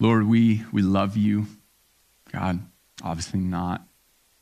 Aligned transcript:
Lord, 0.00 0.28
we, 0.28 0.64
we 0.72 0.82
love 0.82 1.16
you. 1.16 1.46
God, 2.32 2.60
obviously 3.02 3.40
not 3.40 3.82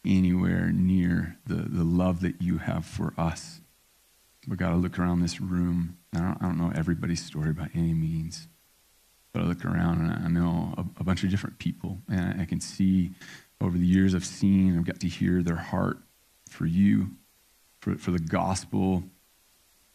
anywhere 0.04 0.70
near 0.70 1.38
the, 1.46 1.54
the 1.54 1.84
love 1.84 2.20
that 2.20 2.42
you 2.42 2.58
have 2.58 2.84
for 2.84 3.14
us. 3.16 3.60
But 4.46 4.58
God, 4.58 4.72
I 4.72 4.74
look 4.74 4.98
around 4.98 5.20
this 5.20 5.40
room. 5.40 5.96
I 6.14 6.18
don't, 6.18 6.38
I 6.40 6.44
don't 6.46 6.58
know 6.58 6.72
everybody's 6.74 7.24
story 7.24 7.52
by 7.52 7.68
any 7.74 7.94
means. 7.94 8.48
But 9.32 9.42
I 9.42 9.46
look 9.46 9.64
around 9.64 10.00
and 10.00 10.24
I 10.24 10.28
know 10.28 10.74
a, 10.76 10.84
a 11.00 11.04
bunch 11.04 11.24
of 11.24 11.30
different 11.30 11.58
people. 11.58 11.98
And 12.08 12.38
I, 12.38 12.42
I 12.42 12.44
can 12.44 12.60
see 12.60 13.12
over 13.60 13.76
the 13.76 13.86
years 13.86 14.14
I've 14.14 14.24
seen, 14.24 14.78
I've 14.78 14.84
got 14.84 15.00
to 15.00 15.08
hear 15.08 15.42
their 15.42 15.56
heart 15.56 15.98
for 16.50 16.66
you, 16.66 17.10
for, 17.80 17.96
for 17.96 18.10
the 18.10 18.18
gospel 18.18 19.04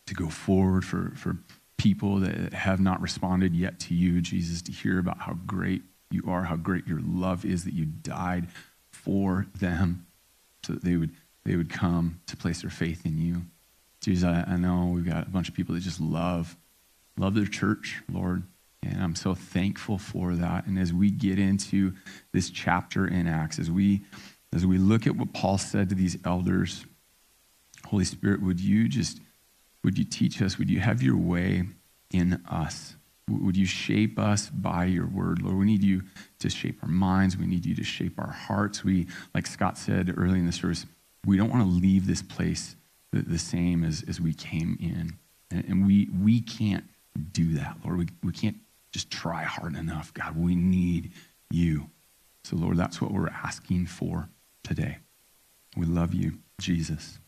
to 0.07 0.13
go 0.13 0.27
forward, 0.27 0.83
for, 0.83 1.13
for 1.15 1.37
people 1.81 2.17
that 2.19 2.53
have 2.53 2.79
not 2.79 3.01
responded 3.01 3.55
yet 3.55 3.79
to 3.79 3.95
you, 3.95 4.21
Jesus, 4.21 4.61
to 4.61 4.71
hear 4.71 4.99
about 4.99 5.17
how 5.17 5.33
great 5.47 5.81
you 6.11 6.23
are, 6.27 6.43
how 6.43 6.55
great 6.55 6.85
your 6.85 6.99
love 7.03 7.43
is, 7.43 7.63
that 7.63 7.73
you 7.73 7.85
died 7.85 8.47
for 8.91 9.47
them 9.57 10.05
so 10.63 10.73
that 10.73 10.83
they 10.83 10.95
would, 10.95 11.09
they 11.43 11.55
would 11.55 11.71
come 11.71 12.21
to 12.27 12.37
place 12.37 12.61
their 12.61 12.69
faith 12.69 13.03
in 13.03 13.17
you. 13.17 13.41
Jesus, 13.99 14.23
I, 14.23 14.43
I 14.47 14.57
know 14.57 14.91
we've 14.93 15.09
got 15.09 15.25
a 15.25 15.29
bunch 15.31 15.49
of 15.49 15.55
people 15.55 15.73
that 15.73 15.81
just 15.81 15.99
love, 15.99 16.55
love 17.17 17.33
their 17.33 17.47
church, 17.47 18.03
Lord. 18.11 18.43
And 18.83 19.01
I'm 19.01 19.15
so 19.15 19.33
thankful 19.33 19.97
for 19.97 20.35
that. 20.35 20.67
And 20.67 20.77
as 20.77 20.93
we 20.93 21.09
get 21.09 21.39
into 21.39 21.93
this 22.31 22.51
chapter 22.51 23.07
in 23.07 23.27
Acts, 23.27 23.57
as 23.57 23.71
we 23.71 24.01
as 24.53 24.65
we 24.65 24.77
look 24.77 25.07
at 25.07 25.15
what 25.15 25.33
Paul 25.33 25.57
said 25.57 25.89
to 25.89 25.95
these 25.95 26.17
elders, 26.25 26.85
Holy 27.85 28.03
Spirit, 28.03 28.41
would 28.43 28.59
you 28.59 28.89
just 28.89 29.19
would 29.83 29.97
you 29.97 30.03
teach 30.03 30.41
us? 30.41 30.57
Would 30.57 30.69
you 30.69 30.79
have 30.79 31.01
your 31.01 31.17
way 31.17 31.63
in 32.11 32.41
us? 32.49 32.95
Would 33.29 33.55
you 33.55 33.65
shape 33.65 34.19
us 34.19 34.49
by 34.49 34.85
your 34.85 35.07
word, 35.07 35.41
Lord? 35.41 35.57
We 35.57 35.65
need 35.65 35.83
you 35.83 36.03
to 36.39 36.49
shape 36.49 36.79
our 36.83 36.89
minds. 36.89 37.37
We 37.37 37.45
need 37.45 37.65
you 37.65 37.75
to 37.75 37.83
shape 37.83 38.19
our 38.19 38.31
hearts. 38.31 38.83
We, 38.83 39.07
like 39.33 39.47
Scott 39.47 39.77
said 39.77 40.13
early 40.17 40.39
in 40.39 40.45
the 40.45 40.51
service, 40.51 40.85
we 41.25 41.37
don't 41.37 41.49
want 41.49 41.63
to 41.63 41.69
leave 41.69 42.07
this 42.07 42.21
place 42.21 42.75
the, 43.11 43.21
the 43.21 43.39
same 43.39 43.83
as, 43.83 44.03
as 44.07 44.19
we 44.19 44.33
came 44.33 44.77
in. 44.81 45.17
And, 45.49 45.65
and 45.65 45.87
we, 45.87 46.09
we 46.21 46.41
can't 46.41 46.85
do 47.31 47.53
that, 47.53 47.77
Lord. 47.83 47.99
We, 47.99 48.07
we 48.23 48.31
can't 48.31 48.57
just 48.91 49.09
try 49.09 49.43
hard 49.43 49.75
enough. 49.75 50.13
God, 50.13 50.35
we 50.35 50.55
need 50.55 51.11
you. 51.49 51.89
So, 52.43 52.55
Lord, 52.55 52.77
that's 52.77 53.01
what 53.01 53.11
we're 53.11 53.29
asking 53.29 53.85
for 53.85 54.29
today. 54.63 54.97
We 55.77 55.85
love 55.85 56.13
you, 56.13 56.39
Jesus. 56.59 57.19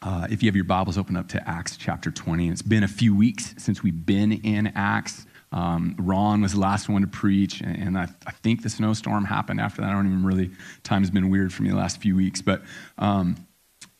Uh, 0.00 0.28
if 0.30 0.42
you 0.42 0.48
have 0.48 0.54
your 0.54 0.64
Bibles, 0.64 0.96
open 0.96 1.16
up 1.16 1.28
to 1.28 1.48
Acts 1.48 1.76
chapter 1.76 2.10
20. 2.10 2.48
It's 2.50 2.62
been 2.62 2.84
a 2.84 2.88
few 2.88 3.16
weeks 3.16 3.54
since 3.58 3.82
we've 3.82 4.06
been 4.06 4.32
in 4.32 4.68
Acts. 4.68 5.26
Um, 5.50 5.96
Ron 5.98 6.40
was 6.40 6.52
the 6.52 6.60
last 6.60 6.88
one 6.88 7.02
to 7.02 7.08
preach, 7.08 7.60
and 7.62 7.98
I, 7.98 8.06
I, 8.26 8.30
think 8.30 8.62
the 8.62 8.68
snowstorm 8.68 9.24
happened 9.24 9.60
after 9.60 9.80
that. 9.80 9.90
I 9.90 9.92
don't 9.94 10.06
even 10.06 10.24
really, 10.24 10.50
time's 10.84 11.10
been 11.10 11.30
weird 11.30 11.52
for 11.52 11.62
me 11.62 11.70
the 11.70 11.76
last 11.76 12.00
few 12.00 12.14
weeks. 12.14 12.42
But 12.42 12.62
um, 12.98 13.46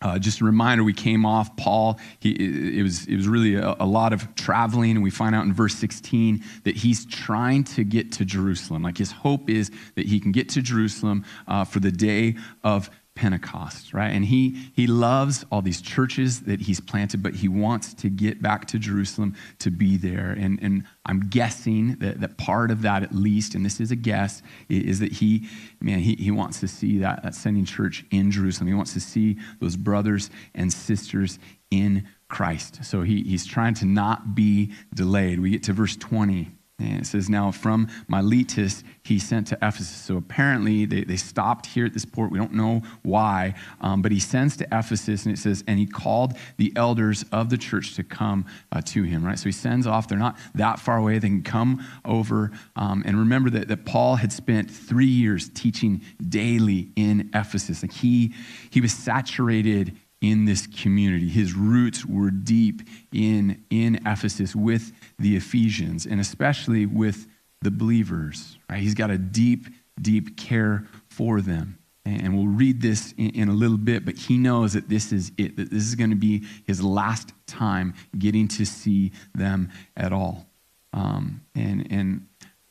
uh, 0.00 0.18
just 0.20 0.40
a 0.40 0.44
reminder, 0.44 0.84
we 0.84 0.92
came 0.92 1.26
off 1.26 1.56
Paul. 1.56 1.98
He, 2.20 2.78
it, 2.78 2.82
was, 2.82 3.06
it 3.06 3.16
was 3.16 3.26
really 3.26 3.56
a, 3.56 3.74
a, 3.80 3.86
lot 3.86 4.12
of 4.12 4.34
traveling, 4.36 4.92
and 4.92 5.02
we 5.02 5.10
find 5.10 5.34
out 5.34 5.46
in 5.46 5.52
verse 5.52 5.74
16 5.74 6.44
that 6.62 6.76
he's 6.76 7.06
trying 7.06 7.64
to 7.64 7.82
get 7.82 8.12
to 8.12 8.24
Jerusalem. 8.24 8.82
Like 8.82 8.98
his 8.98 9.10
hope 9.10 9.50
is 9.50 9.72
that 9.96 10.06
he 10.06 10.20
can 10.20 10.30
get 10.30 10.50
to 10.50 10.62
Jerusalem 10.62 11.24
uh, 11.48 11.64
for 11.64 11.80
the 11.80 11.90
day 11.90 12.36
of 12.62 12.90
Pentecost, 13.18 13.92
right? 13.92 14.12
And 14.12 14.24
he, 14.24 14.70
he 14.76 14.86
loves 14.86 15.44
all 15.50 15.60
these 15.60 15.80
churches 15.80 16.42
that 16.42 16.60
he's 16.60 16.78
planted, 16.78 17.20
but 17.20 17.34
he 17.34 17.48
wants 17.48 17.92
to 17.94 18.08
get 18.08 18.40
back 18.40 18.66
to 18.66 18.78
Jerusalem 18.78 19.34
to 19.58 19.72
be 19.72 19.96
there. 19.96 20.36
And, 20.38 20.60
and 20.62 20.84
I'm 21.04 21.28
guessing 21.28 21.96
that, 21.96 22.20
that 22.20 22.38
part 22.38 22.70
of 22.70 22.82
that, 22.82 23.02
at 23.02 23.12
least, 23.12 23.56
and 23.56 23.66
this 23.66 23.80
is 23.80 23.90
a 23.90 23.96
guess, 23.96 24.40
is 24.68 25.00
that 25.00 25.10
he, 25.10 25.48
man, 25.80 25.98
he, 25.98 26.14
he 26.14 26.30
wants 26.30 26.60
to 26.60 26.68
see 26.68 26.98
that, 26.98 27.24
that 27.24 27.34
sending 27.34 27.64
church 27.64 28.04
in 28.12 28.30
Jerusalem. 28.30 28.68
He 28.68 28.74
wants 28.74 28.92
to 28.92 29.00
see 29.00 29.36
those 29.60 29.74
brothers 29.74 30.30
and 30.54 30.72
sisters 30.72 31.40
in 31.72 32.06
Christ. 32.28 32.84
So 32.84 33.02
he, 33.02 33.24
he's 33.24 33.46
trying 33.46 33.74
to 33.74 33.84
not 33.84 34.36
be 34.36 34.72
delayed. 34.94 35.40
We 35.40 35.50
get 35.50 35.64
to 35.64 35.72
verse 35.72 35.96
20. 35.96 36.52
And 36.80 37.00
it 37.00 37.06
says, 37.06 37.28
Now 37.28 37.50
from 37.50 37.88
Miletus 38.06 38.84
he 39.02 39.18
sent 39.18 39.48
to 39.48 39.56
Ephesus. 39.56 39.88
So 39.88 40.16
apparently 40.16 40.84
they, 40.84 41.02
they 41.02 41.16
stopped 41.16 41.66
here 41.66 41.86
at 41.86 41.92
this 41.92 42.04
port. 42.04 42.30
We 42.30 42.38
don't 42.38 42.52
know 42.52 42.82
why. 43.02 43.54
Um, 43.80 44.00
but 44.00 44.12
he 44.12 44.20
sends 44.20 44.56
to 44.58 44.64
Ephesus 44.66 45.24
and 45.24 45.34
it 45.34 45.38
says, 45.38 45.64
And 45.66 45.78
he 45.78 45.86
called 45.86 46.34
the 46.56 46.72
elders 46.76 47.24
of 47.32 47.50
the 47.50 47.58
church 47.58 47.96
to 47.96 48.04
come 48.04 48.46
uh, 48.70 48.80
to 48.86 49.02
him, 49.02 49.24
right? 49.24 49.38
So 49.38 49.46
he 49.46 49.52
sends 49.52 49.86
off. 49.86 50.06
They're 50.06 50.18
not 50.18 50.38
that 50.54 50.78
far 50.78 50.98
away. 50.98 51.18
They 51.18 51.28
can 51.28 51.42
come 51.42 51.84
over. 52.04 52.52
Um, 52.76 53.02
and 53.04 53.18
remember 53.18 53.50
that, 53.50 53.68
that 53.68 53.84
Paul 53.84 54.16
had 54.16 54.32
spent 54.32 54.70
three 54.70 55.06
years 55.06 55.48
teaching 55.48 56.02
daily 56.28 56.90
in 56.94 57.30
Ephesus. 57.34 57.82
Like 57.82 57.92
he, 57.92 58.34
he 58.70 58.80
was 58.80 58.92
saturated 58.92 59.96
in 60.20 60.44
this 60.44 60.66
community. 60.66 61.28
His 61.28 61.54
roots 61.54 62.04
were 62.04 62.30
deep 62.30 62.82
in, 63.12 63.64
in 63.70 64.00
Ephesus 64.06 64.54
with 64.54 64.92
the 65.18 65.36
Ephesians 65.36 66.06
and 66.06 66.20
especially 66.20 66.86
with 66.86 67.26
the 67.62 67.70
believers. 67.70 68.58
Right? 68.68 68.80
He's 68.80 68.94
got 68.94 69.10
a 69.10 69.18
deep, 69.18 69.66
deep 70.00 70.36
care 70.36 70.86
for 71.08 71.40
them. 71.40 71.78
And 72.04 72.34
we'll 72.34 72.46
read 72.46 72.80
this 72.80 73.12
in, 73.18 73.30
in 73.30 73.48
a 73.48 73.52
little 73.52 73.76
bit, 73.76 74.06
but 74.06 74.16
he 74.16 74.38
knows 74.38 74.72
that 74.72 74.88
this 74.88 75.12
is 75.12 75.30
it, 75.36 75.56
that 75.56 75.70
this 75.70 75.82
is 75.82 75.94
going 75.94 76.10
to 76.10 76.16
be 76.16 76.46
his 76.66 76.82
last 76.82 77.32
time 77.46 77.92
getting 78.18 78.48
to 78.48 78.64
see 78.64 79.12
them 79.34 79.70
at 79.94 80.12
all. 80.12 80.46
Um, 80.94 81.42
and, 81.54 81.86
and 81.90 82.26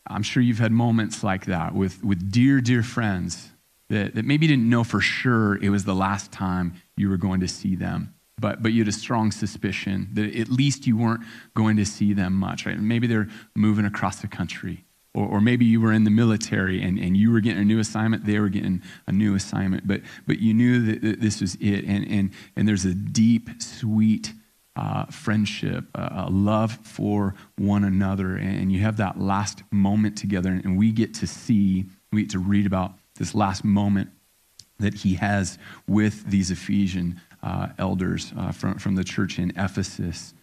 I'm 0.08 0.24
sure 0.24 0.42
you've 0.42 0.58
had 0.58 0.72
moments 0.72 1.24
like 1.24 1.46
that 1.46 1.76
with, 1.76 2.04
with 2.04 2.32
dear, 2.32 2.62
dear 2.62 2.82
friends 2.82 3.52
that, 3.90 4.16
that 4.16 4.26
maybe 4.26 4.48
didn't 4.48 4.70
know 4.70 4.84
for 4.84 5.00
sure 5.00 5.62
it 5.64 5.70
was 5.70 5.86
the 5.86 5.96
last 5.96 6.32
time 6.32 6.74
you 6.96 7.10
were 7.10 7.18
going 7.18 7.40
to 7.40 7.48
see 7.48 7.76
them. 7.76 8.14
But, 8.40 8.62
but 8.62 8.72
you 8.72 8.82
had 8.82 8.88
a 8.88 8.92
strong 8.92 9.32
suspicion 9.32 10.10
that 10.14 10.36
at 10.36 10.50
least 10.50 10.86
you 10.86 10.96
weren't 10.96 11.24
going 11.56 11.76
to 11.78 11.86
see 11.86 12.14
them 12.14 12.34
much, 12.34 12.66
right? 12.66 12.80
Maybe 12.80 13.08
they're 13.08 13.30
moving 13.56 13.86
across 13.86 14.18
the 14.20 14.28
country. 14.28 14.84
Or, 15.16 15.28
or 15.28 15.42
maybe 15.42 15.66
you 15.66 15.82
were 15.82 15.92
in 15.92 16.04
the 16.04 16.12
military 16.12 16.84
and, 16.84 17.00
and 17.00 17.18
you 17.18 17.32
were 17.32 17.40
getting 17.40 17.62
a 17.62 17.66
new 17.66 17.80
assignment, 17.80 18.26
they 18.26 18.40
were 18.40 18.50
getting 18.50 18.84
a 19.08 19.12
new 19.12 19.34
assignment. 19.34 19.88
But, 19.88 20.02
but 20.28 20.40
you 20.40 20.54
knew 20.54 20.86
that, 20.86 21.02
that 21.02 21.22
this 21.22 21.42
was 21.42 21.56
it. 21.56 21.86
And, 21.86 22.08
and, 22.08 22.30
and 22.56 22.68
there's 22.68 22.86
a 22.86 22.94
deep, 22.94 23.50
sweet 23.60 24.34
uh, 24.76 25.06
friendship, 25.06 25.86
uh, 25.96 26.26
a 26.28 26.30
love 26.30 26.74
for 26.84 27.34
one 27.58 27.84
another. 27.84 28.36
And 28.36 28.72
you 28.72 28.82
have 28.82 28.98
that 28.98 29.20
last 29.20 29.64
moment 29.72 30.16
together. 30.16 30.52
And 30.52 30.78
we 30.78 30.92
get 30.92 31.16
to 31.16 31.26
see, 31.26 31.86
we 32.12 32.22
get 32.22 32.32
to 32.32 32.40
read 32.40 32.68
about 32.68 32.94
this 33.18 33.36
last 33.36 33.64
moment 33.64 34.10
that 34.80 34.94
he 34.94 35.16
has 35.16 35.58
with 35.88 36.30
these 36.30 36.52
Ephesian 36.52 37.20
uh, 37.44 37.70
elders 37.78 38.32
uh, 38.38 38.52
from, 38.52 38.78
from 38.78 38.96
the 38.96 39.04
church 39.04 39.40
in 39.40 39.52
Ephesus. 39.58 40.34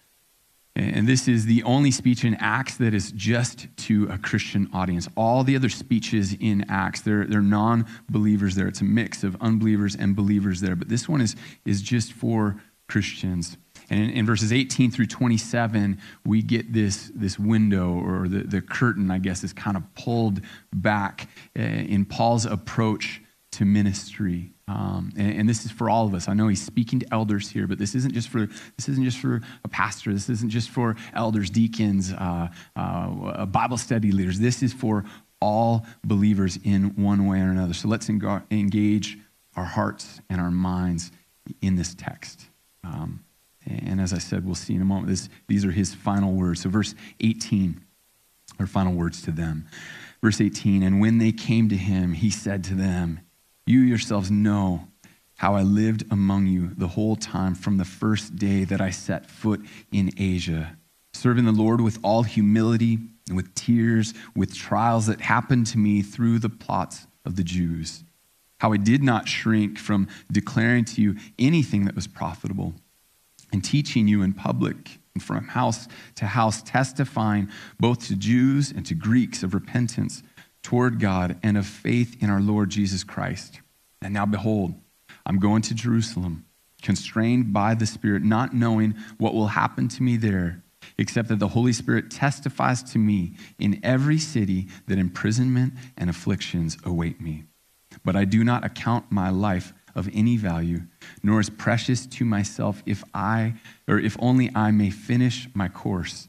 And 0.77 1.07
this 1.07 1.29
is 1.29 1.47
the 1.47 1.63
only 1.63 1.93
speech 1.93 2.25
in 2.25 2.35
Acts 2.35 2.79
that 2.79 2.95
is 2.95 3.13
just 3.13 3.69
to 3.77 4.09
a 4.11 4.19
Christian 4.19 4.69
audience. 4.73 5.09
All 5.17 5.45
the 5.45 5.55
other 5.55 5.69
speeches 5.69 6.35
in 6.41 6.69
Acts, 6.69 7.01
they're, 7.01 7.27
they're 7.27 7.43
non 7.43 7.87
believers 8.11 8.57
there. 8.57 8.67
It's 8.67 8.81
a 8.81 8.85
mix 8.85 9.23
of 9.23 9.37
unbelievers 9.41 9.95
and 9.95 10.17
believers 10.17 10.61
there. 10.61 10.75
But 10.75 10.89
this 10.89 11.09
one 11.09 11.21
is, 11.21 11.37
is 11.65 11.81
just 11.81 12.13
for 12.13 12.57
Christians. 12.89 13.57
And 13.91 14.01
in, 14.01 14.11
in, 14.11 14.27
verses 14.27 14.53
18 14.53 14.91
through 14.91 15.07
27, 15.07 15.99
we 16.25 16.43
get 16.43 16.73
this, 16.73 17.11
this 17.15 17.39
window 17.39 17.93
or 17.93 18.29
the, 18.29 18.45
the 18.45 18.61
curtain, 18.61 19.11
I 19.11 19.19
guess, 19.19 19.45
is 19.45 19.53
kind 19.53 19.77
of 19.77 19.83
pulled 19.95 20.41
back 20.73 21.29
uh, 21.59 21.63
in 21.63 22.05
Paul's 22.05 22.47
approach 22.47 23.21
to 23.53 23.65
ministry. 23.65 24.53
Um, 24.67 25.13
and, 25.17 25.41
and, 25.41 25.49
this 25.49 25.65
is 25.65 25.71
for 25.71 25.91
all 25.91 26.07
of 26.07 26.15
us. 26.15 26.29
I 26.29 26.35
know 26.35 26.49
he's 26.49 26.63
speaking 26.63 26.99
to 27.01 27.07
elders 27.13 27.51
here, 27.51 27.67
but 27.67 27.79
this 27.79 27.95
isn't 27.95 28.15
just 28.15 28.31
for 28.31 28.47
this 28.77 28.89
isn't 28.89 29.05
just 29.05 29.19
for 29.19 29.43
a 29.63 29.69
pastor. 29.69 30.13
This 30.13 30.31
isn't 30.31 30.49
just 30.49 30.71
for 30.71 30.97
elders, 31.13 31.51
deacons, 31.51 32.13
uh, 32.13 32.49
uh, 32.75 33.47
Bible 33.47 33.77
study 33.77 34.11
leaders. 34.11 34.41
This 34.41 34.63
is 34.63 34.73
for 34.73 35.05
all 35.41 35.87
believers 36.05 36.59
in 36.65 36.95
one 36.97 37.27
way 37.27 37.41
or 37.41 37.51
another. 37.51 37.75
So 37.75 37.89
let's 37.89 38.09
engage 38.09 39.19
our 39.57 39.65
hearts 39.65 40.21
and 40.31 40.41
our 40.41 40.51
minds 40.51 41.13
in 41.61 41.77
this 41.77 41.95
text. 41.95 42.47
Um, 42.83 43.24
and 43.67 44.01
as 44.01 44.13
I 44.13 44.19
said, 44.19 44.45
we'll 44.45 44.55
see 44.55 44.75
in 44.75 44.83
a 44.83 44.85
moment. 44.85 45.09
This, 45.09 45.29
these 45.49 45.65
are 45.65 45.71
his 45.71 45.95
final 45.95 46.33
words. 46.33 46.63
So 46.63 46.71
verse 46.71 46.95
18, 47.21 47.83
our 48.59 48.67
final 48.67 48.93
words 48.93 49.23
to 49.23 49.31
them. 49.31 49.67
Verse 50.23 50.41
18, 50.41 50.83
and 50.83 51.01
when 51.01 51.19
they 51.19 51.33
came 51.33 51.69
to 51.69 51.77
him, 51.77 52.13
he 52.13 52.31
said 52.31 52.65
to 52.65 52.75
them. 52.75 53.21
You 53.67 53.81
yourselves 53.81 54.31
know 54.31 54.89
how 55.37 55.55
I 55.55 55.63
lived 55.63 56.05
among 56.11 56.47
you 56.47 56.71
the 56.77 56.89
whole 56.89 57.17
time 57.17 57.55
from 57.55 57.79
the 57.79 57.85
first 57.85 58.37
day 58.37 58.65
that 58.65 58.81
I 58.81 58.91
set 58.91 59.27
foot 59.27 59.61
in 59.91 60.11
Asia, 60.19 60.77
serving 61.13 61.45
the 61.45 61.53
Lord 61.53 61.81
with 61.81 61.99
all 62.03 62.23
humility 62.23 62.99
and 63.29 63.37
with 63.37 63.55
tears, 63.55 64.15
with 64.37 64.55
trials 64.55 65.07
that 65.07 65.21
happened 65.21 65.67
to 65.69 65.79
me 65.79 66.03
through 66.03 66.39
the 66.39 66.49
plots 66.49 67.07
of 67.25 67.37
the 67.37 67.45
Jews. 67.45 68.05
How 68.61 68.73
I 68.73 68.77
did 68.77 69.03
not 69.03 69.29
shrink 69.29 69.79
from 69.79 70.09
declaring 70.31 70.85
to 70.87 71.03
you 71.03 71.17
anything 71.39 71.87
that 71.87 71.95
was 71.95 72.07
profitable 72.07 72.75
and 73.55 73.63
teaching 73.63 74.09
you 74.09 74.21
in 74.23 74.33
public 74.33 74.99
and 75.15 75.23
from 75.23 75.47
house 75.47 75.87
to 76.17 76.27
house, 76.27 76.61
testifying 76.61 77.49
both 77.79 78.09
to 78.09 78.17
Jews 78.17 78.73
and 78.73 78.85
to 78.87 78.97
Greeks 78.97 79.45
of 79.45 79.55
repentance 79.55 80.25
toward 80.65 80.99
God 80.99 81.39
and 81.41 81.57
of 81.57 81.65
faith 81.65 82.21
in 82.21 82.31
our 82.31 82.41
Lord 82.41 82.69
Jesus 82.71 83.05
Christ. 83.05 83.61
And 84.03 84.13
now, 84.13 84.27
behold, 84.27 84.75
I'm 85.25 85.39
going 85.39 85.63
to 85.63 85.75
Jerusalem, 85.75 86.47
constrained 86.83 87.53
by 87.53 87.75
the 87.75 87.87
Spirit, 87.87 88.25
not 88.25 88.57
knowing 88.57 88.97
what 89.19 89.35
will 89.35 89.47
happen 89.47 89.87
to 89.87 90.03
me 90.03 90.17
there, 90.17 90.65
except 90.99 91.29
that 91.29 91.39
the 91.39 91.47
Holy 91.47 91.73
Spirit 91.73 92.11
testifies 92.11 92.83
to 92.83 92.99
me 92.99 93.37
in 93.61 93.79
every 93.85 94.19
city 94.19 94.67
that 94.89 94.99
imprisonment 94.99 95.75
and 95.97 96.11
afflictions 96.11 96.77
await 96.85 97.21
me. 97.21 97.45
But 98.05 98.17
I 98.17 98.25
do 98.25 98.43
not 98.43 98.65
account 98.65 99.13
my 99.13 99.31
life 99.31 99.73
of 99.95 100.09
any 100.13 100.37
value, 100.37 100.83
nor 101.23 101.41
is 101.41 101.51
precious 101.51 102.07
to 102.07 102.25
myself 102.25 102.83
if 102.87 103.05
I, 103.15 103.55
or 103.89 103.99
if 103.99 104.17
only 104.21 104.51
I 104.55 104.71
may 104.71 104.91
finish 104.91 105.49
my 105.55 105.69
course 105.69 106.29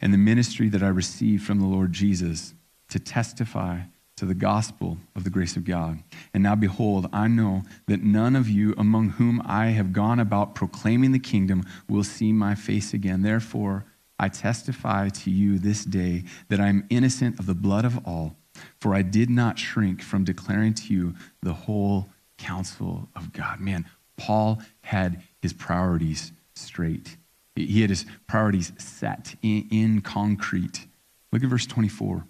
and 0.00 0.12
the 0.12 0.18
ministry 0.18 0.68
that 0.68 0.82
I 0.82 0.88
received 0.88 1.44
from 1.44 1.60
the 1.60 1.66
Lord 1.66 1.92
Jesus 1.92 2.54
to 2.88 2.98
testify 2.98 3.82
to 4.16 4.26
the 4.26 4.34
gospel 4.34 4.98
of 5.16 5.24
the 5.24 5.30
grace 5.30 5.56
of 5.56 5.64
God. 5.64 6.02
And 6.34 6.42
now, 6.42 6.54
behold, 6.54 7.08
I 7.12 7.28
know 7.28 7.62
that 7.86 8.02
none 8.02 8.36
of 8.36 8.48
you 8.48 8.74
among 8.76 9.10
whom 9.10 9.42
I 9.44 9.66
have 9.66 9.92
gone 9.92 10.20
about 10.20 10.54
proclaiming 10.54 11.12
the 11.12 11.18
kingdom 11.18 11.64
will 11.88 12.04
see 12.04 12.32
my 12.32 12.54
face 12.54 12.92
again. 12.92 13.22
Therefore, 13.22 13.84
I 14.18 14.28
testify 14.28 15.08
to 15.08 15.30
you 15.30 15.58
this 15.58 15.84
day 15.84 16.24
that 16.48 16.60
I 16.60 16.68
am 16.68 16.86
innocent 16.90 17.40
of 17.40 17.46
the 17.46 17.54
blood 17.54 17.84
of 17.84 18.06
all, 18.06 18.36
for 18.80 18.94
I 18.94 19.02
did 19.02 19.30
not 19.30 19.58
shrink 19.58 20.02
from 20.02 20.24
declaring 20.24 20.74
to 20.74 20.92
you 20.94 21.14
the 21.42 21.54
whole 21.54 22.11
counsel 22.42 23.08
of 23.14 23.32
God. 23.32 23.60
Man, 23.60 23.86
Paul 24.16 24.60
had 24.82 25.22
his 25.40 25.52
priorities 25.52 26.32
straight. 26.54 27.16
He 27.54 27.80
had 27.80 27.90
his 27.90 28.04
priorities 28.26 28.72
set 28.78 29.34
in, 29.42 29.68
in 29.70 30.00
concrete. 30.00 30.86
Look 31.30 31.42
at 31.42 31.48
verse 31.48 31.66
24. 31.66 32.24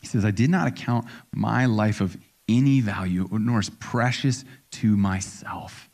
He 0.00 0.06
says, 0.06 0.24
I 0.24 0.30
did 0.30 0.50
not 0.50 0.68
account 0.68 1.06
my 1.34 1.66
life 1.66 2.00
of 2.00 2.16
any 2.48 2.80
value, 2.80 3.28
nor 3.30 3.58
as 3.58 3.70
precious 3.70 4.44
to 4.70 4.96
myself. 4.96 5.90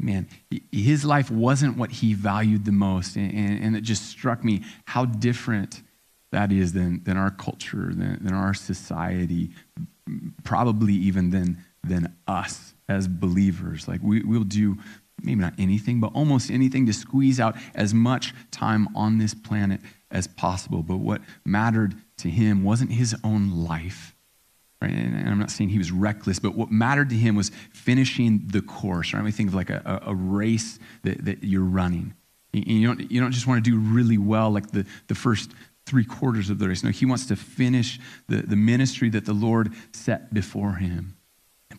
Man, 0.00 0.28
his 0.70 1.04
life 1.04 1.30
wasn't 1.30 1.78
what 1.78 1.90
he 1.90 2.12
valued 2.12 2.64
the 2.66 2.72
most. 2.72 3.16
And, 3.16 3.62
and 3.62 3.76
it 3.76 3.82
just 3.82 4.04
struck 4.10 4.44
me 4.44 4.62
how 4.84 5.06
different 5.06 5.82
that 6.32 6.52
is 6.52 6.72
than, 6.72 7.02
than 7.04 7.16
our 7.16 7.30
culture, 7.30 7.92
than, 7.94 8.18
than 8.20 8.34
our 8.34 8.52
society, 8.52 9.50
probably 10.42 10.92
even 10.92 11.30
than, 11.30 11.64
than 11.88 12.16
us 12.26 12.74
as 12.88 13.08
believers. 13.08 13.88
Like 13.88 14.00
we, 14.02 14.22
we'll 14.22 14.44
do 14.44 14.76
maybe 15.22 15.40
not 15.40 15.54
anything, 15.58 16.00
but 16.00 16.12
almost 16.14 16.50
anything 16.50 16.86
to 16.86 16.92
squeeze 16.92 17.40
out 17.40 17.56
as 17.74 17.94
much 17.94 18.34
time 18.50 18.88
on 18.94 19.18
this 19.18 19.34
planet 19.34 19.80
as 20.10 20.26
possible. 20.26 20.82
But 20.82 20.98
what 20.98 21.22
mattered 21.44 21.94
to 22.18 22.30
him 22.30 22.64
wasn't 22.64 22.92
his 22.92 23.14
own 23.24 23.64
life. 23.64 24.14
Right? 24.82 24.92
And 24.92 25.28
I'm 25.28 25.38
not 25.38 25.50
saying 25.50 25.70
he 25.70 25.78
was 25.78 25.90
reckless, 25.90 26.38
but 26.38 26.54
what 26.54 26.70
mattered 26.70 27.08
to 27.10 27.16
him 27.16 27.36
was 27.36 27.50
finishing 27.72 28.42
the 28.46 28.60
course. 28.60 29.14
Right? 29.14 29.24
We 29.24 29.32
think 29.32 29.48
of 29.48 29.54
like 29.54 29.70
a, 29.70 30.02
a 30.04 30.14
race 30.14 30.78
that, 31.02 31.24
that 31.24 31.42
you're 31.42 31.62
running. 31.62 32.14
You 32.52 32.86
don't, 32.86 33.10
you 33.10 33.20
don't 33.20 33.32
just 33.32 33.46
want 33.46 33.64
to 33.64 33.70
do 33.70 33.78
really 33.78 34.18
well 34.18 34.50
like 34.50 34.70
the, 34.70 34.86
the 35.08 35.14
first 35.14 35.50
three 35.86 36.04
quarters 36.04 36.50
of 36.50 36.58
the 36.58 36.68
race. 36.68 36.84
No, 36.84 36.90
he 36.90 37.06
wants 37.06 37.26
to 37.26 37.36
finish 37.36 37.98
the, 38.28 38.36
the 38.36 38.56
ministry 38.56 39.08
that 39.10 39.26
the 39.26 39.32
Lord 39.32 39.72
set 39.92 40.32
before 40.32 40.74
him. 40.74 41.13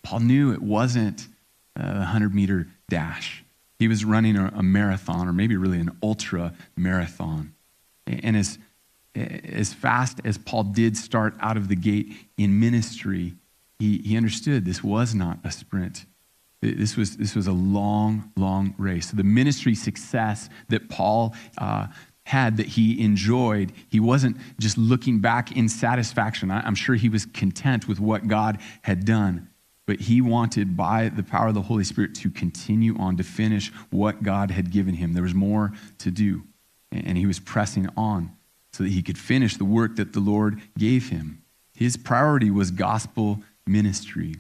Paul 0.06 0.20
knew 0.20 0.54
it 0.54 0.62
wasn't 0.62 1.28
a 1.76 1.84
100 1.84 2.34
meter 2.34 2.68
dash. 2.90 3.44
He 3.80 3.88
was 3.88 4.06
running 4.06 4.38
a, 4.38 4.54
a 4.56 4.62
marathon, 4.62 5.28
or 5.28 5.34
maybe 5.34 5.58
really 5.58 5.80
an 5.80 5.98
ultra 6.02 6.54
marathon. 6.78 7.56
And 8.06 8.38
as, 8.38 8.60
as 9.16 9.74
fast 9.74 10.20
as 10.24 10.38
Paul 10.38 10.66
did 10.66 10.96
start 10.96 11.34
out 11.42 11.58
of 11.58 11.70
the 11.70 11.76
gate 11.76 12.14
in 12.38 12.60
ministry, 12.60 13.34
he, 13.80 13.98
he 13.98 14.16
understood 14.16 14.64
this 14.64 14.84
was 14.84 15.16
not 15.16 15.40
a 15.44 15.52
sprint. 15.52 16.06
This 16.62 16.96
was, 16.96 17.18
this 17.18 17.36
was 17.36 17.48
a 17.48 17.52
long, 17.52 18.32
long 18.38 18.76
race. 18.78 19.10
So 19.10 19.18
the 19.18 19.24
ministry 19.24 19.74
success 19.74 20.50
that 20.70 20.88
Paul 20.88 21.34
uh, 21.58 21.88
had 22.26 22.58
that 22.58 22.68
he 22.68 23.04
enjoyed, 23.04 23.74
he 23.90 24.00
wasn't 24.00 24.38
just 24.60 24.78
looking 24.78 25.20
back 25.20 25.58
in 25.58 25.68
satisfaction. 25.68 26.52
I, 26.52 26.62
I'm 26.62 26.76
sure 26.76 26.94
he 26.94 27.10
was 27.10 27.26
content 27.26 27.88
with 27.88 28.00
what 28.00 28.28
God 28.28 28.60
had 28.84 29.04
done 29.04 29.50
but 29.86 30.02
he 30.02 30.22
wanted 30.22 30.76
by 30.76 31.10
the 31.10 31.24
power 31.24 31.50
of 31.50 31.54
the 31.54 31.62
Holy 31.62 31.84
Spirit 31.84 32.16
to 32.16 32.30
continue 32.30 32.98
on 32.98 33.18
to 33.18 33.24
finish 33.24 33.72
what 33.92 34.24
God 34.24 34.52
had 34.52 34.72
given 34.72 34.96
him. 34.96 35.14
There 35.14 35.24
was 35.24 35.36
more 35.36 35.74
to 36.00 36.12
do, 36.12 36.44
and 36.92 37.18
he 37.18 37.26
was 37.26 37.40
pressing 37.40 37.88
on 37.96 38.36
so 38.74 38.84
that 38.84 38.92
he 38.92 39.02
could 39.02 39.18
finish 39.18 39.58
the 39.58 39.66
work 39.66 39.96
that 39.96 40.14
the 40.14 40.20
Lord 40.20 40.62
gave 40.78 41.10
him. 41.10 41.42
His 41.74 41.98
priority 41.98 42.52
was 42.52 42.72
gospel 42.72 43.42
ministry. 43.66 44.36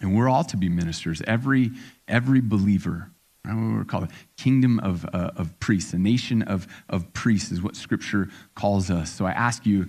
And 0.00 0.16
we're 0.16 0.28
all 0.28 0.44
to 0.44 0.56
be 0.56 0.68
ministers, 0.68 1.22
every, 1.26 1.70
every 2.06 2.40
believer. 2.40 3.10
Right? 3.44 3.54
What 3.54 3.76
we're 3.76 3.84
called 3.84 4.08
kingdom 4.36 4.78
of, 4.80 5.04
uh, 5.12 5.30
of 5.36 5.58
priests, 5.60 5.92
a 5.92 5.98
nation 5.98 6.42
of, 6.42 6.66
of 6.88 7.12
priests 7.12 7.50
is 7.50 7.62
what 7.62 7.76
Scripture 7.76 8.28
calls 8.54 8.90
us. 8.90 9.10
So 9.10 9.24
I 9.26 9.32
ask 9.32 9.64
you, 9.64 9.88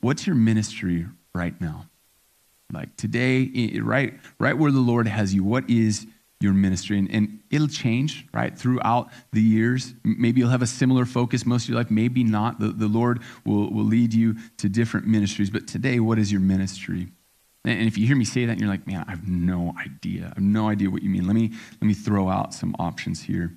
what's 0.00 0.26
your 0.26 0.36
ministry 0.36 1.06
right 1.34 1.58
now? 1.60 1.86
Like 2.72 2.96
today, 2.96 3.80
right, 3.80 4.14
right 4.38 4.56
where 4.56 4.70
the 4.70 4.80
Lord 4.80 5.06
has 5.06 5.34
you, 5.34 5.42
what 5.42 5.68
is 5.70 6.06
your 6.40 6.52
ministry? 6.52 6.98
And, 6.98 7.10
and 7.10 7.40
it'll 7.50 7.66
change, 7.66 8.26
right, 8.32 8.56
throughout 8.56 9.08
the 9.32 9.40
years. 9.40 9.94
Maybe 10.04 10.40
you'll 10.40 10.50
have 10.50 10.62
a 10.62 10.66
similar 10.66 11.04
focus 11.06 11.46
most 11.46 11.64
of 11.64 11.70
your 11.70 11.78
life, 11.78 11.90
maybe 11.90 12.22
not. 12.24 12.60
The, 12.60 12.68
the 12.68 12.86
Lord 12.86 13.22
will, 13.44 13.70
will 13.72 13.84
lead 13.84 14.12
you 14.12 14.36
to 14.58 14.68
different 14.68 15.06
ministries. 15.06 15.50
But 15.50 15.66
today, 15.66 15.98
what 15.98 16.18
is 16.18 16.30
your 16.30 16.42
ministry? 16.42 17.08
And 17.64 17.88
if 17.88 17.98
you 17.98 18.06
hear 18.06 18.16
me 18.16 18.24
say 18.24 18.44
that, 18.46 18.52
and 18.52 18.60
you're 18.60 18.70
like, 18.70 18.86
man, 18.86 19.04
I 19.08 19.10
have 19.10 19.26
no 19.26 19.74
idea. 19.80 20.26
I 20.26 20.28
have 20.28 20.38
no 20.38 20.68
idea 20.68 20.90
what 20.90 21.02
you 21.02 21.10
mean. 21.10 21.26
Let 21.26 21.34
me, 21.34 21.50
let 21.80 21.86
me 21.86 21.94
throw 21.94 22.28
out 22.28 22.54
some 22.54 22.76
options 22.78 23.22
here. 23.22 23.56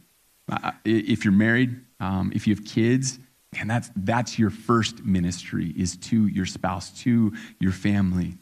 If 0.84 1.24
you're 1.24 1.34
married, 1.34 1.80
um, 2.00 2.32
if 2.34 2.48
you 2.48 2.56
have 2.56 2.66
kids, 2.66 3.20
and 3.60 3.70
that's, 3.70 3.92
that's 3.96 4.40
your 4.40 4.50
first 4.50 5.04
ministry 5.04 5.74
is 5.78 5.98
to 5.98 6.28
your 6.28 6.46
spouse, 6.46 6.90
to 7.02 7.34
your 7.60 7.74
family. 7.74 8.38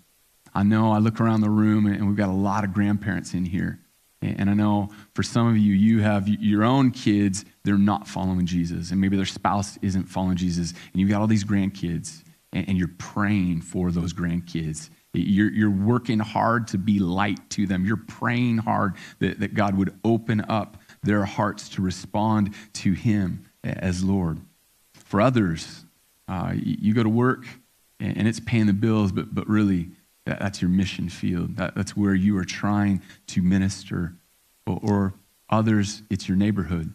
I 0.60 0.64
know 0.64 0.92
I 0.92 0.98
look 0.98 1.22
around 1.22 1.40
the 1.40 1.50
room 1.50 1.86
and 1.86 2.06
we've 2.06 2.18
got 2.18 2.28
a 2.28 2.34
lot 2.34 2.66
of 2.66 2.74
grandparents 2.74 3.34
in 3.34 3.46
here. 3.46 3.80
And 4.22 4.50
I 4.50 4.54
know 4.54 4.90
for 5.14 5.24
some 5.24 5.48
of 5.48 5.58
you, 5.58 5.74
you 5.74 6.02
have 6.02 6.28
your 6.28 6.66
own 6.66 6.92
kids, 6.92 7.46
they're 7.64 7.78
not 7.78 8.10
following 8.10 8.46
Jesus. 8.46 8.92
And 8.92 9.00
maybe 9.00 9.16
their 9.16 9.26
spouse 9.26 9.78
isn't 9.82 10.08
following 10.08 10.36
Jesus. 10.36 10.72
And 10.72 11.00
you've 11.00 11.10
got 11.10 11.22
all 11.22 11.28
these 11.28 11.46
grandkids, 11.46 12.26
and 12.52 12.78
you're 12.78 12.92
praying 12.98 13.62
for 13.62 13.90
those 13.90 14.12
grandkids. 14.12 14.90
You're, 15.14 15.50
you're 15.50 15.72
working 15.72 16.20
hard 16.20 16.68
to 16.70 16.78
be 16.78 17.00
light 17.00 17.40
to 17.52 17.66
them. 17.66 17.86
You're 17.86 17.96
praying 17.96 18.58
hard 18.58 18.96
that, 19.20 19.40
that 19.40 19.54
God 19.54 19.78
would 19.78 19.98
open 20.04 20.44
up 20.50 20.76
their 21.04 21.24
hearts 21.24 21.70
to 21.70 21.82
respond 21.82 22.54
to 22.74 22.92
Him 22.92 23.46
as 23.64 24.04
Lord. 24.04 24.42
For 24.94 25.22
others, 25.22 25.86
uh, 26.28 26.52
you 26.54 26.94
go 26.94 27.04
to 27.04 27.10
work 27.10 27.46
and 28.02 28.28
it's 28.28 28.42
paying 28.42 28.66
the 28.66 28.74
bills, 28.74 29.14
but, 29.14 29.34
but 29.34 29.48
really, 29.48 29.92
that's 30.38 30.62
your 30.62 30.70
mission 30.70 31.10
field. 31.10 31.56
That, 31.56 31.76
that's 31.76 31.98
where 31.98 32.14
you 32.14 32.38
are 32.38 32.46
trying 32.46 33.02
to 33.28 33.42
minister. 33.42 34.14
Or, 34.68 34.80
or 34.84 35.14
others, 35.50 36.04
it's 36.10 36.28
your 36.28 36.38
neighborhood. 36.38 36.94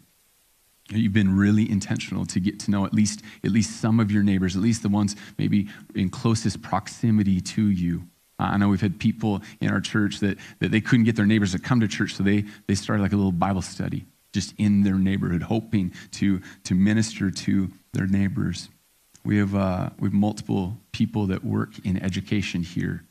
You've 0.89 1.13
been 1.13 1.35
really 1.35 1.69
intentional 1.69 2.25
to 2.27 2.39
get 2.39 2.59
to 2.61 2.71
know 2.71 2.85
at 2.85 2.93
least, 2.93 3.23
at 3.43 3.51
least 3.51 3.81
some 3.81 3.99
of 3.99 4.11
your 4.11 4.21
neighbors, 4.21 4.55
at 4.55 4.61
least 4.61 4.83
the 4.83 4.89
ones 4.89 5.15
maybe 5.37 5.67
in 5.95 6.09
closest 6.09 6.61
proximity 6.61 7.41
to 7.41 7.69
you. 7.69 8.03
I 8.37 8.57
know 8.57 8.69
we've 8.69 8.81
had 8.81 8.99
people 8.99 9.41
in 9.61 9.71
our 9.71 9.81
church 9.81 10.19
that, 10.19 10.37
that 10.59 10.71
they 10.71 10.81
couldn't 10.81 11.05
get 11.05 11.15
their 11.15 11.25
neighbors 11.25 11.53
to 11.53 11.59
come 11.59 11.79
to 11.79 11.87
church, 11.87 12.13
so 12.13 12.23
they, 12.23 12.45
they 12.67 12.75
started 12.75 13.01
like 13.01 13.13
a 13.13 13.15
little 13.15 13.31
Bible 13.31 13.61
study 13.61 14.05
just 14.33 14.53
in 14.57 14.83
their 14.83 14.95
neighborhood, 14.95 15.41
hoping 15.41 15.93
to, 16.11 16.41
to 16.65 16.75
minister 16.75 17.31
to 17.31 17.71
their 17.93 18.05
neighbors. 18.05 18.69
We 19.23 19.37
have, 19.37 19.55
uh, 19.55 19.89
we 19.97 20.07
have 20.07 20.13
multiple 20.13 20.77
people 20.91 21.27
that 21.27 21.43
work 21.43 21.69
in 21.85 21.97
education 22.03 22.61
here. 22.61 23.05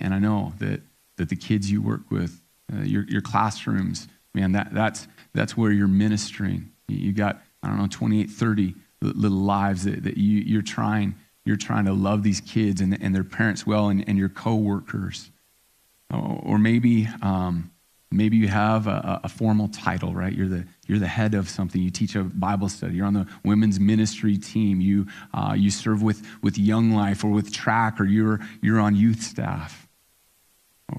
And 0.00 0.14
I 0.14 0.18
know 0.18 0.52
that, 0.58 0.80
that 1.16 1.28
the 1.28 1.36
kids 1.36 1.70
you 1.70 1.80
work 1.80 2.10
with, 2.10 2.40
uh, 2.72 2.82
your, 2.82 3.04
your 3.04 3.20
classrooms, 3.20 4.08
man, 4.34 4.52
that, 4.52 4.72
that's, 4.72 5.06
that's 5.34 5.56
where 5.56 5.70
you're 5.70 5.88
ministering. 5.88 6.70
You 6.88 7.12
got, 7.12 7.42
I 7.62 7.68
don't 7.68 7.78
know, 7.78 7.88
28, 7.90 8.30
30 8.30 8.74
little 9.00 9.38
lives 9.38 9.84
that, 9.84 10.02
that 10.04 10.16
you, 10.16 10.40
you're, 10.40 10.62
trying, 10.62 11.14
you're 11.44 11.56
trying 11.56 11.84
to 11.84 11.92
love 11.92 12.22
these 12.22 12.40
kids 12.40 12.80
and, 12.80 13.00
and 13.00 13.14
their 13.14 13.24
parents 13.24 13.66
well 13.66 13.88
and, 13.88 14.06
and 14.08 14.18
your 14.18 14.28
coworkers. 14.28 15.30
Or 16.12 16.58
maybe, 16.58 17.08
um, 17.22 17.70
maybe 18.10 18.36
you 18.36 18.48
have 18.48 18.86
a, 18.86 19.20
a, 19.24 19.28
formal 19.28 19.68
title, 19.68 20.14
right? 20.14 20.32
You're 20.32 20.48
the, 20.48 20.66
you're 20.86 20.98
the 20.98 21.06
head 21.06 21.34
of 21.34 21.48
something. 21.48 21.80
You 21.80 21.90
teach 21.90 22.14
a 22.14 22.22
Bible 22.22 22.68
study. 22.68 22.94
You're 22.96 23.06
on 23.06 23.14
the 23.14 23.26
women's 23.44 23.80
ministry 23.80 24.36
team. 24.38 24.80
You, 24.80 25.06
uh, 25.34 25.54
you 25.56 25.70
serve 25.70 26.02
with, 26.02 26.26
with 26.42 26.58
Young 26.58 26.92
Life 26.92 27.24
or 27.24 27.30
with 27.30 27.52
Track, 27.52 28.00
or 28.00 28.04
you're, 28.04 28.40
you're 28.62 28.80
on 28.80 28.94
youth 28.96 29.22
staff. 29.22 29.88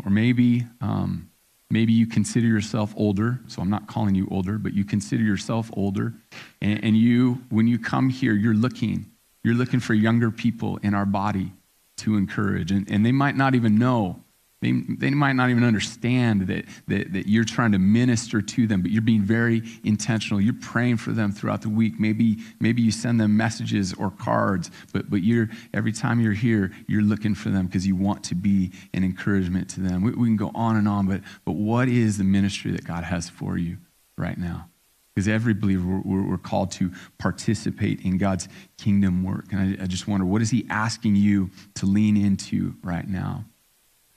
Or 0.04 0.10
maybe, 0.10 0.68
um, 0.82 1.30
Maybe 1.70 1.92
you 1.92 2.08
consider 2.08 2.48
yourself 2.48 2.94
older, 2.96 3.40
so 3.48 3.62
I'm 3.62 3.70
not 3.70 3.88
calling 3.88 4.16
you 4.16 4.28
older, 4.32 4.58
but 4.58 4.74
you 4.74 4.86
consider 4.86 5.24
yourself 5.24 5.70
older. 5.74 6.14
And, 6.62 6.82
and 6.84 6.98
you, 6.98 7.42
when 7.50 7.68
you 7.68 7.78
come 7.78 8.10
here, 8.10 8.34
you're 8.34 8.54
looking, 8.54 9.12
you're 9.44 9.54
looking 9.54 9.82
for 9.82 9.94
younger 9.94 10.32
people 10.32 10.78
in 10.78 10.94
our 10.94 11.06
body 11.06 11.52
to 11.98 12.16
encourage. 12.16 12.72
And, 12.72 12.90
and 12.90 13.06
they 13.06 13.12
might 13.12 13.36
not 13.36 13.54
even 13.54 13.78
know 13.78 14.24
they, 14.68 14.96
they 14.96 15.10
might 15.12 15.34
not 15.34 15.50
even 15.50 15.64
understand 15.64 16.48
that, 16.48 16.66
that, 16.88 17.14
that 17.14 17.28
you're 17.28 17.46
trying 17.46 17.72
to 17.72 17.80
minister 17.80 18.42
to 18.42 18.68
them, 18.68 18.82
but 18.82 18.92
you're 18.92 19.02
being 19.02 19.22
very 19.22 19.64
intentional. 19.84 20.42
You're 20.42 20.56
praying 20.62 20.98
for 20.98 21.12
them 21.12 21.32
throughout 21.32 21.62
the 21.62 21.70
week. 21.70 22.00
Maybe, 22.00 22.38
maybe 22.60 22.82
you 22.82 22.92
send 22.92 23.20
them 23.20 23.38
messages 23.38 23.94
or 23.94 24.12
cards, 24.12 24.70
but, 24.94 25.10
but 25.10 25.24
you're, 25.24 25.50
every 25.74 25.92
time 25.92 26.20
you're 26.20 26.34
here, 26.34 26.72
you're 26.88 27.02
looking 27.02 27.36
for 27.36 27.50
them 27.50 27.68
because 27.68 27.88
you 27.88 27.96
want 27.96 28.24
to 28.26 28.36
be 28.36 28.72
an 28.94 29.04
encouragement 29.04 29.70
to 29.70 29.80
them. 29.80 30.02
We, 30.04 30.12
we 30.12 30.28
can 30.28 30.38
go 30.38 30.52
on 30.54 30.76
and 30.76 30.88
on, 30.88 31.08
but, 31.08 31.22
but 31.46 31.54
what 31.54 31.88
is 31.88 32.18
the 32.18 32.24
ministry 32.24 32.72
that 32.72 32.86
God 32.86 33.04
has 33.04 33.30
for 33.30 33.58
you 33.58 33.78
right 34.18 34.38
now? 34.38 34.70
Because 35.16 35.28
every 35.28 35.54
believer, 35.56 36.02
we're, 36.06 36.38
called 36.38 36.72
to 36.72 36.92
participate 37.18 38.02
in 38.02 38.20
God's 38.20 38.48
kingdom 38.78 39.24
work. 39.24 39.52
And 39.52 39.82
I 39.82 39.88
just 39.88 40.08
wonder, 40.08 40.26
what 40.26 40.44
is 40.44 40.52
He 40.52 40.66
asking 40.70 41.16
you 41.16 41.50
to 41.76 41.88
lean 41.88 42.16
into 42.16 42.76
right 42.84 43.08
now? 43.08 43.44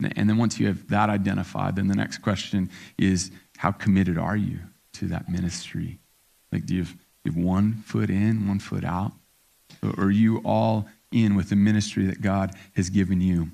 And 0.04 0.28
then 0.28 0.36
once 0.36 0.58
you 0.58 0.66
have 0.66 0.88
that 0.88 1.10
identified, 1.10 1.76
then 1.76 1.88
the 1.88 1.94
next 1.94 2.18
question 2.18 2.70
is 2.98 3.30
how 3.58 3.72
committed 3.72 4.18
are 4.18 4.36
you 4.36 4.60
to 4.94 5.06
that 5.08 5.28
ministry? 5.28 5.98
Like, 6.52 6.66
do 6.66 6.74
you 6.74 6.82
have, 6.82 6.96
you 7.24 7.32
have 7.32 7.42
one 7.42 7.74
foot 7.86 8.10
in, 8.10 8.48
one 8.48 8.58
foot 8.58 8.84
out? 8.84 9.12
Or 9.82 10.06
are 10.06 10.10
you 10.10 10.38
all 10.38 10.86
in 11.12 11.34
with 11.34 11.50
the 11.50 11.56
ministry 11.56 12.06
that 12.06 12.20
God 12.20 12.52
has 12.76 12.90
given 12.90 13.20
you? 13.20 13.50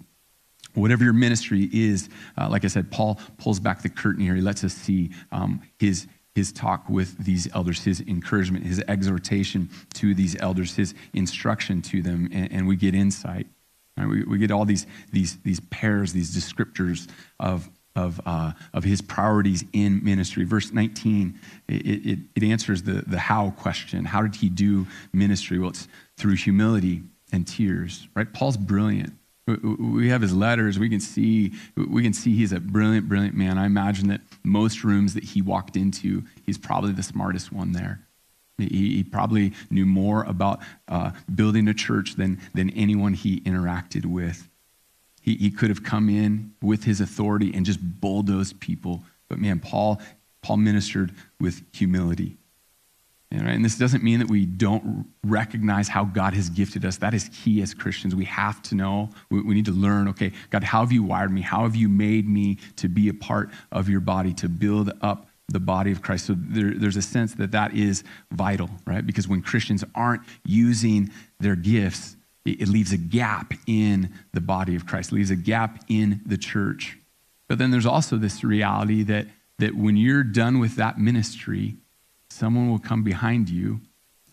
Whatever 0.75 1.05
your 1.05 1.13
ministry 1.13 1.71
is, 1.73 2.09
uh, 2.37 2.49
like 2.51 2.65
I 2.65 2.69
said, 2.69 2.91
Paul 2.91 3.19
pulls 3.39 3.61
back 3.61 3.83
the 3.83 3.89
curtain 3.89 4.23
here. 4.23 4.35
He 4.35 4.43
lets 4.43 4.63
us 4.63 4.75
see 4.75 5.11
um, 5.33 5.63
his, 5.79 6.07
his 6.35 6.53
talk 6.53 6.89
with 6.89 7.17
these 7.19 7.49
elders, 7.55 7.83
his 7.83 8.01
encouragement, 8.03 8.67
his 8.67 8.83
exhortation 8.87 9.71
to 9.95 10.15
these 10.15 10.37
elders, 10.39 10.77
his 10.77 10.95
instruction 11.15 11.81
to 11.83 12.03
them, 12.03 12.29
and, 12.33 12.53
and 12.53 12.69
we 12.69 12.77
get 12.77 12.95
insight. 12.95 13.47
Right? 13.97 14.09
We, 14.09 14.25
we 14.25 14.39
get 14.39 14.51
all 14.51 14.65
these, 14.65 14.87
these, 15.13 15.37
these 15.39 15.61
pairs, 15.61 16.13
these 16.13 16.37
descriptors 16.37 17.09
of, 17.41 17.71
of, 17.95 18.21
uh, 18.27 18.53
of 18.75 18.85
his 18.85 19.01
priorities 19.01 19.65
in 19.73 20.05
ministry. 20.05 20.45
Verse 20.45 20.73
19, 20.73 21.39
it, 21.69 21.75
it, 21.75 22.19
it 22.35 22.43
answers 22.43 22.83
the, 22.83 23.05
the 23.07 23.19
how 23.19 23.51
question. 23.51 24.05
How 24.05 24.23
did 24.23 24.37
he 24.37 24.49
do 24.49 24.87
ministry? 25.13 25.59
Well, 25.59 25.71
it's 25.71 25.89
through 26.17 26.37
humility 26.37 27.03
and 27.33 27.47
tears, 27.47 28.07
right? 28.15 28.31
Paul's 28.33 28.57
brilliant. 28.57 29.15
We 29.47 30.09
have 30.09 30.23
his 30.23 30.35
letters. 30.35 30.77
We 30.77 30.89
can 30.89 30.99
see 30.99 31.53
we 31.77 32.03
can 32.03 32.13
see 32.13 32.35
he's 32.35 32.51
a 32.51 32.59
brilliant, 32.59 33.09
brilliant 33.09 33.37
man. 33.37 33.59
I 33.59 33.67
imagine 33.67 34.09
that 34.09 34.21
most 34.43 34.83
rooms 34.83 35.15
that 35.15 35.23
he 35.23 35.41
walked 35.41 35.77
into, 35.77 36.25
he's 36.45 36.59
probably 36.59 36.91
the 36.91 37.05
smartest 37.05 37.53
one 37.53 37.71
there. 37.71 38.06
He, 38.59 38.97
he 38.97 39.05
probably 39.05 39.53
knew 39.71 39.87
more 39.87 40.25
about 40.25 40.61
uh, 40.89 41.13
building 41.35 41.69
a 41.69 41.75
church 41.75 42.15
than, 42.17 42.41
than 42.55 42.71
anyone 42.71 43.15
he 43.15 43.41
interacted 43.41 44.07
with. 44.07 44.49
He, 45.21 45.35
he 45.37 45.51
could 45.51 45.69
have 45.69 45.83
come 45.83 46.09
in 46.09 46.55
with 46.63 46.85
his 46.85 47.01
authority 47.01 47.53
and 47.55 47.67
just 47.67 47.81
bulldozed 48.01 48.61
people. 48.61 49.03
But 49.29 49.39
man, 49.39 49.61
Paul, 49.61 50.01
Paul 50.41 50.59
ministered 50.59 51.13
with 51.41 51.63
humility. 51.73 52.39
And, 53.33 53.65
this 53.65 53.77
doesn't 53.77 54.05
mean 54.05 54.21
that 54.21 54.29
we 54.29 54.47
don't 54.47 55.07
recognize 55.25 55.89
how 55.89 56.05
God 56.05 56.35
has 56.35 56.49
gifted 56.49 56.85
us. 56.85 56.99
That 56.99 57.13
is 57.13 57.29
key 57.33 57.61
as 57.61 57.75
Christians. 57.75 58.15
We 58.15 58.25
have 58.27 58.63
to 58.63 58.77
know, 58.77 59.11
we 59.31 59.43
need 59.55 59.65
to 59.65 59.73
learn 59.73 60.09
okay, 60.09 60.33
God, 60.51 60.63
how 60.63 60.81
have 60.81 60.93
you 60.93 61.03
wired 61.03 61.33
me? 61.33 61.41
How 61.41 61.65
have 61.65 61.75
you 61.75 61.89
made 61.89 62.29
me 62.29 62.59
to 62.77 62.89
be 62.89 63.09
a 63.09 63.15
part 63.15 63.51
of 63.73 63.89
your 63.89 64.01
body, 64.01 64.33
to 64.35 64.49
build 64.49 64.93
up 65.03 65.27
the 65.49 65.61
body 65.61 65.93
of 65.93 66.03
Christ. 66.03 66.27
So 66.27 66.35
there, 66.37 66.75
there's 66.75 66.97
a 66.97 67.03
sense 67.03 67.35
that 67.35 67.53
that 67.53 67.75
is 67.75 68.03
vital, 68.33 68.69
right? 68.87 69.07
Because 69.07 69.29
when 69.29 69.43
Christians 69.43 69.85
aren't 69.95 70.23
using 70.45 71.11
their 71.39 71.57
gifts, 71.57 72.17
it, 72.45 72.63
it 72.63 72.69
leaves 72.69 72.93
a 72.93 72.97
gap 72.97 73.53
in 73.67 74.13
the 74.33 74.41
body 74.41 74.75
of 74.75 74.87
Christ, 74.87 75.13
leaves 75.13 75.31
a 75.31 75.37
gap 75.37 75.85
in 75.89 76.21
the 76.27 76.37
church. 76.37 76.99
But 77.49 77.59
then 77.59 77.71
there's 77.71 77.87
also 77.87 78.17
this 78.17 78.43
reality 78.43 79.05
that, 79.05 79.27
that 79.59 79.77
when 79.77 79.97
you're 79.97 80.25
done 80.25 80.59
with 80.59 80.77
that 80.77 80.99
ministry, 80.99 81.77
someone 82.31 82.69
will 82.69 82.81
come 82.81 83.05
behind 83.05 83.49
you 83.49 83.81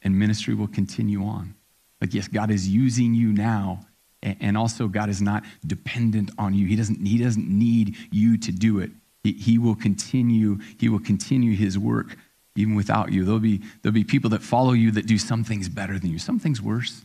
and 0.01 0.17
ministry 0.17 0.53
will 0.53 0.67
continue 0.67 1.23
on. 1.23 1.53
Like, 2.01 2.13
yes, 2.13 2.27
God 2.27 2.51
is 2.51 2.67
using 2.67 3.13
you 3.13 3.31
now, 3.31 3.85
and 4.21 4.57
also 4.57 4.87
God 4.87 5.09
is 5.09 5.21
not 5.21 5.43
dependent 5.65 6.31
on 6.37 6.53
you. 6.53 6.65
He 6.65 6.75
doesn't, 6.75 7.05
he 7.05 7.17
doesn't 7.17 7.47
need 7.47 7.95
you 8.11 8.37
to 8.39 8.51
do 8.51 8.79
it. 8.79 8.91
He, 9.23 9.33
he 9.33 9.57
will 9.57 9.75
continue, 9.75 10.59
he 10.77 10.89
will 10.89 10.99
continue 10.99 11.55
his 11.55 11.79
work 11.79 12.17
even 12.55 12.75
without 12.75 13.11
you. 13.11 13.25
There'll 13.25 13.39
be, 13.39 13.61
there'll 13.81 13.93
be 13.93 14.03
people 14.03 14.29
that 14.31 14.43
follow 14.43 14.73
you 14.73 14.91
that 14.91 15.07
do 15.07 15.17
some 15.17 15.43
things 15.43 15.69
better 15.69 15.97
than 15.97 16.11
you, 16.11 16.19
some 16.19 16.39
things 16.39 16.61
worse. 16.61 17.03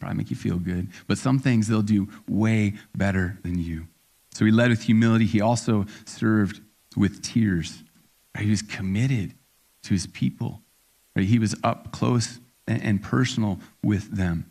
Probably 0.00 0.18
make 0.18 0.30
you 0.30 0.36
feel 0.36 0.58
good, 0.58 0.88
but 1.06 1.18
some 1.18 1.38
things 1.38 1.68
they'll 1.68 1.82
do 1.82 2.08
way 2.28 2.74
better 2.96 3.38
than 3.42 3.60
you. 3.60 3.86
So 4.32 4.44
he 4.44 4.50
led 4.50 4.70
with 4.70 4.82
humility. 4.82 5.24
He 5.24 5.40
also 5.40 5.86
served 6.04 6.60
with 6.96 7.22
tears. 7.22 7.82
He 8.38 8.50
was 8.50 8.62
committed 8.62 9.34
to 9.84 9.90
his 9.90 10.06
people. 10.08 10.62
He 11.16 11.38
was 11.38 11.54
up 11.64 11.92
close 11.92 12.40
and 12.66 13.02
personal 13.02 13.60
with 13.82 14.16
them. 14.16 14.50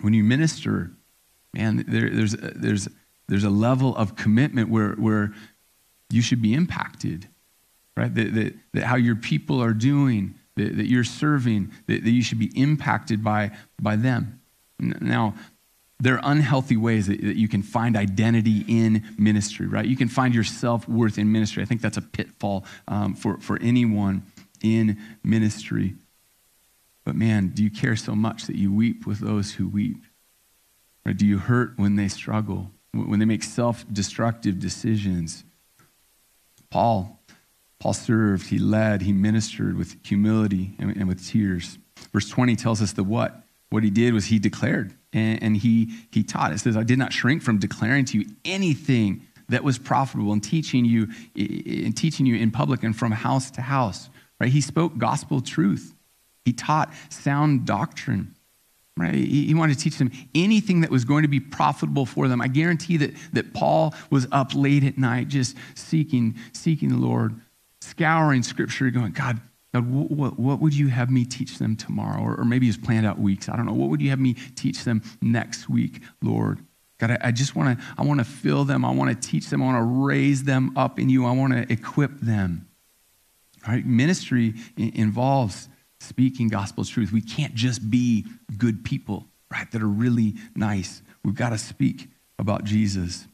When 0.00 0.14
you 0.14 0.22
minister, 0.22 0.92
man, 1.52 1.84
there, 1.88 2.10
there's, 2.10 2.32
there's, 2.32 2.88
there's 3.28 3.44
a 3.44 3.50
level 3.50 3.96
of 3.96 4.16
commitment 4.16 4.68
where, 4.68 4.92
where 4.92 5.32
you 6.10 6.22
should 6.22 6.42
be 6.42 6.54
impacted, 6.54 7.28
right? 7.96 8.14
That, 8.14 8.34
that, 8.34 8.54
that 8.74 8.84
how 8.84 8.96
your 8.96 9.16
people 9.16 9.62
are 9.62 9.72
doing, 9.72 10.34
that, 10.56 10.76
that 10.76 10.86
you're 10.86 11.04
serving, 11.04 11.72
that, 11.86 12.04
that 12.04 12.10
you 12.10 12.22
should 12.22 12.38
be 12.38 12.52
impacted 12.54 13.24
by, 13.24 13.52
by 13.80 13.96
them. 13.96 14.40
Now, 14.78 15.34
there 15.98 16.14
are 16.16 16.30
unhealthy 16.30 16.76
ways 16.76 17.06
that, 17.06 17.20
that 17.22 17.36
you 17.36 17.48
can 17.48 17.62
find 17.62 17.96
identity 17.96 18.64
in 18.68 19.02
ministry, 19.18 19.66
right? 19.66 19.86
You 19.86 19.96
can 19.96 20.08
find 20.08 20.34
your 20.34 20.44
self 20.44 20.86
worth 20.88 21.18
in 21.18 21.32
ministry. 21.32 21.62
I 21.62 21.66
think 21.66 21.80
that's 21.80 21.96
a 21.96 22.02
pitfall 22.02 22.64
um, 22.86 23.14
for, 23.14 23.38
for 23.38 23.58
anyone 23.62 24.22
in 24.62 24.98
ministry. 25.24 25.94
But 27.04 27.14
man, 27.14 27.48
do 27.48 27.62
you 27.62 27.70
care 27.70 27.96
so 27.96 28.14
much 28.14 28.44
that 28.46 28.56
you 28.56 28.72
weep 28.72 29.06
with 29.06 29.20
those 29.20 29.52
who 29.54 29.68
weep? 29.68 30.02
Or 31.06 31.12
do 31.12 31.24
you 31.24 31.38
hurt 31.38 31.78
when 31.78 31.96
they 31.96 32.08
struggle, 32.08 32.72
when 32.92 33.18
they 33.18 33.24
make 33.24 33.44
self 33.44 33.84
destructive 33.90 34.58
decisions? 34.58 35.44
Paul, 36.70 37.20
Paul 37.78 37.92
served, 37.92 38.48
he 38.48 38.58
led, 38.58 39.02
he 39.02 39.12
ministered 39.12 39.76
with 39.76 39.96
humility 40.04 40.74
and, 40.78 40.96
and 40.96 41.08
with 41.08 41.26
tears. 41.26 41.78
Verse 42.12 42.28
20 42.28 42.56
tells 42.56 42.80
us 42.82 42.92
the 42.92 43.04
what. 43.04 43.42
What 43.70 43.82
he 43.82 43.90
did 43.90 44.14
was 44.14 44.26
he 44.26 44.38
declared 44.38 44.94
and, 45.12 45.42
and 45.42 45.56
he, 45.56 45.92
he 46.12 46.22
taught. 46.22 46.52
It 46.52 46.58
says, 46.58 46.76
I 46.76 46.84
did 46.84 46.98
not 46.98 47.12
shrink 47.12 47.42
from 47.42 47.58
declaring 47.58 48.04
to 48.06 48.18
you 48.18 48.26
anything 48.44 49.26
that 49.48 49.64
was 49.64 49.78
profitable 49.78 50.32
and 50.32 50.42
teaching 50.42 50.84
you 50.84 51.08
in 51.34 51.92
teaching 51.92 52.26
you 52.26 52.36
in 52.36 52.50
public 52.50 52.82
and 52.82 52.96
from 52.96 53.12
house 53.12 53.50
to 53.52 53.60
house. 53.60 54.08
Right? 54.40 54.50
He 54.50 54.60
spoke 54.60 54.98
gospel 54.98 55.40
truth. 55.40 55.94
He 56.44 56.52
taught 56.52 56.92
sound 57.08 57.66
doctrine. 57.66 58.35
Right? 58.98 59.14
He 59.14 59.52
wanted 59.52 59.76
to 59.76 59.84
teach 59.84 59.98
them 59.98 60.10
anything 60.34 60.80
that 60.80 60.90
was 60.90 61.04
going 61.04 61.22
to 61.22 61.28
be 61.28 61.38
profitable 61.38 62.06
for 62.06 62.28
them. 62.28 62.40
I 62.40 62.48
guarantee 62.48 62.96
that, 62.96 63.14
that 63.34 63.52
Paul 63.52 63.94
was 64.10 64.26
up 64.32 64.54
late 64.54 64.84
at 64.84 64.96
night 64.96 65.28
just 65.28 65.54
seeking, 65.74 66.36
seeking 66.52 66.88
the 66.88 66.96
Lord, 66.96 67.38
scouring 67.82 68.42
scripture, 68.42 68.90
going, 68.90 69.12
God, 69.12 69.38
God, 69.74 69.90
what, 69.90 70.38
what 70.38 70.60
would 70.60 70.74
you 70.74 70.88
have 70.88 71.10
me 71.10 71.26
teach 71.26 71.58
them 71.58 71.76
tomorrow? 71.76 72.22
Or, 72.22 72.36
or 72.40 72.44
maybe 72.46 72.64
he's 72.64 72.78
planned 72.78 73.04
out 73.04 73.18
weeks. 73.18 73.50
I 73.50 73.56
don't 73.56 73.66
know. 73.66 73.74
What 73.74 73.90
would 73.90 74.00
you 74.00 74.08
have 74.08 74.18
me 74.18 74.32
teach 74.32 74.84
them 74.84 75.02
next 75.20 75.68
week, 75.68 76.00
Lord? 76.22 76.60
God, 76.98 77.10
I, 77.10 77.18
I 77.24 77.30
just 77.32 77.54
want 77.54 77.78
to, 77.78 77.84
I 77.98 78.02
want 78.02 78.20
to 78.20 78.24
fill 78.24 78.64
them. 78.64 78.82
I 78.82 78.90
want 78.90 79.10
to 79.10 79.28
teach 79.28 79.50
them. 79.50 79.62
I 79.62 79.66
want 79.66 79.78
to 79.78 80.06
raise 80.06 80.44
them 80.44 80.72
up 80.76 80.98
in 80.98 81.10
you. 81.10 81.26
I 81.26 81.32
want 81.32 81.52
to 81.52 81.70
equip 81.70 82.18
them. 82.20 82.66
All 83.66 83.74
right? 83.74 83.84
Ministry 83.84 84.54
involves 84.78 85.68
speaking 86.00 86.48
gospel 86.48 86.84
truth. 86.84 87.12
We 87.12 87.20
can't 87.20 87.54
just 87.54 87.90
be 87.90 88.26
good 88.56 88.84
people, 88.84 89.26
right, 89.50 89.70
that 89.70 89.82
are 89.82 89.88
really 89.88 90.34
nice. 90.54 91.02
We've 91.24 91.34
got 91.34 91.50
to 91.50 91.58
speak 91.58 92.08
about 92.38 92.64
Jesus. 92.64 93.26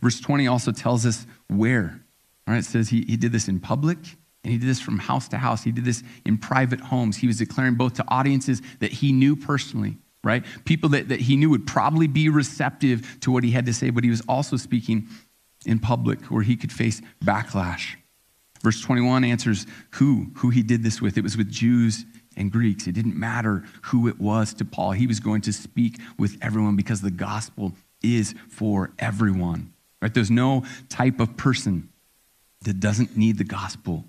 Verse 0.00 0.20
20 0.20 0.46
also 0.46 0.72
tells 0.72 1.04
us 1.06 1.26
where. 1.48 2.00
All 2.46 2.54
right, 2.54 2.60
it 2.60 2.66
says 2.66 2.88
he, 2.88 3.02
he 3.02 3.16
did 3.16 3.32
this 3.32 3.48
in 3.48 3.60
public 3.60 3.98
and 4.44 4.52
he 4.52 4.58
did 4.58 4.68
this 4.68 4.80
from 4.80 4.98
house 4.98 5.28
to 5.28 5.38
house. 5.38 5.64
He 5.64 5.72
did 5.72 5.84
this 5.84 6.02
in 6.26 6.36
private 6.36 6.80
homes. 6.80 7.16
He 7.16 7.26
was 7.26 7.38
declaring 7.38 7.74
both 7.74 7.94
to 7.94 8.04
audiences 8.08 8.60
that 8.80 8.92
he 8.92 9.12
knew 9.12 9.34
personally, 9.34 9.96
right? 10.22 10.44
People 10.66 10.90
that, 10.90 11.08
that 11.08 11.20
he 11.20 11.36
knew 11.36 11.48
would 11.50 11.66
probably 11.66 12.06
be 12.06 12.28
receptive 12.28 13.18
to 13.20 13.30
what 13.30 13.42
he 13.42 13.50
had 13.50 13.64
to 13.66 13.72
say, 13.72 13.90
but 13.90 14.04
he 14.04 14.10
was 14.10 14.22
also 14.28 14.56
speaking 14.56 15.08
in 15.64 15.78
public 15.78 16.20
where 16.26 16.42
he 16.42 16.56
could 16.56 16.70
face 16.70 17.00
backlash. 17.24 17.96
Verse 18.64 18.80
21 18.80 19.24
answers 19.24 19.66
who, 19.90 20.30
who 20.36 20.48
he 20.48 20.62
did 20.62 20.82
this 20.82 21.02
with. 21.02 21.18
It 21.18 21.22
was 21.22 21.36
with 21.36 21.50
Jews 21.50 22.06
and 22.34 22.50
Greeks. 22.50 22.86
It 22.86 22.92
didn't 22.92 23.14
matter 23.14 23.62
who 23.82 24.08
it 24.08 24.18
was 24.18 24.54
to 24.54 24.64
Paul. 24.64 24.92
He 24.92 25.06
was 25.06 25.20
going 25.20 25.42
to 25.42 25.52
speak 25.52 26.00
with 26.18 26.38
everyone 26.40 26.74
because 26.74 27.02
the 27.02 27.10
gospel 27.10 27.74
is 28.02 28.34
for 28.48 28.90
everyone. 28.98 29.74
Right? 30.00 30.14
There's 30.14 30.30
no 30.30 30.64
type 30.88 31.20
of 31.20 31.36
person 31.36 31.90
that 32.62 32.80
doesn't 32.80 33.18
need 33.18 33.36
the 33.36 33.44
gospel. 33.44 34.06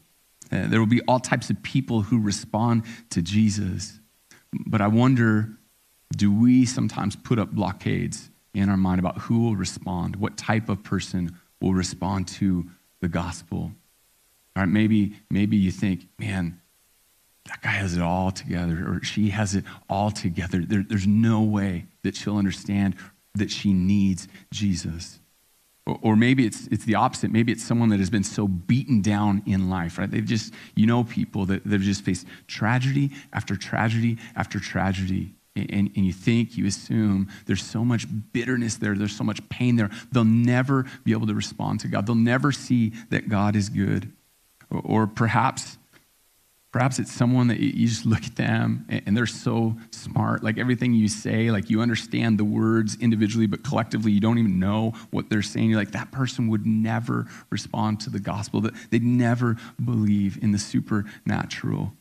Uh, 0.50 0.68
there 0.68 0.80
will 0.80 0.88
be 0.88 1.02
all 1.02 1.20
types 1.20 1.50
of 1.50 1.62
people 1.62 2.04
who 2.04 2.22
respond 2.22 2.84
to 3.10 3.22
Jesus. 3.22 4.00
But 4.66 4.80
I 4.80 4.88
wonder 4.88 5.50
do 6.16 6.32
we 6.32 6.66
sometimes 6.66 7.18
put 7.18 7.40
up 7.40 7.52
blockades 7.52 8.30
in 8.54 8.70
our 8.70 8.78
mind 8.78 9.00
about 9.00 9.18
who 9.18 9.42
will 9.42 9.58
respond, 9.58 10.16
what 10.16 10.38
type 10.38 10.70
of 10.70 10.82
person 10.82 11.38
will 11.60 11.74
respond 11.74 12.30
to 12.30 12.70
the 13.02 13.10
gospel? 13.10 13.74
Right, 14.56 14.68
maybe, 14.68 15.18
maybe 15.30 15.58
you 15.58 15.70
think, 15.70 16.08
man, 16.18 16.62
that 17.48 17.62
guy 17.62 17.72
has 17.72 17.96
it 17.96 18.02
all 18.02 18.32
together, 18.32 18.86
or 18.88 19.04
she 19.04 19.30
has 19.30 19.54
it 19.54 19.66
all 19.90 20.12
together. 20.12 20.64
There, 20.66 20.84
there's 20.88 21.06
no 21.06 21.42
way 21.42 21.86
that 22.04 22.16
she'll 22.16 22.38
understand 22.38 22.96
that 23.36 23.52
she 23.52 23.74
needs 23.74 24.28
Jesus. 24.52 25.20
Or, 25.86 26.00
or 26.02 26.16
maybe 26.16 26.46
it's, 26.46 26.68
it's 26.68 26.86
the 26.86 26.96
opposite. 26.96 27.32
Maybe 27.32 27.52
it's 27.52 27.64
someone 27.64 27.90
that 27.90 28.00
has 28.00 28.10
been 28.10 28.24
so 28.24 28.48
beaten 28.48 29.02
down 29.02 29.44
in 29.46 29.70
life, 29.70 29.98
right? 29.98 30.10
They've 30.10 30.26
just, 30.26 30.54
you 30.76 30.88
know, 30.88 31.04
people 31.04 31.46
that 31.48 31.64
they've 31.66 31.82
just 31.82 32.04
faced 32.04 32.26
tragedy 32.48 33.12
after 33.34 33.56
tragedy 33.56 34.18
after 34.36 34.60
tragedy. 34.60 35.34
And, 35.58 35.90
and, 35.96 36.06
you 36.06 36.12
think, 36.12 36.58
you 36.58 36.66
assume 36.66 37.30
there's 37.46 37.64
so 37.64 37.86
much 37.86 38.08
bitterness 38.34 38.76
there, 38.76 38.94
there's 38.94 39.16
so 39.16 39.24
much 39.24 39.48
pain 39.48 39.78
there. 39.78 39.90
They'll 40.12 40.26
never 40.26 40.86
be 41.06 41.14
able 41.14 41.28
to 41.28 41.34
respond 41.34 41.80
to 41.82 41.88
God. 41.88 42.06
They'll 42.06 42.16
never 42.16 42.52
see 42.52 42.92
that 43.10 43.30
God 43.30 43.56
is 43.56 43.70
good. 43.70 44.12
Or, 44.70 45.08
perhaps 45.08 45.78
Perhaps 46.76 47.00
it's 47.00 47.14
someone 47.14 47.48
that 47.48 47.62
you 47.62 47.88
just 47.88 48.06
look 48.06 48.26
at 48.26 48.36
them 48.36 48.86
and 48.90 49.16
they're 49.16 49.26
so 49.26 49.78
smart. 49.92 50.44
Like 50.44 50.58
everything 50.58 50.94
you 50.94 51.08
say, 51.08 51.50
like 51.50 51.70
you 51.70 51.80
understand 51.80 52.38
the 52.38 52.44
words 52.44 52.98
individually, 53.00 53.48
but 53.48 53.64
collectively 53.64 54.12
you 54.12 54.20
don't 54.20 54.40
even 54.40 54.60
know 54.60 54.92
what 55.10 55.30
they're 55.30 55.42
saying. 55.42 55.70
You're 55.70 55.80
like, 55.80 55.94
that 55.94 56.12
person 56.12 56.50
would 56.50 56.66
never 56.66 57.28
respond 57.50 58.02
to 58.02 58.10
the 58.10 58.20
gospel, 58.20 58.60
that 58.60 58.74
they'd 58.92 59.06
never 59.06 59.56
believe 59.86 60.38
in 60.44 60.52
the 60.52 60.60
supernatural. 60.60 61.94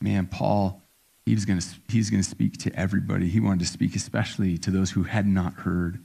Man, 0.00 0.28
Paul, 0.28 0.80
he 1.26 1.34
was 1.34 1.44
gonna, 1.44 1.60
he's 1.88 2.08
going 2.08 2.22
to 2.22 2.30
speak 2.30 2.58
to 2.58 2.72
everybody. 2.78 3.26
He 3.26 3.40
wanted 3.40 3.66
to 3.66 3.72
speak 3.72 3.96
especially 3.96 4.56
to 4.58 4.70
those 4.70 4.92
who 4.92 5.02
had 5.02 5.26
not 5.26 5.54
heard. 5.54 5.98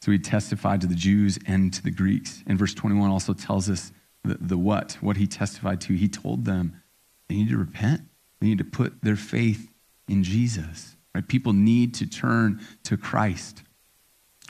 So 0.00 0.12
he 0.12 0.18
testified 0.18 0.80
to 0.80 0.86
the 0.86 0.94
Jews 0.94 1.38
and 1.46 1.74
to 1.74 1.82
the 1.82 1.90
Greeks. 1.90 2.42
And 2.46 2.58
verse 2.58 2.72
21 2.72 3.10
also 3.10 3.34
tells 3.34 3.68
us 3.68 3.92
the, 4.24 4.58
what, 4.58 4.98
what 5.00 5.16
he 5.16 5.26
testified 5.26 5.80
to. 5.82 5.94
He 5.94 6.08
told 6.08 6.44
them 6.44 6.80
they 7.28 7.36
need 7.36 7.50
to 7.50 7.58
repent. 7.58 8.02
They 8.40 8.48
need 8.48 8.58
to 8.58 8.64
put 8.64 9.02
their 9.02 9.16
faith 9.16 9.70
in 10.08 10.22
Jesus. 10.24 10.96
Right? 11.14 11.26
People 11.26 11.52
need 11.52 11.94
to 11.94 12.06
turn 12.06 12.60
to 12.84 12.96
Christ. 12.96 13.62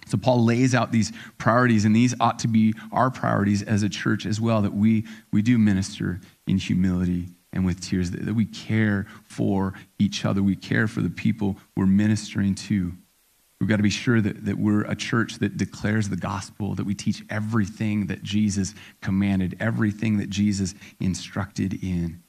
So 0.06 0.18
Paul 0.18 0.44
lays 0.44 0.74
out 0.74 0.92
these 0.92 1.12
priorities, 1.38 1.84
and 1.84 1.96
these 1.96 2.14
ought 2.20 2.38
to 2.40 2.48
be 2.48 2.74
our 2.92 3.10
priorities 3.10 3.62
as 3.62 3.82
a 3.82 3.88
church 3.88 4.26
as 4.26 4.40
well, 4.40 4.62
that 4.62 4.74
we, 4.74 5.06
we 5.32 5.40
do 5.40 5.56
minister 5.58 6.20
in 6.46 6.58
humility 6.58 7.28
and 7.52 7.64
with 7.64 7.80
tears, 7.80 8.10
that, 8.10 8.26
that 8.26 8.34
we 8.34 8.44
care 8.44 9.06
for 9.22 9.74
each 9.98 10.24
other. 10.24 10.42
We 10.42 10.56
care 10.56 10.88
for 10.88 11.00
the 11.00 11.10
people 11.10 11.56
we're 11.76 11.86
ministering 11.86 12.54
to. 12.56 12.92
We've 13.60 13.68
got 13.68 13.76
to 13.76 13.82
be 13.82 13.90
sure 13.90 14.20
that, 14.20 14.44
that 14.44 14.58
we're 14.58 14.82
a 14.82 14.96
church 14.96 15.38
that 15.38 15.56
declares 15.56 16.08
the 16.08 16.16
gospel, 16.16 16.74
that 16.74 16.84
we 16.84 16.94
teach 16.94 17.22
everything 17.30 18.06
that 18.08 18.22
Jesus 18.22 18.74
commanded, 19.00 19.56
everything 19.60 20.18
that 20.18 20.28
Jesus 20.28 20.74
instructed 21.00 21.82
in. 21.82 22.22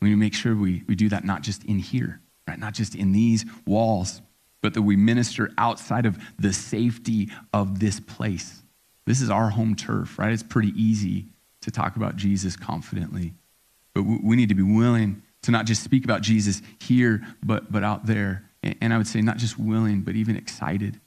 We 0.00 0.08
need 0.08 0.14
to 0.14 0.20
make 0.20 0.34
sure 0.34 0.56
we, 0.56 0.82
we 0.86 0.94
do 0.94 1.08
that 1.10 1.24
not 1.24 1.42
just 1.42 1.64
in 1.64 1.78
here, 1.78 2.20
right? 2.48 2.58
Not 2.58 2.74
just 2.74 2.94
in 2.94 3.12
these 3.12 3.44
walls, 3.66 4.22
but 4.62 4.74
that 4.74 4.82
we 4.82 4.96
minister 4.96 5.50
outside 5.58 6.06
of 6.06 6.18
the 6.38 6.52
safety 6.52 7.28
of 7.52 7.80
this 7.80 8.00
place. 8.00 8.62
This 9.06 9.20
is 9.20 9.30
our 9.30 9.50
home 9.50 9.74
turf, 9.74 10.18
right? 10.18 10.32
It's 10.32 10.42
pretty 10.42 10.72
easy 10.80 11.26
to 11.62 11.70
talk 11.70 11.96
about 11.96 12.16
Jesus 12.16 12.56
confidently. 12.56 13.34
But 13.94 14.02
we 14.02 14.36
need 14.36 14.48
to 14.50 14.54
be 14.54 14.62
willing 14.62 15.22
to 15.42 15.50
not 15.50 15.66
just 15.66 15.82
speak 15.82 16.04
about 16.04 16.22
Jesus 16.22 16.62
here, 16.80 17.22
but, 17.42 17.72
but 17.72 17.82
out 17.82 18.06
there. 18.06 18.49
And 18.62 18.92
I 18.92 18.98
would 18.98 19.06
say 19.06 19.20
not 19.22 19.38
just 19.38 19.58
willing, 19.58 20.02
but 20.02 20.14
even 20.14 20.36
excited. 20.36 21.00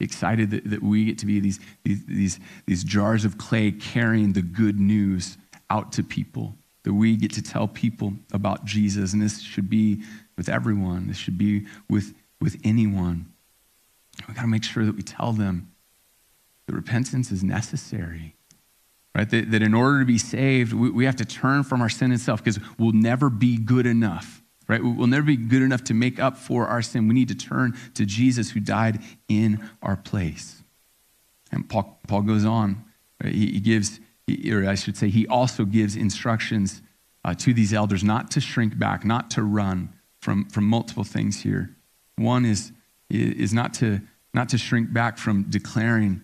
Excited 0.00 0.50
that, 0.50 0.70
that 0.70 0.82
we 0.82 1.04
get 1.04 1.18
to 1.18 1.26
be 1.26 1.40
these, 1.40 1.60
these, 1.84 2.04
these, 2.06 2.40
these 2.66 2.84
jars 2.84 3.24
of 3.24 3.38
clay 3.38 3.72
carrying 3.72 4.32
the 4.32 4.42
good 4.42 4.78
news 4.78 5.36
out 5.70 5.92
to 5.92 6.02
people 6.02 6.54
that 6.84 6.92
we 6.92 7.16
get 7.16 7.32
to 7.32 7.42
tell 7.42 7.66
people 7.66 8.12
about 8.32 8.64
Jesus. 8.64 9.12
And 9.12 9.22
this 9.22 9.40
should 9.40 9.68
be 9.68 10.02
with 10.36 10.48
everyone, 10.48 11.08
this 11.08 11.16
should 11.16 11.38
be 11.38 11.66
with, 11.88 12.14
with 12.40 12.60
anyone. 12.64 13.26
We've 14.28 14.36
got 14.36 14.42
to 14.42 14.48
make 14.48 14.64
sure 14.64 14.84
that 14.84 14.94
we 14.94 15.02
tell 15.02 15.32
them 15.32 15.72
that 16.66 16.74
repentance 16.74 17.32
is 17.32 17.42
necessary. 17.42 18.34
Right? 19.14 19.28
That, 19.30 19.50
that 19.52 19.62
in 19.62 19.74
order 19.74 20.00
to 20.00 20.04
be 20.04 20.18
saved, 20.18 20.72
we, 20.72 20.90
we 20.90 21.04
have 21.04 21.16
to 21.16 21.24
turn 21.24 21.62
from 21.62 21.80
our 21.80 21.88
sin 21.88 22.12
itself 22.12 22.42
because 22.42 22.58
we'll 22.78 22.92
never 22.92 23.30
be 23.30 23.56
good 23.56 23.86
enough. 23.86 24.42
Right? 24.66 24.82
We'll 24.82 25.06
never 25.06 25.26
be 25.26 25.36
good 25.36 25.62
enough 25.62 25.84
to 25.84 25.94
make 25.94 26.18
up 26.18 26.38
for 26.38 26.66
our 26.66 26.80
sin. 26.80 27.06
We 27.06 27.14
need 27.14 27.28
to 27.28 27.34
turn 27.34 27.76
to 27.94 28.06
Jesus 28.06 28.50
who 28.50 28.60
died 28.60 29.00
in 29.28 29.68
our 29.82 29.96
place. 29.96 30.62
And 31.52 31.68
Paul, 31.68 31.98
Paul 32.08 32.22
goes 32.22 32.44
on. 32.44 32.84
Right? 33.22 33.34
He, 33.34 33.52
he 33.52 33.60
gives 33.60 34.00
or 34.50 34.66
I 34.66 34.74
should 34.74 34.96
say, 34.96 35.08
he 35.08 35.26
also 35.26 35.64
gives 35.64 35.96
instructions 35.96 36.82
uh, 37.24 37.34
to 37.34 37.54
these 37.54 37.72
elders 37.72 38.02
not 38.02 38.30
to 38.32 38.40
shrink 38.40 38.78
back, 38.78 39.04
not 39.04 39.30
to 39.32 39.42
run 39.42 39.92
from, 40.20 40.48
from 40.48 40.64
multiple 40.64 41.04
things 41.04 41.42
here. 41.42 41.74
One 42.16 42.44
is, 42.44 42.72
is 43.10 43.52
not, 43.52 43.74
to, 43.74 44.00
not 44.32 44.48
to 44.50 44.58
shrink 44.58 44.92
back 44.92 45.18
from 45.18 45.44
declaring 45.50 46.22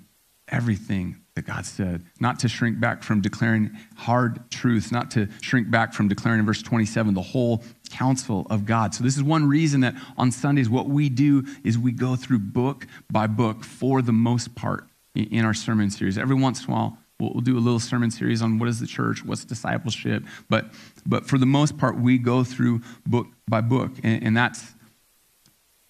everything 0.48 1.20
that 1.35 1.46
God 1.46 1.64
said, 1.64 2.05
not 2.18 2.38
to 2.40 2.48
shrink 2.48 2.81
back 2.81 3.03
from 3.03 3.20
declaring 3.20 3.70
hard 3.96 4.50
truths, 4.50 4.90
not 4.90 5.11
to 5.12 5.29
shrink 5.40 5.70
back 5.70 5.92
from 5.92 6.09
declaring 6.09 6.40
in 6.40 6.46
verse 6.46 6.62
27 6.62 7.14
the 7.14 7.22
whole 7.22 7.62
counsel 7.90 8.46
of 8.50 8.64
God. 8.64 8.94
So, 8.94 9.05
this 9.05 9.16
is 9.16 9.22
one 9.22 9.48
reason 9.48 9.81
that 9.81 9.94
on 10.16 10.31
Sundays, 10.31 10.68
what 10.68 10.88
we 10.88 11.09
do 11.09 11.44
is 11.64 11.79
we 11.79 11.92
go 11.92 12.16
through 12.16 12.38
book 12.38 12.87
by 13.11 13.26
book 13.26 13.64
for 13.64 14.03
the 14.03 14.12
most 14.12 14.55
part 14.55 14.87
in 15.14 15.44
our 15.44 15.55
sermon 15.55 15.90
series. 15.90 16.16
Every 16.16 16.37
once 16.37 16.64
in 16.64 16.70
a 16.70 16.74
while, 16.74 16.98
We'll, 17.20 17.40
do 17.42 17.59
a 17.59 17.61
little 17.61 17.81
sermon 17.81 18.11
series 18.11 18.40
on 18.40 18.59
what 18.59 18.68
is 18.68 18.81
the 18.81 18.87
church, 18.87 19.24
what's 19.24 19.44
discipleship. 19.44 20.24
But, 20.48 20.70
but 21.05 21.26
for 21.26 21.38
the 21.38 21.46
most 21.46 21.76
part, 21.76 21.98
we 21.98 22.18
go 22.18 22.44
through 22.44 22.81
book 23.07 23.26
by 23.46 23.61
book. 23.61 23.92
And, 24.03 24.22
and 24.22 24.37
that's 24.37 24.74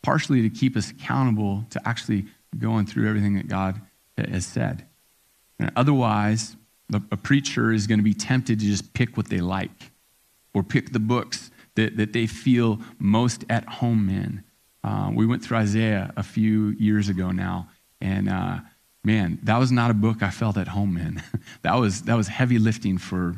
partially 0.02 0.42
to 0.42 0.50
keep 0.50 0.76
us 0.76 0.90
accountable 0.90 1.64
to 1.70 1.80
actually 1.86 2.26
going 2.58 2.86
through 2.86 3.08
everything 3.08 3.36
that 3.36 3.48
God 3.48 3.80
has 4.18 4.44
said. 4.44 4.84
And 5.58 5.70
otherwise, 5.76 6.56
a 6.92 7.16
preacher 7.16 7.72
is 7.72 7.86
going 7.86 8.00
to 8.00 8.04
be 8.04 8.14
tempted 8.14 8.58
to 8.58 8.66
just 8.66 8.92
pick 8.92 9.16
what 9.16 9.28
they 9.28 9.38
like 9.38 9.92
or 10.52 10.62
pick 10.64 10.92
the 10.92 10.98
books 10.98 11.50
that, 11.80 11.96
that 11.96 12.12
they 12.12 12.26
feel 12.26 12.78
most 12.98 13.44
at 13.48 13.64
home 13.64 14.08
in. 14.10 14.44
Uh, 14.84 15.10
we 15.14 15.26
went 15.26 15.42
through 15.42 15.56
Isaiah 15.56 16.12
a 16.16 16.22
few 16.22 16.68
years 16.70 17.08
ago 17.08 17.30
now, 17.30 17.68
and 18.00 18.28
uh, 18.28 18.58
man, 19.02 19.38
that 19.44 19.58
was 19.58 19.72
not 19.72 19.90
a 19.90 19.94
book 19.94 20.22
I 20.22 20.30
felt 20.30 20.56
at 20.58 20.68
home 20.68 20.96
in. 20.96 21.22
that 21.62 21.74
was 21.74 22.02
that 22.02 22.16
was 22.16 22.28
heavy 22.28 22.58
lifting 22.58 22.98
for 22.98 23.36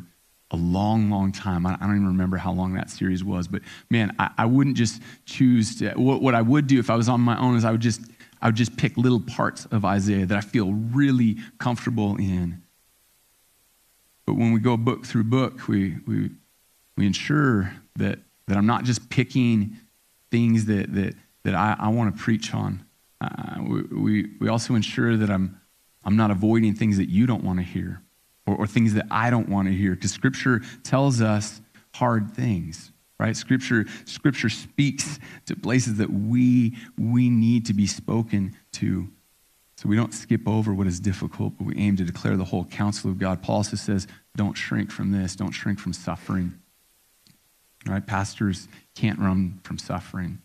a 0.51 0.57
long, 0.57 1.11
long 1.11 1.33
time. 1.33 1.67
I, 1.67 1.75
I 1.75 1.87
don't 1.87 1.97
even 1.97 2.09
remember 2.09 2.37
how 2.37 2.53
long 2.53 2.75
that 2.75 2.91
series 2.91 3.25
was, 3.25 3.49
but 3.49 3.63
man, 3.91 4.15
I, 4.19 4.31
I 4.39 4.47
wouldn't 4.47 4.77
just 4.77 5.01
choose 5.25 5.77
to. 5.79 5.93
What, 5.95 6.21
what 6.21 6.35
I 6.35 6.43
would 6.43 6.67
do 6.67 6.79
if 6.79 6.91
I 6.91 6.97
was 6.97 7.09
on 7.09 7.21
my 7.21 7.39
own 7.39 7.57
is 7.57 7.65
I 7.65 7.71
would 7.71 7.81
just 7.81 8.01
I 8.41 8.47
would 8.47 8.57
just 8.57 8.77
pick 8.77 8.97
little 8.97 9.21
parts 9.21 9.67
of 9.67 9.85
Isaiah 9.85 10.27
that 10.27 10.37
I 10.37 10.41
feel 10.41 10.73
really 10.73 11.39
comfortable 11.59 12.17
in. 12.17 12.63
But 14.27 14.35
when 14.35 14.53
we 14.53 14.61
go 14.61 14.77
book 14.77 15.07
through 15.07 15.25
book, 15.25 15.69
we 15.69 15.97
we 16.07 16.31
we 16.97 17.07
ensure 17.07 17.73
that 17.97 18.19
that 18.49 18.57
I'm 18.57 18.67
not 18.67 18.85
just 18.85 19.09
picking 19.09 19.77
things 20.31 20.67
that 20.67 20.93
that 20.95 21.15
that 21.45 21.55
I, 21.55 21.77
I 21.79 21.89
want 21.89 22.15
to 22.17 22.23
preach 22.23 22.55
on. 22.55 22.85
Uh, 23.21 23.63
we, 23.63 23.83
we, 23.83 24.31
we 24.41 24.49
also 24.49 24.75
ensure 24.75 25.17
that 25.17 25.31
I'm, 25.31 25.61
I'm 26.05 26.17
not 26.17 26.31
avoiding 26.31 26.75
things 26.75 26.97
that 26.97 27.09
you 27.09 27.27
don't 27.27 27.45
want 27.45 27.59
to 27.59 27.65
hear 27.65 28.03
or, 28.47 28.57
or 28.57 28.67
things 28.67 28.95
that 28.95 29.07
I 29.11 29.31
don't 29.31 29.49
want 29.49 29.69
to 29.69 29.75
hear 29.75 29.95
because 29.95 30.13
Scripture 30.13 30.61
tells 30.83 31.21
us 31.21 31.61
hard 31.95 32.33
things 32.33 32.93
right? 33.23 33.37
Scripture 33.37 33.85
scripture 34.05 34.49
speaks 34.49 35.21
to 35.47 35.55
places 35.55 35.99
that 35.99 36.11
we 36.11 36.77
we 36.99 37.31
need 37.31 37.67
to 37.67 37.73
be 37.73 37.87
spoken 37.87 38.57
to. 38.73 39.09
So 39.77 39.89
we 39.89 39.95
don't 39.95 40.13
skip 40.13 40.49
over 40.49 40.75
what 40.75 40.89
is 40.89 40.99
difficult 40.99 41.55
but 41.57 41.65
we 41.67 41.77
aim 41.77 41.97
to 41.97 42.05
declare 42.05 42.37
the 42.37 42.45
whole 42.45 42.65
counsel 42.65 43.11
of 43.11 43.19
god. 43.19 43.41
Paul 43.41 43.57
also 43.57 43.77
says 43.77 44.09
don't 44.35 44.55
shrink 44.55 44.91
from 44.91 45.13
this 45.13 45.37
don't 45.37 45.53
shrink 45.53 45.79
from 45.79 45.93
suffering 45.93 46.55
right 47.87 48.07
pastors 48.07 48.69
can't 48.95 49.19
run 49.19 49.61
from 49.65 49.79
suffering 49.79 50.41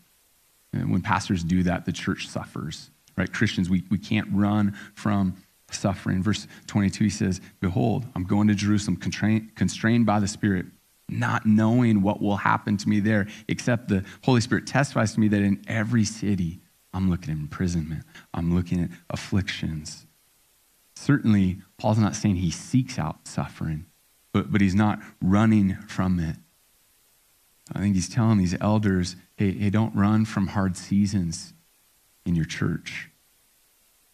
and 0.72 0.90
when 0.90 1.02
pastors 1.02 1.42
do 1.42 1.62
that, 1.64 1.84
the 1.84 1.92
church 1.92 2.28
suffers, 2.28 2.90
right? 3.16 3.32
Christians, 3.32 3.70
we, 3.70 3.84
we 3.90 3.98
can't 3.98 4.28
run 4.32 4.76
from 4.94 5.36
suffering. 5.70 6.22
Verse 6.22 6.46
22, 6.66 7.04
he 7.04 7.10
says, 7.10 7.40
Behold, 7.60 8.06
I'm 8.14 8.24
going 8.24 8.48
to 8.48 8.54
Jerusalem 8.54 8.96
constrained, 8.96 9.54
constrained 9.54 10.06
by 10.06 10.20
the 10.20 10.28
Spirit, 10.28 10.66
not 11.08 11.46
knowing 11.46 12.02
what 12.02 12.20
will 12.20 12.36
happen 12.36 12.76
to 12.76 12.88
me 12.88 13.00
there, 13.00 13.26
except 13.48 13.88
the 13.88 14.04
Holy 14.24 14.40
Spirit 14.40 14.66
testifies 14.66 15.14
to 15.14 15.20
me 15.20 15.28
that 15.28 15.40
in 15.40 15.62
every 15.66 16.04
city, 16.04 16.60
I'm 16.92 17.10
looking 17.10 17.32
at 17.32 17.38
imprisonment, 17.38 18.04
I'm 18.34 18.54
looking 18.54 18.82
at 18.82 18.90
afflictions. 19.10 20.06
Certainly, 20.96 21.58
Paul's 21.78 21.98
not 21.98 22.16
saying 22.16 22.36
he 22.36 22.50
seeks 22.50 22.98
out 22.98 23.26
suffering, 23.26 23.86
but, 24.32 24.52
but 24.52 24.60
he's 24.60 24.74
not 24.74 25.00
running 25.22 25.76
from 25.86 26.18
it. 26.18 26.36
I 27.72 27.80
think 27.80 27.94
he's 27.94 28.08
telling 28.08 28.38
these 28.38 28.56
elders 28.60 29.16
hey, 29.36 29.52
hey 29.52 29.70
don't 29.70 29.94
run 29.94 30.24
from 30.24 30.48
hard 30.48 30.76
seasons 30.76 31.52
in 32.24 32.34
your 32.34 32.44
church. 32.44 33.10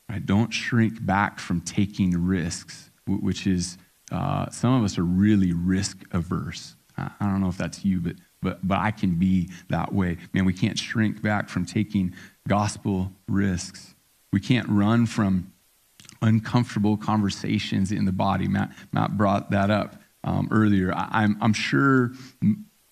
Right? 0.09 0.25
Don't 0.25 0.53
shrink 0.53 1.05
back 1.05 1.39
from 1.39 1.61
taking 1.61 2.27
risks, 2.27 2.91
which 3.07 3.47
is, 3.47 3.79
uh, 4.13 4.51
some 4.51 4.75
of 4.75 4.85
us 4.85 4.99
are 4.99 5.05
really 5.05 5.53
risk 5.53 6.05
averse. 6.13 6.77
I 6.97 7.11
don't 7.21 7.41
know 7.41 7.49
if 7.49 7.57
that's 7.59 7.85
you, 7.85 8.01
but, 8.01 8.17
but, 8.41 8.67
but 8.67 8.79
I 8.79 8.93
can 8.93 9.17
be 9.17 9.51
that 9.69 9.93
way. 9.93 10.19
Man, 10.33 10.45
we 10.45 10.53
can't 10.53 10.79
shrink 10.79 11.23
back 11.23 11.49
from 11.49 11.67
taking 11.67 12.15
gospel 12.47 13.11
risks. 13.27 13.95
We 14.33 14.41
can't 14.41 14.69
run 14.69 15.07
from 15.07 15.53
uncomfortable 16.23 16.97
conversations 16.97 17.91
in 17.91 18.05
the 18.05 18.13
body. 18.13 18.47
Matt, 18.47 18.71
Matt 18.93 19.17
brought 19.17 19.51
that 19.51 19.71
up 19.71 19.97
um, 20.23 20.49
earlier. 20.51 20.95
I, 20.95 21.09
I'm, 21.23 21.37
I'm 21.41 21.53
sure 21.53 22.13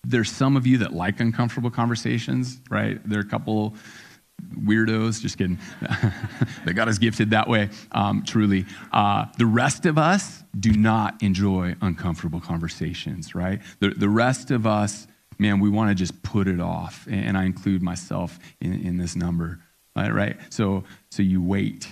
there's 0.05 0.31
some 0.31 0.57
of 0.57 0.67
you 0.67 0.79
that 0.79 0.93
like 0.93 1.19
uncomfortable 1.19 1.71
conversations, 1.71 2.59
right? 2.69 2.99
There 3.07 3.19
are 3.19 3.23
a 3.23 3.27
couple 3.27 3.75
weirdos, 4.59 5.21
just 5.21 5.37
kidding. 5.37 5.59
that 5.81 6.73
God 6.75 6.89
is 6.89 6.99
gifted 6.99 7.29
that 7.31 7.47
way, 7.47 7.69
um, 7.91 8.23
truly. 8.25 8.65
Uh, 8.91 9.25
the 9.37 9.45
rest 9.45 9.85
of 9.85 9.97
us 9.97 10.43
do 10.59 10.71
not 10.71 11.21
enjoy 11.23 11.75
uncomfortable 11.81 12.39
conversations, 12.39 13.33
right? 13.33 13.61
The, 13.79 13.89
the 13.89 14.09
rest 14.09 14.51
of 14.51 14.67
us, 14.67 15.07
man, 15.39 15.59
we 15.59 15.69
want 15.69 15.89
to 15.89 15.95
just 15.95 16.21
put 16.23 16.47
it 16.47 16.59
off. 16.59 17.07
And 17.09 17.37
I 17.37 17.45
include 17.45 17.81
myself 17.81 18.39
in, 18.59 18.73
in 18.85 18.97
this 18.97 19.15
number, 19.15 19.59
right? 19.95 20.13
right? 20.13 20.37
So, 20.49 20.83
so 21.09 21.23
you 21.23 21.41
wait 21.41 21.87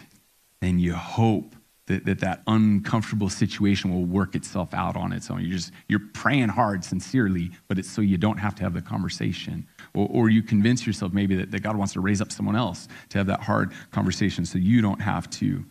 and 0.62 0.80
you 0.80 0.94
hope 0.94 1.56
that, 1.92 2.06
that 2.06 2.20
that 2.20 2.42
uncomfortable 2.48 3.30
situation 3.30 3.94
will 3.94 4.06
work 4.06 4.36
itself 4.36 4.74
out 4.74 4.96
on 4.96 5.14
its 5.14 5.30
own. 5.30 5.42
You're 5.42 5.58
just 5.58 5.72
you're 5.88 6.08
praying 6.14 6.50
hard, 6.50 6.84
sincerely, 6.84 7.52
but 7.68 7.78
it's 7.80 7.90
so 7.90 8.02
you 8.02 8.18
don't 8.18 8.38
have 8.38 8.56
to 8.56 8.64
have 8.64 8.74
the 8.74 8.82
conversation. 8.82 9.68
Or, 9.94 10.08
or 10.10 10.30
you 10.30 10.42
convince 10.42 10.88
yourself 10.88 11.14
maybe 11.14 11.36
that, 11.36 11.52
that 11.52 11.62
God 11.62 11.76
wants 11.76 11.94
to 11.94 12.00
raise 12.00 12.22
up 12.22 12.32
someone 12.32 12.56
else 12.56 12.88
to 13.10 13.18
have 13.18 13.28
that 13.28 13.42
hard 13.42 13.72
conversation 13.92 14.46
so 14.46 14.58
you 14.58 14.82
don't 14.82 15.02
have 15.02 15.30
to. 15.32 15.66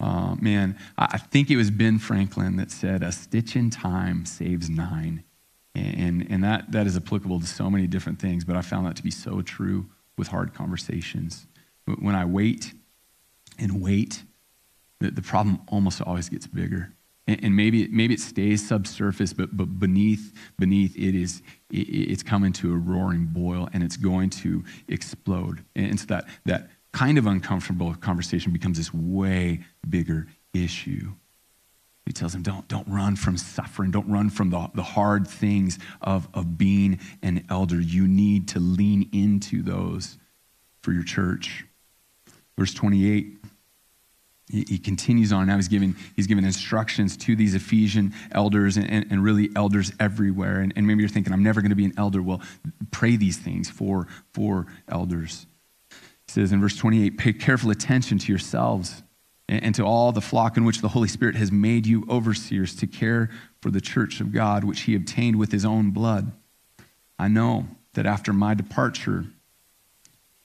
Uh, 0.00 0.36
man, 0.40 0.76
I 0.96 1.18
think 1.18 1.50
it 1.50 1.56
was 1.56 1.70
Ben 1.70 1.98
Franklin 1.98 2.56
that 2.56 2.70
said, 2.70 3.02
a 3.02 3.10
stitch 3.10 3.56
in 3.56 3.68
time 3.68 4.24
saves 4.24 4.70
nine. 4.70 5.24
And, 5.74 6.26
and 6.30 6.42
that, 6.42 6.72
that 6.72 6.86
is 6.86 6.96
applicable 6.96 7.40
to 7.40 7.46
so 7.46 7.70
many 7.70 7.86
different 7.86 8.18
things, 8.18 8.44
but 8.44 8.56
I 8.56 8.62
found 8.62 8.86
that 8.86 8.96
to 8.96 9.02
be 9.02 9.10
so 9.10 9.42
true 9.42 9.86
with 10.16 10.28
hard 10.28 10.54
conversations. 10.54 11.46
When 12.00 12.14
I 12.14 12.24
wait 12.24 12.72
and 13.58 13.80
wait 13.80 14.24
the, 15.00 15.10
the 15.10 15.22
problem 15.22 15.60
almost 15.68 16.00
always 16.02 16.28
gets 16.28 16.46
bigger. 16.46 16.92
And, 17.26 17.44
and 17.44 17.56
maybe, 17.56 17.88
maybe 17.88 18.14
it 18.14 18.20
stays 18.20 18.66
subsurface, 18.66 19.32
but, 19.32 19.56
but 19.56 19.78
beneath, 19.78 20.34
beneath 20.58 20.96
it 20.96 21.14
is, 21.14 21.42
it, 21.70 21.76
it's 21.76 22.22
coming 22.22 22.52
to 22.54 22.72
a 22.72 22.76
roaring 22.76 23.26
boil 23.26 23.68
and 23.72 23.82
it's 23.82 23.96
going 23.96 24.30
to 24.30 24.64
explode. 24.88 25.64
And 25.76 25.98
so 26.00 26.06
that, 26.06 26.26
that 26.46 26.70
kind 26.92 27.18
of 27.18 27.26
uncomfortable 27.26 27.94
conversation 27.94 28.52
becomes 28.52 28.78
this 28.78 28.92
way 28.92 29.64
bigger 29.88 30.26
issue. 30.54 31.12
He 32.06 32.12
tells 32.14 32.34
him, 32.34 32.42
don't, 32.42 32.66
don't 32.68 32.88
run 32.88 33.16
from 33.16 33.36
suffering. 33.36 33.90
Don't 33.90 34.08
run 34.08 34.30
from 34.30 34.48
the, 34.48 34.70
the 34.74 34.82
hard 34.82 35.28
things 35.28 35.78
of, 36.00 36.26
of 36.32 36.56
being 36.56 37.00
an 37.22 37.44
elder. 37.50 37.78
You 37.78 38.08
need 38.08 38.48
to 38.48 38.60
lean 38.60 39.10
into 39.12 39.62
those 39.62 40.16
for 40.80 40.92
your 40.92 41.02
church. 41.02 41.66
Verse 42.56 42.72
28 42.72 43.37
he, 44.50 44.78
continues 44.78 45.32
on. 45.32 45.46
Now 45.46 45.56
he's 45.56 45.68
giving, 45.68 45.94
he's 46.16 46.26
giving 46.26 46.44
instructions 46.44 47.16
to 47.18 47.36
these 47.36 47.54
Ephesian 47.54 48.14
elders 48.32 48.76
and, 48.76 48.90
and, 48.90 49.06
and 49.10 49.22
really 49.22 49.50
elders 49.54 49.92
everywhere. 50.00 50.60
And, 50.60 50.72
and 50.74 50.86
maybe 50.86 51.00
you're 51.00 51.08
thinking, 51.08 51.32
I'm 51.32 51.42
never 51.42 51.60
going 51.60 51.70
to 51.70 51.76
be 51.76 51.84
an 51.84 51.94
elder. 51.98 52.22
Well, 52.22 52.40
pray 52.90 53.16
these 53.16 53.36
things 53.36 53.68
for, 53.68 54.06
for 54.32 54.66
elders. 54.88 55.46
He 55.90 56.32
says 56.32 56.52
in 56.52 56.60
verse 56.60 56.76
28 56.76 57.18
pay 57.18 57.32
careful 57.32 57.70
attention 57.70 58.18
to 58.18 58.32
yourselves 58.32 59.02
and 59.48 59.74
to 59.74 59.82
all 59.82 60.12
the 60.12 60.20
flock 60.20 60.56
in 60.58 60.64
which 60.64 60.82
the 60.82 60.88
Holy 60.88 61.08
Spirit 61.08 61.34
has 61.34 61.50
made 61.50 61.86
you 61.86 62.06
overseers 62.08 62.76
to 62.76 62.86
care 62.86 63.30
for 63.62 63.70
the 63.70 63.80
church 63.80 64.20
of 64.20 64.30
God, 64.30 64.62
which 64.62 64.82
he 64.82 64.94
obtained 64.94 65.36
with 65.36 65.52
his 65.52 65.64
own 65.64 65.90
blood. 65.90 66.32
I 67.18 67.28
know 67.28 67.66
that 67.94 68.04
after 68.04 68.32
my 68.32 68.54
departure, 68.54 69.24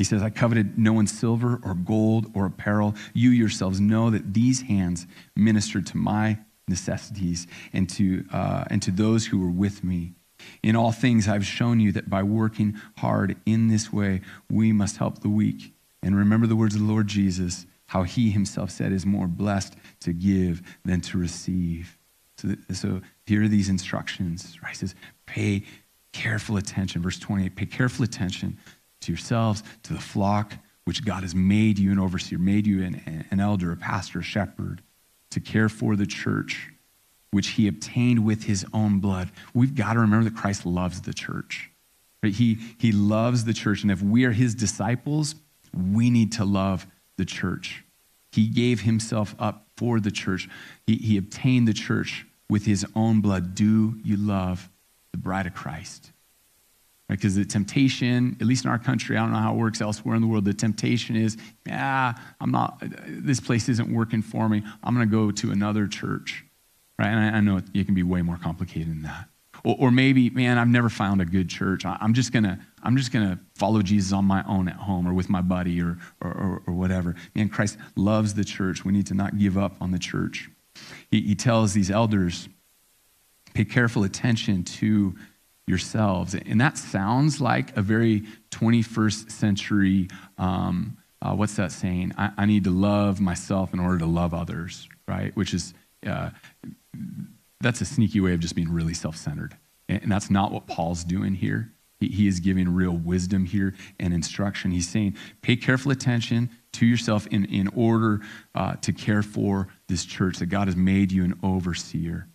He 0.00 0.04
says, 0.04 0.22
I 0.22 0.30
coveted 0.30 0.78
no 0.78 0.94
one's 0.94 1.12
silver 1.12 1.60
or 1.62 1.74
gold 1.74 2.30
or 2.32 2.46
apparel. 2.46 2.94
You 3.12 3.28
yourselves 3.28 3.80
know 3.80 4.08
that 4.08 4.32
these 4.32 4.62
hands 4.62 5.06
ministered 5.36 5.86
to 5.88 5.98
my 5.98 6.38
necessities 6.66 7.46
and 7.74 7.86
to, 7.90 8.24
uh, 8.32 8.64
and 8.70 8.80
to 8.80 8.92
those 8.92 9.26
who 9.26 9.38
were 9.38 9.50
with 9.50 9.84
me. 9.84 10.14
In 10.62 10.74
all 10.74 10.90
things, 10.90 11.28
I've 11.28 11.44
shown 11.44 11.80
you 11.80 11.92
that 11.92 12.08
by 12.08 12.22
working 12.22 12.80
hard 12.96 13.36
in 13.44 13.68
this 13.68 13.92
way, 13.92 14.22
we 14.48 14.72
must 14.72 14.96
help 14.96 15.18
the 15.18 15.28
weak. 15.28 15.74
And 16.02 16.16
remember 16.16 16.46
the 16.46 16.56
words 16.56 16.74
of 16.74 16.80
the 16.80 16.86
Lord 16.86 17.06
Jesus, 17.06 17.66
how 17.88 18.04
he 18.04 18.30
himself 18.30 18.70
said 18.70 18.92
is 18.92 19.04
more 19.04 19.26
blessed 19.26 19.76
to 20.00 20.14
give 20.14 20.62
than 20.82 21.02
to 21.02 21.18
receive. 21.18 21.98
So, 22.38 22.54
so 22.72 23.00
here 23.26 23.42
are 23.42 23.48
these 23.48 23.68
instructions. 23.68 24.56
Right? 24.62 24.70
He 24.70 24.76
says, 24.76 24.94
pay 25.26 25.64
careful 26.12 26.56
attention. 26.56 27.02
Verse 27.02 27.18
28 27.18 27.54
pay 27.54 27.66
careful 27.66 28.02
attention 28.02 28.56
to 29.00 29.12
yourselves, 29.12 29.62
to 29.84 29.92
the 29.92 30.00
flock, 30.00 30.54
which 30.84 31.04
God 31.04 31.22
has 31.22 31.34
made 31.34 31.78
you 31.78 31.92
an 31.92 31.98
overseer, 31.98 32.38
made 32.38 32.66
you 32.66 32.82
an, 32.82 33.26
an 33.30 33.40
elder, 33.40 33.72
a 33.72 33.76
pastor, 33.76 34.20
a 34.20 34.22
shepherd, 34.22 34.82
to 35.30 35.40
care 35.40 35.68
for 35.68 35.96
the 35.96 36.06
church, 36.06 36.70
which 37.30 37.48
he 37.50 37.68
obtained 37.68 38.24
with 38.24 38.44
his 38.44 38.66
own 38.72 38.98
blood. 38.98 39.30
We've 39.54 39.74
got 39.74 39.92
to 39.92 40.00
remember 40.00 40.28
that 40.28 40.36
Christ 40.36 40.66
loves 40.66 41.02
the 41.02 41.14
church. 41.14 41.70
Right? 42.22 42.32
He, 42.32 42.58
he 42.78 42.92
loves 42.92 43.44
the 43.44 43.54
church. 43.54 43.82
And 43.82 43.90
if 43.90 44.02
we 44.02 44.24
are 44.24 44.32
his 44.32 44.54
disciples, 44.54 45.36
we 45.72 46.10
need 46.10 46.32
to 46.32 46.44
love 46.44 46.86
the 47.16 47.24
church. 47.24 47.84
He 48.32 48.48
gave 48.48 48.80
himself 48.80 49.34
up 49.38 49.66
for 49.76 50.00
the 50.00 50.10
church. 50.10 50.48
He, 50.86 50.96
he 50.96 51.16
obtained 51.16 51.66
the 51.66 51.72
church 51.72 52.26
with 52.48 52.66
his 52.66 52.84
own 52.94 53.20
blood. 53.20 53.54
Do 53.54 53.98
you 54.04 54.16
love 54.16 54.68
the 55.12 55.18
bride 55.18 55.46
of 55.46 55.54
Christ? 55.54 56.12
Because 57.10 57.34
the 57.34 57.44
temptation, 57.44 58.36
at 58.40 58.46
least 58.46 58.64
in 58.64 58.70
our 58.70 58.78
country, 58.78 59.16
I 59.16 59.20
don't 59.20 59.32
know 59.32 59.38
how 59.38 59.54
it 59.54 59.58
works 59.58 59.80
elsewhere 59.80 60.14
in 60.14 60.22
the 60.22 60.28
world, 60.28 60.44
the 60.44 60.54
temptation 60.54 61.16
is, 61.16 61.36
yeah, 61.66 62.14
I'm 62.40 62.52
not, 62.52 62.82
this 63.06 63.40
place 63.40 63.68
isn't 63.68 63.92
working 63.92 64.22
for 64.22 64.48
me. 64.48 64.62
I'm 64.84 64.94
going 64.94 65.08
to 65.08 65.12
go 65.12 65.32
to 65.32 65.50
another 65.50 65.88
church. 65.88 66.44
Right? 66.98 67.08
And 67.08 67.18
I, 67.18 67.38
I 67.38 67.40
know 67.40 67.56
it, 67.56 67.84
can 67.84 67.94
be 67.94 68.04
way 68.04 68.22
more 68.22 68.38
complicated 68.40 68.90
than 68.90 69.02
that. 69.02 69.28
Or, 69.64 69.76
or, 69.78 69.90
maybe, 69.90 70.30
man, 70.30 70.56
I've 70.56 70.68
never 70.68 70.88
found 70.88 71.20
a 71.20 71.24
good 71.24 71.48
church. 71.48 71.84
I, 71.84 71.98
I'm 72.00 72.14
just 72.14 72.32
going 72.32 72.44
to, 72.44 72.58
I'm 72.82 72.96
just 72.96 73.12
going 73.12 73.28
to 73.28 73.38
follow 73.56 73.82
Jesus 73.82 74.12
on 74.12 74.24
my 74.24 74.44
own 74.46 74.68
at 74.68 74.76
home 74.76 75.08
or 75.08 75.12
with 75.12 75.28
my 75.28 75.42
buddy 75.42 75.82
or, 75.82 75.98
or, 76.22 76.30
or, 76.30 76.62
or 76.66 76.74
whatever. 76.74 77.16
Man, 77.34 77.48
Christ 77.48 77.76
loves 77.96 78.34
the 78.34 78.44
church. 78.44 78.84
We 78.84 78.92
need 78.92 79.06
to 79.08 79.14
not 79.14 79.36
give 79.36 79.58
up 79.58 79.76
on 79.80 79.90
the 79.90 79.98
church. 79.98 80.48
He, 81.10 81.20
he 81.22 81.34
tells 81.34 81.72
these 81.72 81.90
elders, 81.90 82.48
pay 83.52 83.64
careful 83.64 84.04
attention 84.04 84.62
to 84.64 85.16
yourselves. 85.70 86.34
And 86.34 86.60
that 86.60 86.76
sounds 86.76 87.40
like 87.40 87.74
a 87.76 87.82
very 87.82 88.24
21st 88.50 89.30
century, 89.30 90.08
um, 90.36 90.98
uh, 91.22 91.34
what's 91.34 91.54
that 91.56 91.72
saying? 91.72 92.12
I, 92.18 92.32
I, 92.36 92.46
need 92.46 92.64
to 92.64 92.70
love 92.70 93.20
myself 93.20 93.72
in 93.72 93.80
order 93.80 93.98
to 93.98 94.06
love 94.06 94.34
others, 94.34 94.88
right? 95.06 95.34
Which 95.36 95.54
is, 95.54 95.74
uh, 96.06 96.30
that's 97.60 97.80
a 97.80 97.84
sneaky 97.84 98.20
way 98.20 98.32
of 98.34 98.40
just 98.40 98.54
being 98.54 98.72
really 98.72 98.94
self 98.94 99.16
centered. 99.16 99.56
And, 99.88 100.02
and, 100.02 100.12
that's 100.12 100.30
not 100.30 100.50
what 100.50 100.66
Paul's 100.66 101.04
doing 101.04 101.34
here. 101.34 101.72
He, 101.98 102.08
he 102.08 102.26
is 102.26 102.40
giving 102.40 102.74
real 102.74 102.96
wisdom 102.96 103.44
here 103.44 103.74
and 103.98 104.12
instruction. 104.12 104.70
He's 104.70 104.88
saying, 104.88 105.16
pay 105.42 105.56
careful 105.56 105.92
attention 105.92 106.50
to 106.72 106.86
yourself 106.86 107.26
in, 107.26 107.44
in 107.46 107.68
order 107.68 108.20
uh, 108.54 108.76
to 108.76 108.92
care 108.92 109.22
for 109.22 109.68
this 109.88 110.04
church, 110.04 110.38
that 110.38 110.46
God 110.46 110.68
has 110.68 110.76
made 110.76 111.12
you 111.12 111.24
an 111.24 111.38
overseer. 111.42 112.28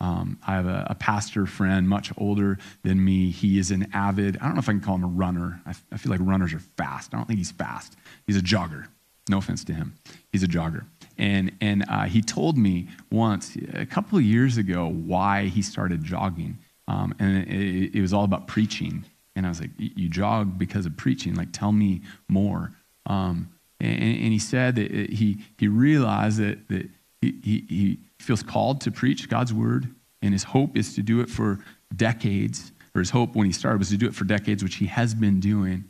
Um, 0.00 0.38
I 0.46 0.54
have 0.54 0.66
a, 0.66 0.86
a, 0.90 0.94
pastor 0.94 1.44
friend, 1.44 1.86
much 1.86 2.10
older 2.16 2.58
than 2.82 3.04
me. 3.04 3.30
He 3.30 3.58
is 3.58 3.70
an 3.70 3.88
avid, 3.92 4.38
I 4.40 4.46
don't 4.46 4.54
know 4.54 4.60
if 4.60 4.68
I 4.68 4.72
can 4.72 4.80
call 4.80 4.94
him 4.94 5.04
a 5.04 5.08
runner. 5.08 5.60
I, 5.66 5.74
I 5.92 5.98
feel 5.98 6.10
like 6.10 6.20
runners 6.22 6.54
are 6.54 6.62
fast. 6.78 7.12
I 7.12 7.18
don't 7.18 7.26
think 7.26 7.38
he's 7.38 7.50
fast. 7.50 7.96
He's 8.26 8.36
a 8.36 8.40
jogger. 8.40 8.86
No 9.28 9.38
offense 9.38 9.62
to 9.64 9.74
him. 9.74 9.94
He's 10.32 10.42
a 10.42 10.48
jogger. 10.48 10.86
And, 11.18 11.52
and 11.60 11.84
uh, 11.88 12.04
he 12.04 12.22
told 12.22 12.56
me 12.56 12.88
once, 13.10 13.56
a 13.74 13.84
couple 13.84 14.16
of 14.16 14.24
years 14.24 14.56
ago, 14.56 14.88
why 14.88 15.44
he 15.44 15.60
started 15.60 16.02
jogging. 16.02 16.58
um, 16.88 17.14
and 17.18 17.46
it, 17.46 17.94
it, 17.94 18.00
was 18.00 18.14
all 18.14 18.24
about 18.24 18.46
preaching. 18.46 19.04
And 19.36 19.46
I 19.46 19.48
was 19.50 19.60
like, 19.60 19.70
"You 19.78 20.08
jog 20.08 20.58
because 20.58 20.86
of 20.86 20.96
preaching? 20.96 21.34
Like, 21.34 21.52
tell 21.52 21.72
me 21.72 22.02
more." 22.28 22.72
Um, 23.06 23.50
and, 23.78 24.02
and, 24.02 24.32
he 24.32 24.38
said 24.38 24.74
that 24.74 24.90
he 24.90 25.38
he 25.56 25.68
realized 25.68 26.40
that 26.40 26.68
that 26.68 26.90
he, 27.20 27.38
he, 27.42 27.64
he 27.68 27.98
feels 28.20 28.42
called 28.42 28.80
to 28.82 28.90
preach 28.90 29.28
God's 29.28 29.52
word, 29.52 29.94
and 30.22 30.32
his 30.32 30.44
hope 30.44 30.76
is 30.76 30.94
to 30.94 31.02
do 31.02 31.20
it 31.20 31.28
for 31.28 31.58
decades. 31.94 32.72
Or 32.94 32.98
his 32.98 33.10
hope 33.10 33.36
when 33.36 33.46
he 33.46 33.52
started 33.52 33.78
was 33.78 33.90
to 33.90 33.96
do 33.96 34.06
it 34.06 34.14
for 34.14 34.24
decades, 34.24 34.62
which 34.64 34.76
he 34.76 34.86
has 34.86 35.14
been 35.14 35.38
doing. 35.38 35.84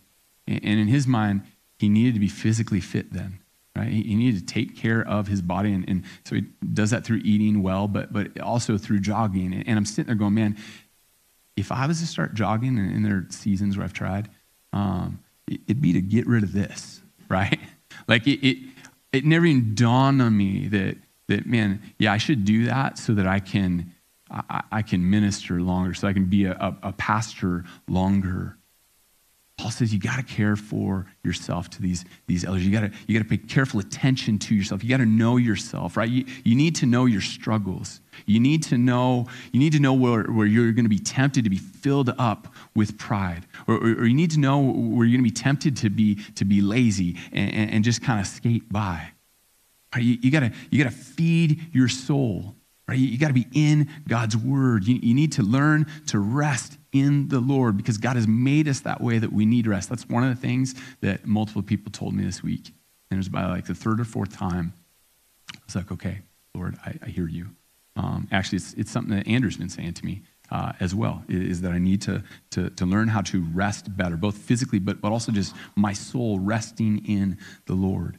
And, 0.47 0.62
in 0.62 0.88
his 0.88 1.07
mind, 1.07 1.43
he 1.79 1.88
needed 1.88 2.14
to 2.14 2.21
be 2.21 2.29
physically 2.29 2.81
fit 2.81 3.12
then 3.12 3.40
right? 3.77 3.88
He, 3.88 4.03
he 4.03 4.14
needed 4.14 4.47
to 4.47 4.53
take 4.53 4.77
care 4.77 5.07
of 5.07 5.29
his 5.29 5.43
body. 5.43 5.73
And, 5.73 5.88
and, 5.88 6.05
so 6.25 6.37
he 6.37 6.43
does 6.75 6.90
that 6.90 7.05
through 7.05 7.21
eating 7.25 7.62
well, 7.62 7.88
but, 7.88 8.12
but 8.12 8.38
also 8.40 8.79
through 8.79 9.01
jogging. 9.01 9.55
And, 9.55 9.79
I'm 9.79 9.85
sitting 9.85 10.07
there 10.07 10.16
going, 10.16 10.35
man, 10.35 10.57
if 11.57 11.73
I 11.73 11.87
was 11.87 12.01
to 12.01 12.07
start 12.07 12.35
jogging, 12.35 12.79
and, 12.79 12.93
and 12.93 13.05
there 13.05 13.16
are 13.16 13.27
seasons 13.31 13.77
where 13.77 13.85
I've 13.85 13.93
tried, 13.93 14.29
um, 14.73 15.21
it, 15.47 15.61
it'd 15.66 15.83
be 15.83 15.93
to 15.93 16.01
get 16.01 16.27
rid 16.27 16.43
of 16.43 16.53
this, 16.53 17.01
right? 17.29 17.61
like 18.09 18.27
it, 18.27 18.47
it, 18.47 18.59
it 19.12 19.25
never 19.25 19.47
even 19.47 19.75
dawned 19.75 20.23
on 20.23 20.37
me 20.37 20.69
that, 20.69 20.97
that, 21.31 21.47
man, 21.47 21.81
yeah, 21.99 22.12
I 22.12 22.19
should 22.19 22.45
do 22.45 22.66
that 22.66 22.99
so 22.99 23.14
that 23.14 23.27
I 23.27 23.40
can, 23.40 23.95
I, 24.31 24.62
I 24.71 24.83
can 24.83 25.09
minister 25.09 25.61
longer, 25.61 25.95
so 25.95 26.07
I 26.07 26.12
can 26.12 26.27
be 26.27 26.45
a, 26.45 26.53
a, 26.53 26.77
a 26.90 26.93
pastor 26.93 27.64
longer. 27.88 28.57
Paul 29.57 29.71
says 29.71 29.93
you 29.93 30.01
got 30.01 30.16
to 30.16 30.23
care 30.23 30.57
for 30.57 31.05
yourself 31.23 31.69
to 31.71 31.83
these, 31.83 32.07
these 32.27 32.47
elders. 32.47 32.64
You 32.64 32.73
got 32.73 32.81
to 32.81 32.93
you 33.07 33.19
got 33.19 33.29
to 33.29 33.29
pay 33.29 33.37
careful 33.37 33.79
attention 33.79 34.38
to 34.38 34.55
yourself. 34.55 34.83
You 34.83 34.88
got 34.88 34.99
to 34.99 35.07
know 35.07 35.37
yourself, 35.37 35.99
right? 35.99 36.09
You, 36.09 36.25
you 36.45 36.55
need 36.55 36.77
to 36.77 36.87
know 36.87 37.05
your 37.05 37.21
struggles. 37.21 38.01
You 38.25 38.40
need 38.40 38.62
to 38.64 38.79
know 38.79 39.27
you 39.53 39.61
need 39.61 39.73
to 39.73 39.81
know 39.81 39.93
where, 39.93 40.23
where 40.25 40.47
you're 40.47 40.73
going 40.73 40.87
to 40.87 40.88
be 40.88 40.99
tempted 40.99 41.45
to 41.45 41.51
be 41.51 41.59
filled 41.59 42.11
up 42.19 42.49
with 42.75 42.97
pride, 42.97 43.47
or, 43.66 43.75
or, 43.75 44.01
or 44.01 44.07
you 44.07 44.14
need 44.14 44.31
to 44.31 44.40
know 44.40 44.59
where 44.61 45.07
you're 45.07 45.19
going 45.19 45.29
to 45.29 45.31
be 45.31 45.43
tempted 45.43 45.77
to 45.77 45.90
be 45.90 46.14
to 46.37 46.47
be 46.47 46.62
lazy 46.62 47.19
and, 47.31 47.53
and, 47.53 47.71
and 47.71 47.85
just 47.85 48.03
kind 48.03 48.19
of 48.19 48.27
skate 48.27 48.66
by. 48.73 49.12
Right? 49.94 50.05
You, 50.05 50.18
you 50.20 50.31
gotta 50.31 50.53
you 50.70 50.83
gotta 50.83 50.94
feed 50.94 51.74
your 51.74 51.88
soul. 51.88 52.55
Right? 52.88 52.98
You, 52.98 53.07
you 53.07 53.18
got 53.18 53.29
to 53.29 53.35
be 53.35 53.46
in 53.53 53.88
God's 54.09 54.37
word. 54.37 54.85
You, 54.85 54.98
you 55.00 55.14
need 55.14 55.31
to 55.33 55.44
learn 55.44 55.87
to 56.09 56.18
rest 56.18 56.76
in 56.92 57.29
the 57.29 57.38
Lord 57.38 57.76
because 57.76 57.98
God 57.98 58.16
has 58.16 58.26
made 58.26 58.66
us 58.66 58.81
that 58.81 59.00
way 59.00 59.18
that 59.18 59.33
we 59.33 59.46
need 59.46 59.68
rest. 59.68 59.88
That's 59.88 60.09
one 60.09 60.24
of 60.24 60.31
the 60.31 60.40
things 60.40 60.74
that 61.00 61.24
multiple 61.24 61.62
people 61.62 61.92
told 61.92 62.14
me 62.14 62.24
this 62.24 62.42
week. 62.42 62.72
And 63.11 63.16
it 63.16 63.20
was 63.20 63.29
by 63.29 63.46
like 63.46 63.66
the 63.66 63.76
third 63.76 64.00
or 64.00 64.05
fourth 64.05 64.37
time. 64.37 64.72
I 65.55 65.59
was 65.66 65.76
like, 65.76 65.92
okay, 65.92 66.22
Lord, 66.53 66.79
I, 66.85 66.94
I 67.00 67.09
hear 67.09 67.29
you. 67.29 67.50
Um, 67.94 68.26
actually, 68.33 68.57
it's, 68.57 68.72
it's 68.74 68.90
something 68.90 69.16
that 69.16 69.29
Andrew's 69.29 69.57
been 69.57 69.68
saying 69.68 69.94
to 69.94 70.05
me 70.05 70.22
uh, 70.50 70.72
as 70.81 70.94
well, 70.94 71.22
is 71.29 71.61
that 71.61 71.70
I 71.70 71.79
need 71.79 72.03
to, 72.03 72.24
to, 72.50 72.70
to 72.70 72.87
learn 72.87 73.07
how 73.07 73.20
to 73.20 73.44
rest 73.53 73.96
better, 73.96 74.16
both 74.16 74.37
physically, 74.37 74.81
but, 74.81 75.00
but 75.00 75.12
also 75.12 75.31
just 75.31 75.55
my 75.76 75.92
soul 75.92 76.40
resting 76.40 77.07
in 77.07 77.38
the 77.66 77.74
Lord. 77.74 78.18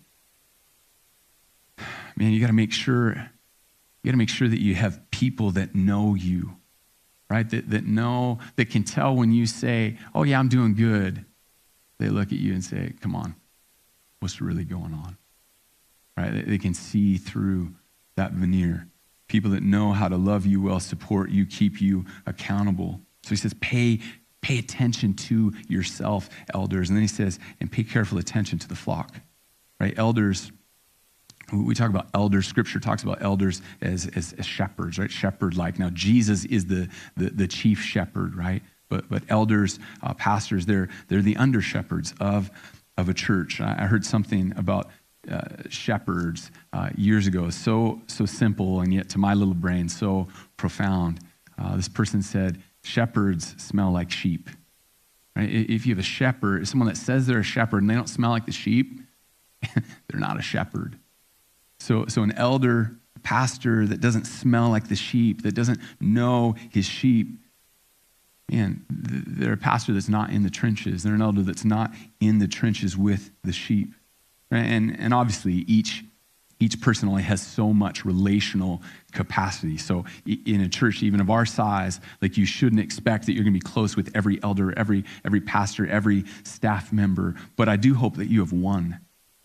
Man, 2.15 2.31
you 2.31 2.39
got 2.39 2.47
to 2.47 2.53
make 2.53 2.71
sure, 2.71 3.09
you 3.09 4.05
got 4.05 4.11
to 4.11 4.17
make 4.17 4.29
sure 4.29 4.47
that 4.47 4.61
you 4.61 4.75
have 4.75 4.99
people 5.11 5.51
that 5.51 5.75
know 5.75 6.15
you 6.15 6.55
right? 7.31 7.49
That, 7.49 7.69
that 7.69 7.85
know, 7.85 8.39
that 8.57 8.69
can 8.69 8.83
tell 8.83 9.15
when 9.15 9.31
you 9.31 9.45
say, 9.45 9.97
oh, 10.13 10.23
yeah, 10.23 10.37
I'm 10.37 10.49
doing 10.49 10.75
good. 10.75 11.23
They 11.97 12.09
look 12.09 12.27
at 12.27 12.39
you 12.39 12.51
and 12.51 12.61
say, 12.61 12.93
come 12.99 13.15
on, 13.15 13.35
what's 14.19 14.41
really 14.41 14.65
going 14.65 14.93
on? 14.93 15.17
Right? 16.17 16.33
They, 16.33 16.41
they 16.41 16.57
can 16.57 16.73
see 16.73 17.15
through 17.15 17.73
that 18.17 18.33
veneer. 18.33 18.87
People 19.29 19.51
that 19.51 19.63
know 19.63 19.93
how 19.93 20.09
to 20.09 20.17
love 20.17 20.45
you 20.45 20.61
well, 20.61 20.81
support 20.81 21.29
you, 21.29 21.45
keep 21.45 21.79
you 21.79 22.03
accountable. 22.25 22.99
So 23.23 23.29
he 23.29 23.37
says, 23.37 23.53
pay, 23.61 24.01
pay 24.41 24.59
attention 24.59 25.13
to 25.13 25.53
yourself, 25.69 26.29
elders. 26.53 26.89
And 26.89 26.97
then 26.97 27.03
he 27.03 27.07
says, 27.07 27.39
and 27.61 27.71
pay 27.71 27.85
careful 27.85 28.17
attention 28.17 28.59
to 28.59 28.67
the 28.67 28.75
flock. 28.75 29.15
Right? 29.79 29.97
Elders 29.97 30.51
we 31.51 31.75
talk 31.75 31.89
about 31.89 32.07
elders 32.13 32.47
scripture 32.47 32.79
talks 32.79 33.03
about 33.03 33.21
elders 33.21 33.61
as, 33.81 34.09
as, 34.15 34.33
as 34.33 34.45
shepherds 34.45 34.97
right? 34.99 35.11
Shepherd 35.11 35.57
like 35.57 35.79
now 35.79 35.89
jesus 35.91 36.45
is 36.45 36.65
the, 36.65 36.89
the, 37.17 37.29
the, 37.29 37.47
chief 37.47 37.81
shepherd 37.81 38.35
right? 38.35 38.61
But, 38.89 39.09
but 39.09 39.23
elders 39.29 39.79
uh, 40.03 40.13
pastors 40.13 40.65
they're, 40.65 40.89
they're 41.07 41.21
the 41.21 41.37
under 41.37 41.61
shepherds 41.61 42.13
of, 42.19 42.51
of 42.97 43.09
a 43.09 43.13
church. 43.13 43.59
I 43.61 43.85
heard 43.85 44.05
something 44.05 44.53
about 44.57 44.89
uh, 45.29 45.41
shepherds 45.69 46.51
uh, 46.73 46.89
years 46.95 47.27
ago. 47.27 47.49
So 47.49 48.01
so 48.07 48.25
simple 48.25 48.81
and 48.81 48.93
yet 48.93 49.09
to 49.09 49.19
my 49.19 49.33
little 49.33 49.53
brain 49.53 49.87
so 49.89 50.27
profound. 50.57 51.19
Uh, 51.57 51.75
this 51.75 51.87
person 51.87 52.21
said 52.21 52.61
shepherds 52.83 53.55
smell 53.61 53.91
like 53.91 54.09
sheep. 54.09 54.49
Right? 55.35 55.49
If 55.49 55.85
you 55.85 55.93
have 55.93 55.99
a 55.99 56.03
shepherd 56.03 56.67
someone 56.67 56.87
that 56.87 56.97
says 56.97 57.27
they're 57.27 57.39
a 57.39 57.43
shepherd 57.43 57.81
and 57.81 57.89
they 57.89 57.95
don't 57.95 58.09
smell 58.09 58.31
like 58.31 58.45
the 58.45 58.51
sheep 58.51 59.01
they're 59.75 60.19
not 60.19 60.39
a 60.39 60.41
shepherd 60.41 60.97
so, 61.81 62.05
so 62.07 62.21
an 62.21 62.31
elder 62.33 62.95
pastor 63.23 63.87
that 63.87 64.01
doesn't 64.01 64.25
smell 64.25 64.69
like 64.69 64.87
the 64.87 64.95
sheep, 64.95 65.41
that 65.41 65.55
doesn't 65.55 65.79
know 65.99 66.55
his 66.69 66.85
sheep, 66.85 67.39
man, 68.51 68.85
they're 68.89 69.53
a 69.53 69.57
pastor 69.57 69.91
that's 69.91 70.09
not 70.09 70.29
in 70.29 70.43
the 70.43 70.49
trenches. 70.49 71.01
They're 71.01 71.15
an 71.15 71.23
elder 71.23 71.41
that's 71.41 71.65
not 71.65 71.91
in 72.19 72.37
the 72.37 72.47
trenches 72.47 72.95
with 72.95 73.31
the 73.43 73.51
sheep. 73.51 73.95
And, 74.51 74.99
and 74.99 75.11
obviously, 75.11 75.53
each, 75.67 76.03
each 76.59 76.79
person 76.81 77.09
only 77.09 77.23
has 77.23 77.41
so 77.41 77.73
much 77.73 78.05
relational 78.05 78.83
capacity. 79.11 79.77
So, 79.77 80.05
in 80.45 80.61
a 80.61 80.69
church, 80.69 81.01
even 81.01 81.19
of 81.19 81.31
our 81.31 81.47
size, 81.47 81.99
like 82.21 82.37
you 82.37 82.45
shouldn't 82.45 82.81
expect 82.81 83.25
that 83.25 83.33
you're 83.33 83.43
going 83.43 83.53
to 83.53 83.59
be 83.59 83.71
close 83.71 83.95
with 83.95 84.11
every 84.15 84.41
elder, 84.43 84.77
every, 84.77 85.03
every 85.25 85.41
pastor, 85.41 85.87
every 85.87 86.25
staff 86.43 86.93
member. 86.93 87.33
But 87.55 87.69
I 87.69 87.77
do 87.77 87.95
hope 87.95 88.17
that 88.17 88.27
you 88.27 88.41
have 88.41 88.53
one 88.53 88.99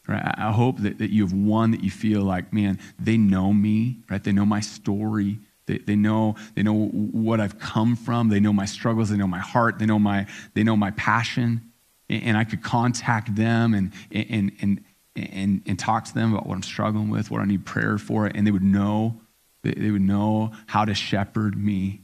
Right? 0.08 0.22
I 0.36 0.52
hope 0.52 0.78
that, 0.78 0.98
that 0.98 1.10
you 1.10 1.24
have 1.24 1.32
one 1.32 1.72
that 1.72 1.82
you 1.82 1.90
feel 1.90 2.22
like, 2.22 2.52
man, 2.52 2.78
they 2.98 3.16
know 3.16 3.52
me, 3.52 3.98
right? 4.08 4.22
They 4.22 4.32
know 4.32 4.46
my 4.46 4.60
story. 4.60 5.40
They, 5.66 5.78
they, 5.78 5.96
know, 5.96 6.36
they 6.54 6.62
know 6.62 6.86
what 6.86 7.40
I've 7.40 7.58
come 7.58 7.96
from. 7.96 8.28
They 8.28 8.38
know 8.38 8.52
my 8.52 8.66
struggles. 8.66 9.10
They 9.10 9.16
know 9.16 9.26
my 9.26 9.40
heart. 9.40 9.78
They 9.80 9.86
know 9.86 9.98
my, 9.98 10.26
they 10.54 10.62
know 10.62 10.76
my 10.76 10.92
passion. 10.92 11.72
And, 12.08 12.22
and 12.22 12.36
I 12.36 12.44
could 12.44 12.62
contact 12.62 13.34
them 13.34 13.74
and, 13.74 13.92
and, 14.12 14.52
and, 14.62 14.84
and, 15.16 15.62
and 15.66 15.78
talk 15.78 16.04
to 16.04 16.14
them 16.14 16.32
about 16.32 16.46
what 16.46 16.54
I'm 16.54 16.62
struggling 16.62 17.10
with, 17.10 17.30
what 17.30 17.40
I 17.40 17.44
need 17.44 17.66
prayer 17.66 17.98
for. 17.98 18.26
And 18.26 18.46
they 18.46 18.52
would 18.52 18.62
know, 18.62 19.20
they 19.62 19.90
would 19.90 20.02
know 20.02 20.52
how 20.66 20.84
to 20.84 20.94
shepherd 20.94 21.58
me 21.58 22.02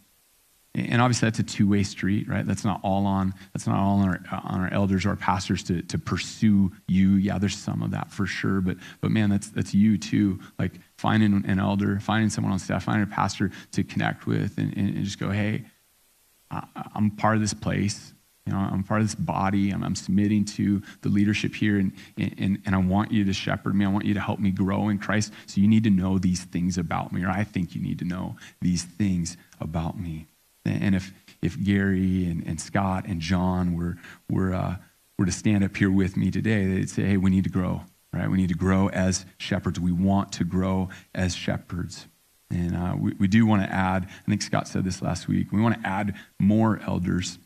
and 0.75 1.03
obviously, 1.03 1.27
that's 1.27 1.39
a 1.39 1.43
two-way 1.43 1.83
street, 1.83 2.29
right? 2.29 2.47
That's 2.47 2.65
not 2.65 2.81
all 2.83 3.07
on. 3.07 3.35
That's 3.53 3.67
not 3.67 3.79
all 3.79 3.99
on 3.99 4.09
our, 4.09 4.21
on 4.45 4.61
our 4.61 4.73
elders 4.73 5.05
or 5.05 5.11
our 5.11 5.17
pastors 5.17 5.63
to, 5.65 5.83
to 5.83 5.99
pursue 5.99 6.73
you. 6.89 7.11
Yeah, 7.17 7.37
there's 7.37 7.59
some 7.59 7.83
of 7.83 7.91
that 7.91 8.11
for 8.11 8.27
sure, 8.27 8.63
but 8.63 8.79
but 9.03 9.11
man, 9.11 9.29
that's 9.29 9.51
that's 9.51 9.75
you 9.75 9.99
too. 9.99 10.41
Like 10.59 10.73
finding 10.97 11.45
an 11.47 11.59
elder, 11.59 12.01
finding 12.01 12.31
someone 12.31 12.55
on 12.55 12.59
staff, 12.59 12.85
finding 12.85 13.03
a 13.03 13.15
pastor 13.15 13.51
to 13.73 13.85
connect 13.85 14.27
with, 14.27 14.57
and, 14.57 14.75
and 14.75 15.05
just 15.05 15.19
go, 15.19 15.29
hey, 15.29 15.67
I, 16.51 16.65
am 16.95 17.11
part 17.11 17.35
of 17.35 17.43
this 17.43 17.55
place. 17.55 18.15
You 18.47 18.55
know, 18.55 18.59
I'm 18.59 18.83
part 18.83 19.03
of 19.03 19.07
this 19.07 19.15
body. 19.15 19.71
I'm, 19.71 19.85
I'm 19.85 19.95
submitting 19.95 20.47
to 20.47 20.83
the 21.03 21.11
leadership 21.11 21.55
here, 21.55 21.79
and, 21.79 21.93
and, 22.17 22.63
and 22.65 22.75
I 22.75 22.79
want 22.79 23.13
you 23.13 23.25
to 23.27 23.33
shepherd 23.35 23.75
me. 23.75 23.85
I 23.85 23.89
want 23.89 24.07
you 24.07 24.15
to 24.15 24.21
help 24.21 24.41
me 24.41 24.51
grow 24.51 24.89
in 24.89 24.99
Christ. 24.99 25.35
So 25.47 25.61
you 25.61 25.69
need 25.69 25.85
to 25.85 25.91
know 25.91 26.19
these 26.19 26.45
things 26.45 26.79
about 26.79 27.13
me, 27.13 27.25
or 27.25 27.29
I 27.29 27.45
think 27.45 27.75
you 27.75 27.83
need 27.83 27.99
to 27.99 28.07
know 28.07 28.37
these 28.63 28.85
things 28.85 29.37
about 29.61 30.01
me. 30.01 30.29
And 30.65 30.95
if, 30.95 31.13
if 31.41 31.63
Gary 31.63 32.27
and, 32.27 32.47
and 32.47 32.61
Scott 32.61 33.07
and 33.07 33.21
John 33.21 33.77
were, 33.77 33.97
were, 34.31 34.55
uh, 34.55 34.77
were 35.19 35.27
to 35.27 35.33
stand 35.33 35.65
up 35.65 35.77
here 35.77 35.91
with 35.91 36.17
me 36.17 36.31
today, 36.31 36.67
they'd 36.67 36.91
say, 36.91 37.03
hey, 37.03 37.17
we 37.17 37.31
need 37.31 37.45
to 37.45 37.51
grow, 37.51 37.83
right? 38.13 38.31
We 38.31 38.37
need 38.37 38.51
to 38.51 38.55
grow 38.55 38.89
as 38.89 39.27
shepherds. 39.39 39.81
We 39.81 39.93
want 39.93 40.33
to 40.33 40.45
grow 40.45 40.89
as 41.15 41.35
shepherds. 41.35 42.07
And 42.51 42.77
uh, 42.77 42.95
we, 42.99 43.15
we 43.15 43.29
do 43.29 43.47
want 43.47 43.63
to 43.63 43.73
add, 43.73 44.05
I 44.05 44.31
think 44.31 44.43
Scott 44.43 44.69
said 44.69 44.85
this 44.85 45.03
last 45.03 45.27
week, 45.27 45.53
we 45.53 45.61
want 45.61 45.83
to 45.83 45.89
add 45.89 46.15
more 46.39 46.81
elders 46.87 47.39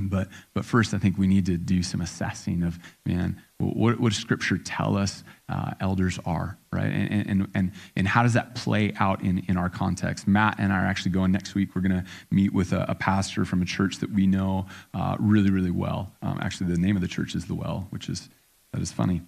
but, 0.00 0.28
but 0.54 0.64
first, 0.64 0.94
I 0.94 0.98
think 0.98 1.18
we 1.18 1.26
need 1.26 1.46
to 1.46 1.56
do 1.56 1.82
some 1.82 2.00
assessing 2.00 2.62
of, 2.62 2.78
man, 3.04 3.42
what, 3.62 4.00
what 4.00 4.12
does 4.12 4.18
Scripture 4.18 4.58
tell 4.58 4.96
us 4.96 5.24
uh, 5.48 5.72
elders 5.80 6.18
are, 6.24 6.58
right? 6.72 6.86
And, 6.86 7.26
and, 7.28 7.48
and, 7.54 7.72
and 7.96 8.08
how 8.08 8.22
does 8.22 8.32
that 8.34 8.54
play 8.54 8.92
out 8.98 9.22
in, 9.22 9.44
in 9.48 9.56
our 9.56 9.68
context? 9.68 10.26
Matt 10.26 10.56
and 10.58 10.72
I 10.72 10.82
are 10.82 10.86
actually 10.86 11.12
going 11.12 11.32
next 11.32 11.54
week. 11.54 11.74
We're 11.74 11.82
going 11.82 12.02
to 12.02 12.04
meet 12.30 12.52
with 12.52 12.72
a, 12.72 12.86
a, 12.88 12.94
pastor 12.94 13.44
from 13.44 13.60
a 13.62 13.64
church 13.64 13.98
that 13.98 14.10
we 14.10 14.26
know 14.26 14.66
uh, 14.94 15.16
really, 15.18 15.50
really 15.50 15.70
well. 15.70 16.12
Um, 16.22 16.38
actually, 16.40 16.72
the 16.72 16.78
name 16.78 16.96
of 16.96 17.02
the 17.02 17.08
church 17.08 17.34
is 17.34 17.46
The 17.46 17.54
Well, 17.54 17.86
which 17.90 18.08
is, 18.08 18.28
that 18.72 18.80
is 18.80 18.92
funny. 18.92 19.22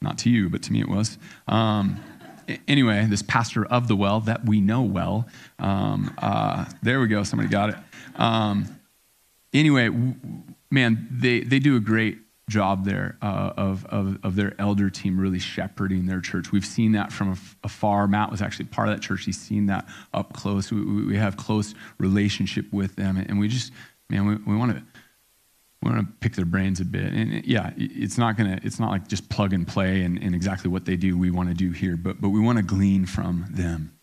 Not 0.00 0.18
to 0.18 0.30
you, 0.30 0.48
but 0.48 0.62
to 0.64 0.72
me 0.72 0.80
it 0.80 0.88
was. 0.88 1.18
Um, 1.48 2.00
anyway, 2.68 3.06
this 3.08 3.22
pastor 3.22 3.64
of 3.64 3.88
The 3.88 3.96
Well 3.96 4.20
that 4.20 4.44
we 4.46 4.60
know 4.60 4.82
well. 4.82 5.26
Um, 5.58 6.14
uh, 6.18 6.66
there 6.82 7.00
we 7.00 7.08
go. 7.08 7.22
Somebody 7.24 7.48
got 7.48 7.70
it. 7.70 7.76
Um, 8.16 8.80
anyway, 9.52 9.90
man, 10.70 11.08
they, 11.10 11.40
they 11.40 11.58
do 11.58 11.76
a 11.76 11.80
great 11.80 12.18
job 12.48 12.84
there 12.84 13.16
uh, 13.22 13.52
of, 13.56 13.86
of, 13.86 14.18
of 14.22 14.36
their 14.36 14.54
elder 14.58 14.90
team 14.90 15.18
really 15.18 15.38
shepherding 15.38 16.06
their 16.06 16.20
church. 16.20 16.52
We've 16.52 16.64
seen 16.64 16.92
that 16.92 17.12
from 17.12 17.38
afar. 17.62 18.06
Matt 18.06 18.30
was 18.30 18.42
actually 18.42 18.66
part 18.66 18.88
of 18.88 18.94
that 18.94 19.02
church. 19.02 19.24
He's 19.24 19.40
seen 19.40 19.66
that 19.66 19.86
up 20.12 20.32
close. 20.34 20.70
We, 20.70 21.06
we 21.06 21.16
have 21.16 21.36
close 21.36 21.74
relationship 21.98 22.70
with 22.72 22.96
them, 22.96 23.16
and 23.16 23.38
we 23.38 23.48
just, 23.48 23.72
man, 24.10 24.26
we, 24.26 24.36
we 24.36 24.56
want 24.56 24.76
to 24.76 24.82
we 25.82 25.90
want 25.90 26.06
to 26.06 26.12
pick 26.20 26.34
their 26.34 26.46
brains 26.46 26.80
a 26.80 26.84
bit. 26.84 27.12
And 27.12 27.44
yeah, 27.44 27.72
it's 27.76 28.16
not 28.16 28.36
gonna, 28.38 28.58
it's 28.62 28.80
not 28.80 28.90
like 28.90 29.06
just 29.06 29.28
plug 29.28 29.52
and 29.52 29.68
play 29.68 30.02
and, 30.02 30.22
and 30.22 30.34
exactly 30.34 30.70
what 30.70 30.86
they 30.86 30.96
do 30.96 31.18
we 31.18 31.30
want 31.30 31.50
to 31.50 31.54
do 31.54 31.72
here, 31.72 31.96
but 31.96 32.20
but 32.20 32.30
we 32.30 32.40
want 32.40 32.56
to 32.58 32.64
glean 32.64 33.04
from 33.06 33.46
them. 33.50 33.98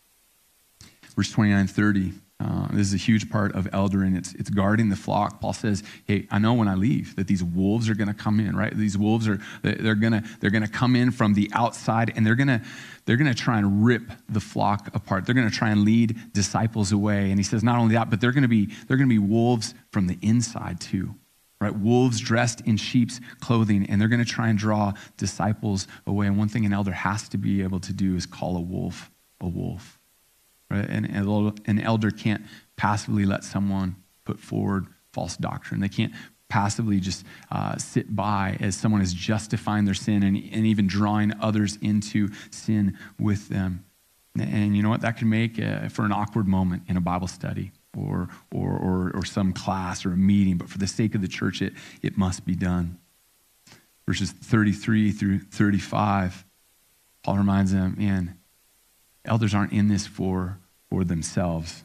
Verse 1.16 1.30
29, 1.30 1.66
30. 1.66 2.12
Uh, 2.42 2.66
this 2.72 2.88
is 2.88 2.94
a 2.94 2.98
huge 2.98 3.30
part 3.30 3.54
of 3.54 3.66
eldering. 3.72 4.16
It's, 4.16 4.34
it's 4.34 4.50
guarding 4.50 4.88
the 4.88 4.96
flock. 4.96 5.40
Paul 5.40 5.52
says, 5.52 5.82
"Hey, 6.06 6.26
I 6.30 6.38
know 6.38 6.54
when 6.54 6.66
I 6.66 6.74
leave 6.74 7.14
that 7.16 7.28
these 7.28 7.44
wolves 7.44 7.88
are 7.88 7.94
going 7.94 8.08
to 8.08 8.14
come 8.14 8.40
in. 8.40 8.56
Right? 8.56 8.76
These 8.76 8.98
wolves 8.98 9.28
are 9.28 9.38
they're 9.62 9.94
going 9.94 10.12
to 10.14 10.24
they're 10.40 10.50
going 10.50 10.64
to 10.64 10.70
come 10.70 10.96
in 10.96 11.12
from 11.12 11.34
the 11.34 11.50
outside, 11.52 12.12
and 12.16 12.26
they're 12.26 12.34
going 12.34 12.48
to 12.48 12.60
they're 13.04 13.16
going 13.16 13.32
to 13.32 13.38
try 13.38 13.58
and 13.58 13.84
rip 13.84 14.10
the 14.28 14.40
flock 14.40 14.88
apart. 14.94 15.24
They're 15.24 15.34
going 15.36 15.48
to 15.48 15.54
try 15.54 15.70
and 15.70 15.84
lead 15.84 16.32
disciples 16.32 16.90
away." 16.90 17.30
And 17.30 17.38
he 17.38 17.44
says, 17.44 17.62
not 17.62 17.78
only 17.78 17.94
that, 17.94 18.10
but 18.10 18.20
they're 18.20 18.32
going 18.32 18.42
to 18.42 18.48
be 18.48 18.66
they're 18.88 18.96
going 18.96 19.08
to 19.08 19.14
be 19.14 19.20
wolves 19.20 19.74
from 19.90 20.08
the 20.08 20.18
inside 20.22 20.80
too. 20.80 21.14
Right? 21.60 21.74
Wolves 21.74 22.18
dressed 22.18 22.62
in 22.62 22.76
sheep's 22.76 23.20
clothing, 23.38 23.86
and 23.88 24.00
they're 24.00 24.08
going 24.08 24.24
to 24.24 24.28
try 24.28 24.48
and 24.48 24.58
draw 24.58 24.94
disciples 25.16 25.86
away. 26.08 26.26
And 26.26 26.36
one 26.36 26.48
thing 26.48 26.66
an 26.66 26.72
elder 26.72 26.90
has 26.92 27.28
to 27.28 27.38
be 27.38 27.62
able 27.62 27.78
to 27.80 27.92
do 27.92 28.16
is 28.16 28.26
call 28.26 28.56
a 28.56 28.60
wolf 28.60 29.12
a 29.40 29.46
wolf. 29.46 30.00
Right? 30.72 30.88
And 30.88 31.06
an 31.06 31.78
elder 31.80 32.10
can't 32.10 32.42
passively 32.76 33.26
let 33.26 33.44
someone 33.44 33.96
put 34.24 34.40
forward 34.40 34.86
false 35.12 35.36
doctrine. 35.36 35.80
They 35.80 35.88
can't 35.88 36.12
passively 36.48 37.00
just 37.00 37.24
uh, 37.50 37.76
sit 37.76 38.14
by 38.14 38.56
as 38.60 38.74
someone 38.74 39.02
is 39.02 39.12
justifying 39.12 39.84
their 39.84 39.94
sin 39.94 40.22
and, 40.22 40.36
and 40.36 40.66
even 40.66 40.86
drawing 40.86 41.32
others 41.40 41.78
into 41.82 42.28
sin 42.50 42.98
with 43.18 43.48
them. 43.48 43.84
And 44.38 44.74
you 44.74 44.82
know 44.82 44.88
what? 44.88 45.02
That 45.02 45.18
can 45.18 45.28
make 45.28 45.60
uh, 45.60 45.88
for 45.88 46.04
an 46.06 46.12
awkward 46.12 46.48
moment 46.48 46.84
in 46.88 46.96
a 46.96 47.00
Bible 47.00 47.26
study 47.28 47.72
or, 47.96 48.28
or, 48.50 48.70
or, 48.70 49.12
or 49.14 49.24
some 49.26 49.52
class 49.52 50.06
or 50.06 50.12
a 50.12 50.16
meeting, 50.16 50.56
but 50.56 50.70
for 50.70 50.78
the 50.78 50.86
sake 50.86 51.14
of 51.14 51.20
the 51.20 51.28
church, 51.28 51.60
it, 51.60 51.74
it 52.00 52.16
must 52.16 52.46
be 52.46 52.54
done. 52.54 52.98
Verses 54.06 54.30
33 54.30 55.12
through 55.12 55.38
35, 55.40 56.46
Paul 57.22 57.36
reminds 57.36 57.72
them, 57.72 57.94
man, 57.98 58.38
elders 59.24 59.54
aren't 59.54 59.72
in 59.72 59.88
this 59.88 60.06
for 60.06 60.58
for 60.92 61.04
themselves. 61.04 61.84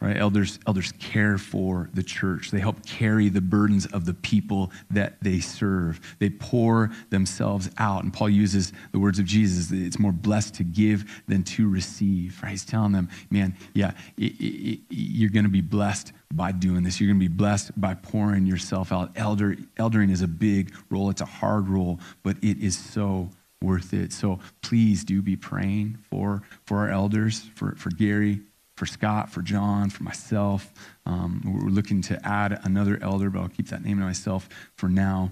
Right? 0.00 0.16
Elders, 0.16 0.58
elders 0.66 0.90
care 0.92 1.36
for 1.36 1.90
the 1.92 2.02
church. 2.02 2.50
They 2.50 2.60
help 2.60 2.84
carry 2.86 3.28
the 3.28 3.42
burdens 3.42 3.84
of 3.86 4.06
the 4.06 4.14
people 4.14 4.72
that 4.90 5.22
they 5.22 5.38
serve. 5.38 6.00
They 6.18 6.30
pour 6.30 6.90
themselves 7.10 7.70
out. 7.76 8.02
And 8.02 8.12
Paul 8.12 8.30
uses 8.30 8.72
the 8.90 8.98
words 8.98 9.18
of 9.18 9.26
Jesus 9.26 9.70
it's 9.70 9.98
more 9.98 10.12
blessed 10.12 10.54
to 10.54 10.64
give 10.64 11.22
than 11.28 11.44
to 11.44 11.68
receive. 11.68 12.40
Right? 12.42 12.52
He's 12.52 12.64
telling 12.64 12.92
them, 12.92 13.10
man, 13.30 13.54
yeah, 13.74 13.92
it, 14.16 14.32
it, 14.40 14.80
you're 14.88 15.30
going 15.30 15.44
to 15.44 15.50
be 15.50 15.60
blessed 15.60 16.12
by 16.32 16.52
doing 16.52 16.82
this. 16.82 17.00
You're 17.00 17.08
going 17.08 17.20
to 17.20 17.28
be 17.28 17.36
blessed 17.36 17.78
by 17.78 17.94
pouring 17.94 18.46
yourself 18.46 18.92
out. 18.92 19.12
Elder, 19.14 19.56
eldering 19.76 20.10
is 20.10 20.22
a 20.22 20.28
big 20.28 20.74
role, 20.90 21.10
it's 21.10 21.20
a 21.20 21.26
hard 21.26 21.68
role, 21.68 22.00
but 22.22 22.38
it 22.42 22.58
is 22.58 22.76
so 22.78 23.28
worth 23.62 23.94
it. 23.94 24.12
So 24.12 24.40
please 24.60 25.04
do 25.04 25.22
be 25.22 25.36
praying 25.36 25.98
for, 26.10 26.42
for 26.64 26.78
our 26.78 26.90
elders, 26.90 27.48
for, 27.54 27.74
for 27.76 27.90
Gary, 27.90 28.40
for 28.76 28.86
Scott, 28.86 29.30
for 29.30 29.42
John, 29.42 29.90
for 29.90 30.02
myself. 30.02 30.72
Um, 31.06 31.42
we're 31.44 31.70
looking 31.70 32.02
to 32.02 32.26
add 32.26 32.60
another 32.64 32.98
elder, 33.02 33.30
but 33.30 33.40
I'll 33.40 33.48
keep 33.48 33.68
that 33.68 33.84
name 33.84 33.98
to 33.98 34.04
myself 34.04 34.48
for 34.74 34.88
now. 34.88 35.30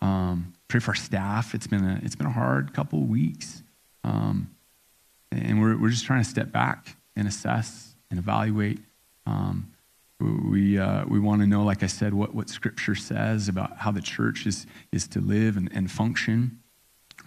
Um, 0.00 0.52
pray 0.68 0.80
for 0.80 0.92
our 0.92 0.94
staff. 0.94 1.54
It's 1.54 1.66
been 1.66 1.84
a, 1.84 2.00
it's 2.02 2.16
been 2.16 2.26
a 2.26 2.32
hard 2.32 2.72
couple 2.72 3.00
weeks. 3.02 3.62
Um, 4.04 4.50
and 5.30 5.60
we're, 5.60 5.76
we're 5.76 5.90
just 5.90 6.06
trying 6.06 6.22
to 6.22 6.28
step 6.28 6.50
back 6.50 6.96
and 7.14 7.28
assess 7.28 7.94
and 8.10 8.18
evaluate. 8.18 8.80
Um, 9.26 9.72
we, 10.20 10.78
uh, 10.78 11.04
we 11.06 11.20
want 11.20 11.42
to 11.42 11.46
know, 11.46 11.62
like 11.62 11.82
I 11.82 11.86
said, 11.86 12.14
what, 12.14 12.34
what 12.34 12.48
Scripture 12.48 12.94
says 12.94 13.48
about 13.48 13.76
how 13.76 13.92
the 13.92 14.00
church 14.00 14.46
is, 14.46 14.66
is 14.90 15.06
to 15.08 15.20
live 15.20 15.56
and, 15.56 15.70
and 15.72 15.90
function. 15.90 16.60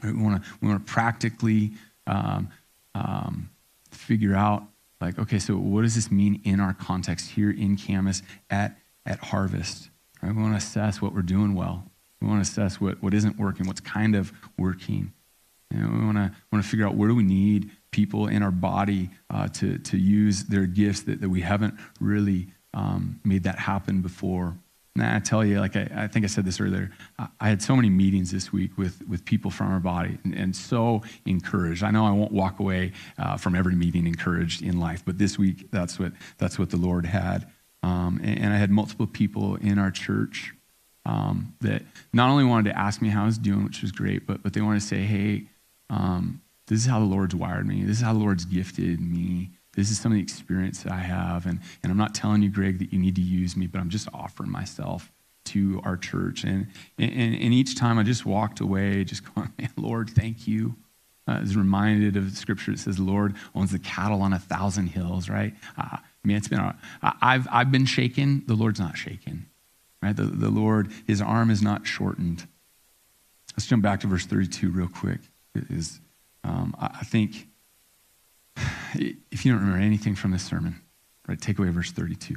We 0.03 0.13
want 0.13 0.43
to 0.43 0.49
we 0.61 0.67
want 0.67 0.85
to 0.85 0.91
practically 0.91 1.71
um, 2.07 2.49
um, 2.95 3.49
figure 3.91 4.35
out 4.35 4.63
like, 4.99 5.17
okay, 5.17 5.39
so 5.39 5.55
what 5.55 5.81
does 5.81 5.95
this 5.95 6.11
mean 6.11 6.41
in 6.43 6.59
our 6.59 6.73
context 6.73 7.31
here 7.31 7.51
in 7.51 7.77
Camas 7.77 8.23
at 8.49 8.77
at 9.05 9.19
Harvest? 9.19 9.89
Right? 10.21 10.35
We 10.35 10.41
want 10.41 10.53
to 10.53 10.57
assess 10.57 11.01
what 11.01 11.13
we're 11.13 11.21
doing 11.21 11.55
well. 11.55 11.83
We 12.21 12.27
want 12.27 12.45
to 12.45 12.49
assess 12.49 12.79
what, 12.79 13.01
what 13.01 13.13
isn't 13.15 13.39
working, 13.39 13.65
what's 13.65 13.81
kind 13.81 14.15
of 14.15 14.31
working. 14.57 15.11
Know, 15.71 15.89
we 15.89 16.05
want 16.05 16.17
to 16.17 16.31
want 16.51 16.63
to 16.63 16.69
figure 16.69 16.85
out 16.85 16.95
where 16.95 17.07
do 17.07 17.15
we 17.15 17.23
need 17.23 17.71
people 17.91 18.27
in 18.27 18.43
our 18.43 18.51
body 18.51 19.09
uh, 19.29 19.47
to 19.49 19.77
to 19.77 19.97
use 19.97 20.43
their 20.43 20.65
gifts 20.65 21.01
that, 21.03 21.21
that 21.21 21.29
we 21.29 21.41
haven't 21.41 21.75
really 21.99 22.47
um, 22.73 23.19
made 23.23 23.43
that 23.43 23.57
happen 23.57 24.01
before. 24.01 24.55
And 24.95 25.05
I 25.05 25.19
tell 25.19 25.45
you, 25.45 25.59
like 25.59 25.75
I, 25.77 25.89
I, 25.95 26.07
think 26.07 26.25
I 26.25 26.27
said 26.27 26.43
this 26.43 26.59
earlier, 26.59 26.91
I 27.39 27.47
had 27.47 27.61
so 27.61 27.75
many 27.77 27.89
meetings 27.89 28.29
this 28.31 28.51
week 28.51 28.77
with, 28.77 29.01
with 29.07 29.23
people 29.23 29.49
from 29.49 29.71
our 29.71 29.79
body 29.79 30.17
and, 30.25 30.33
and 30.33 30.55
so 30.55 31.01
encouraged. 31.25 31.81
I 31.81 31.91
know 31.91 32.05
I 32.05 32.11
won't 32.11 32.33
walk 32.33 32.59
away 32.59 32.91
uh, 33.17 33.37
from 33.37 33.55
every 33.55 33.75
meeting 33.75 34.05
encouraged 34.05 34.61
in 34.61 34.79
life, 34.79 35.03
but 35.05 35.17
this 35.17 35.37
week 35.37 35.71
that's 35.71 35.97
what, 35.97 36.11
that's 36.37 36.59
what 36.59 36.71
the 36.71 36.77
Lord 36.77 37.05
had. 37.05 37.47
Um, 37.83 38.19
and, 38.21 38.37
and, 38.39 38.53
I 38.53 38.57
had 38.57 38.69
multiple 38.69 39.07
people 39.07 39.55
in 39.55 39.79
our 39.79 39.89
church 39.89 40.53
um, 41.05 41.55
that 41.61 41.81
not 42.13 42.29
only 42.29 42.43
wanted 42.43 42.69
to 42.69 42.77
ask 42.77 43.01
me 43.01 43.09
how 43.09 43.23
I 43.23 43.25
was 43.25 43.39
doing, 43.39 43.63
which 43.63 43.81
was 43.81 43.91
great, 43.91 44.27
but, 44.27 44.43
but 44.43 44.53
they 44.53 44.61
wanted 44.61 44.81
to 44.81 44.85
say, 44.85 45.01
hey, 45.01 45.47
um, 45.89 46.41
this 46.67 46.79
is 46.79 46.85
how 46.85 46.99
the 46.99 47.05
Lord's 47.05 47.33
wired 47.33 47.65
me. 47.65 47.83
This 47.83 47.97
is 47.97 48.03
how 48.03 48.13
the 48.13 48.19
Lord's 48.19 48.45
gifted 48.45 48.99
me. 48.99 49.51
This 49.73 49.89
is 49.89 49.99
some 49.99 50.11
of 50.11 50.17
the 50.17 50.21
experience 50.21 50.83
that 50.83 50.91
I 50.91 50.99
have. 50.99 51.45
And, 51.45 51.59
and 51.81 51.91
I'm 51.91 51.97
not 51.97 52.13
telling 52.13 52.41
you, 52.41 52.49
Greg, 52.49 52.79
that 52.79 52.91
you 52.91 52.99
need 52.99 53.15
to 53.15 53.21
use 53.21 53.55
me, 53.55 53.67
but 53.67 53.79
I'm 53.79 53.89
just 53.89 54.07
offering 54.13 54.51
myself 54.51 55.11
to 55.45 55.81
our 55.83 55.97
church. 55.97 56.43
And, 56.43 56.67
and, 56.97 57.11
and 57.11 57.53
each 57.53 57.75
time 57.75 57.97
I 57.97 58.03
just 58.03 58.25
walked 58.25 58.59
away, 58.59 59.03
just 59.03 59.23
going, 59.35 59.51
man, 59.57 59.71
Lord, 59.77 60.09
thank 60.09 60.47
you. 60.47 60.75
Uh, 61.27 61.33
I 61.33 61.39
was 61.39 61.55
reminded 61.55 62.17
of 62.17 62.35
scripture 62.35 62.71
that 62.71 62.79
says, 62.79 62.99
Lord 62.99 63.35
owns 63.55 63.71
the 63.71 63.79
cattle 63.79 64.21
on 64.21 64.33
a 64.33 64.39
thousand 64.39 64.87
hills, 64.87 65.29
right? 65.29 65.53
Uh, 65.77 65.97
I 65.97 66.27
mean, 66.27 66.37
it's 66.37 66.47
been, 66.47 66.73
I've, 67.01 67.47
I've 67.51 67.71
been 67.71 67.85
shaken. 67.85 68.43
The 68.47 68.55
Lord's 68.55 68.79
not 68.79 68.97
shaken, 68.97 69.47
right? 70.01 70.15
The, 70.15 70.23
the 70.23 70.49
Lord, 70.49 70.91
his 71.07 71.21
arm 71.21 71.49
is 71.49 71.61
not 71.61 71.87
shortened. 71.87 72.47
Let's 73.55 73.67
jump 73.67 73.83
back 73.83 74.01
to 74.01 74.07
verse 74.07 74.25
32 74.25 74.69
real 74.69 74.87
quick. 74.87 75.19
Is, 75.55 75.99
um, 76.43 76.75
I, 76.79 76.97
I 77.01 77.03
think 77.03 77.47
if 78.95 79.45
you 79.45 79.51
don't 79.51 79.61
remember 79.61 79.83
anything 79.83 80.15
from 80.15 80.31
this 80.31 80.43
sermon, 80.43 80.81
right, 81.27 81.39
take 81.39 81.59
away 81.59 81.69
verse 81.69 81.91
32. 81.91 82.35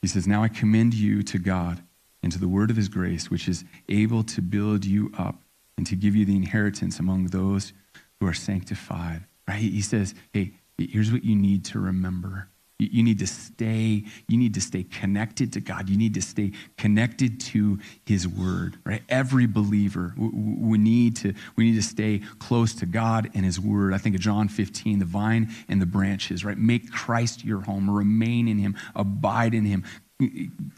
He 0.00 0.08
says, 0.08 0.26
Now 0.26 0.42
I 0.42 0.48
commend 0.48 0.94
you 0.94 1.22
to 1.22 1.38
God 1.38 1.82
and 2.22 2.32
to 2.32 2.38
the 2.38 2.48
word 2.48 2.70
of 2.70 2.76
his 2.76 2.88
grace, 2.88 3.30
which 3.30 3.48
is 3.48 3.64
able 3.88 4.22
to 4.24 4.40
build 4.40 4.84
you 4.84 5.12
up 5.16 5.42
and 5.76 5.86
to 5.86 5.96
give 5.96 6.14
you 6.14 6.24
the 6.24 6.36
inheritance 6.36 6.98
among 6.98 7.26
those 7.26 7.72
who 8.20 8.26
are 8.26 8.34
sanctified. 8.34 9.24
Right? 9.48 9.58
He 9.58 9.82
says, 9.82 10.14
Hey, 10.32 10.52
here's 10.78 11.12
what 11.12 11.24
you 11.24 11.36
need 11.36 11.64
to 11.66 11.80
remember. 11.80 12.48
You 12.90 13.02
need 13.02 13.18
to 13.18 13.26
stay, 13.26 14.04
you 14.28 14.38
need 14.38 14.54
to 14.54 14.60
stay 14.60 14.82
connected 14.84 15.52
to 15.52 15.60
God. 15.60 15.88
You 15.88 15.96
need 15.96 16.14
to 16.14 16.22
stay 16.22 16.52
connected 16.76 17.40
to 17.40 17.78
his 18.04 18.26
word, 18.26 18.78
right? 18.84 19.02
Every 19.08 19.46
believer, 19.46 20.14
we 20.16 20.78
need 20.78 21.16
to, 21.16 21.34
we 21.56 21.64
need 21.64 21.76
to 21.76 21.82
stay 21.82 22.20
close 22.38 22.74
to 22.74 22.86
God 22.86 23.30
and 23.34 23.44
his 23.44 23.60
word. 23.60 23.94
I 23.94 23.98
think 23.98 24.14
of 24.14 24.20
John 24.20 24.48
15, 24.48 24.98
the 24.98 25.04
vine 25.04 25.52
and 25.68 25.80
the 25.80 25.86
branches, 25.86 26.44
right? 26.44 26.58
Make 26.58 26.90
Christ 26.90 27.44
your 27.44 27.60
home, 27.60 27.90
remain 27.90 28.48
in 28.48 28.58
him, 28.58 28.76
abide 28.94 29.54
in 29.54 29.64
him, 29.64 29.84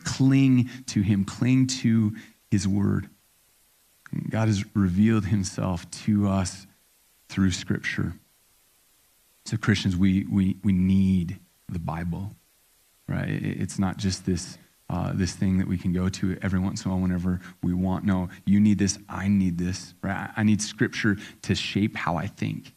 cling 0.05 0.69
to 0.87 1.03
him, 1.03 1.25
cling 1.25 1.67
to 1.67 2.15
his 2.51 2.67
word. 2.69 3.09
God 4.29 4.49
has 4.49 4.65
revealed 4.75 5.27
himself 5.27 5.91
to 5.91 6.29
us 6.29 6.67
through 7.29 7.51
scripture. 7.51 8.15
So, 9.47 9.57
Christians, 9.57 9.97
we, 9.97 10.25
we, 10.31 10.57
we 10.63 10.73
need 10.73 11.39
the 11.69 11.79
Bible, 11.79 12.35
right? 13.09 13.29
It's 13.29 13.79
not 13.79 13.97
just 13.97 14.27
this, 14.27 14.59
uh, 14.91 15.13
this 15.15 15.33
thing 15.33 15.59
that 15.59 15.67
we 15.67 15.79
can 15.79 15.93
go 15.93 16.09
to 16.09 16.37
every 16.43 16.59
once 16.59 16.85
in 16.85 16.91
a 16.91 16.95
while 16.95 17.03
whenever 17.03 17.41
we 17.63 17.73
want. 17.73 18.05
No, 18.05 18.29
you 18.45 18.61
need 18.61 18.79
this, 18.79 18.99
I 19.09 19.29
need 19.29 19.59
this, 19.59 19.95
right? 20.03 20.31
I 20.37 20.43
need 20.43 20.61
Scripture 20.61 21.17
to 21.43 21.55
shape 21.55 21.97
how 21.97 22.17
I 22.17 22.27
think. 22.27 22.75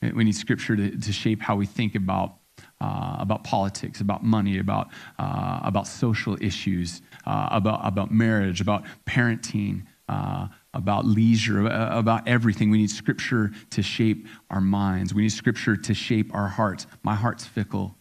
We 0.00 0.24
need 0.24 0.36
Scripture 0.36 0.76
to, 0.76 0.96
to 0.96 1.12
shape 1.12 1.42
how 1.42 1.56
we 1.56 1.66
think 1.66 1.94
about, 1.94 2.36
uh, 2.80 3.16
about 3.18 3.44
politics, 3.44 4.00
about 4.00 4.24
money, 4.24 4.58
about, 4.58 4.88
uh, 5.18 5.60
about 5.62 5.86
social 5.86 6.36
issues, 6.40 7.02
uh, 7.26 7.48
about, 7.50 7.80
about 7.84 8.10
marriage, 8.10 8.60
about 8.60 8.84
parenting, 9.06 9.84
uh, 10.08 10.48
about 10.72 11.04
leisure, 11.04 11.66
about 11.66 12.26
everything. 12.26 12.70
We 12.70 12.78
need 12.78 12.90
Scripture 12.90 13.50
to 13.70 13.82
shape 13.82 14.26
our 14.48 14.60
minds. 14.60 15.12
We 15.12 15.22
need 15.22 15.32
Scripture 15.32 15.76
to 15.76 15.92
shape 15.92 16.34
our 16.34 16.48
hearts. 16.48 16.86
My 17.02 17.14
heart's 17.14 17.44
fickle 17.44 17.97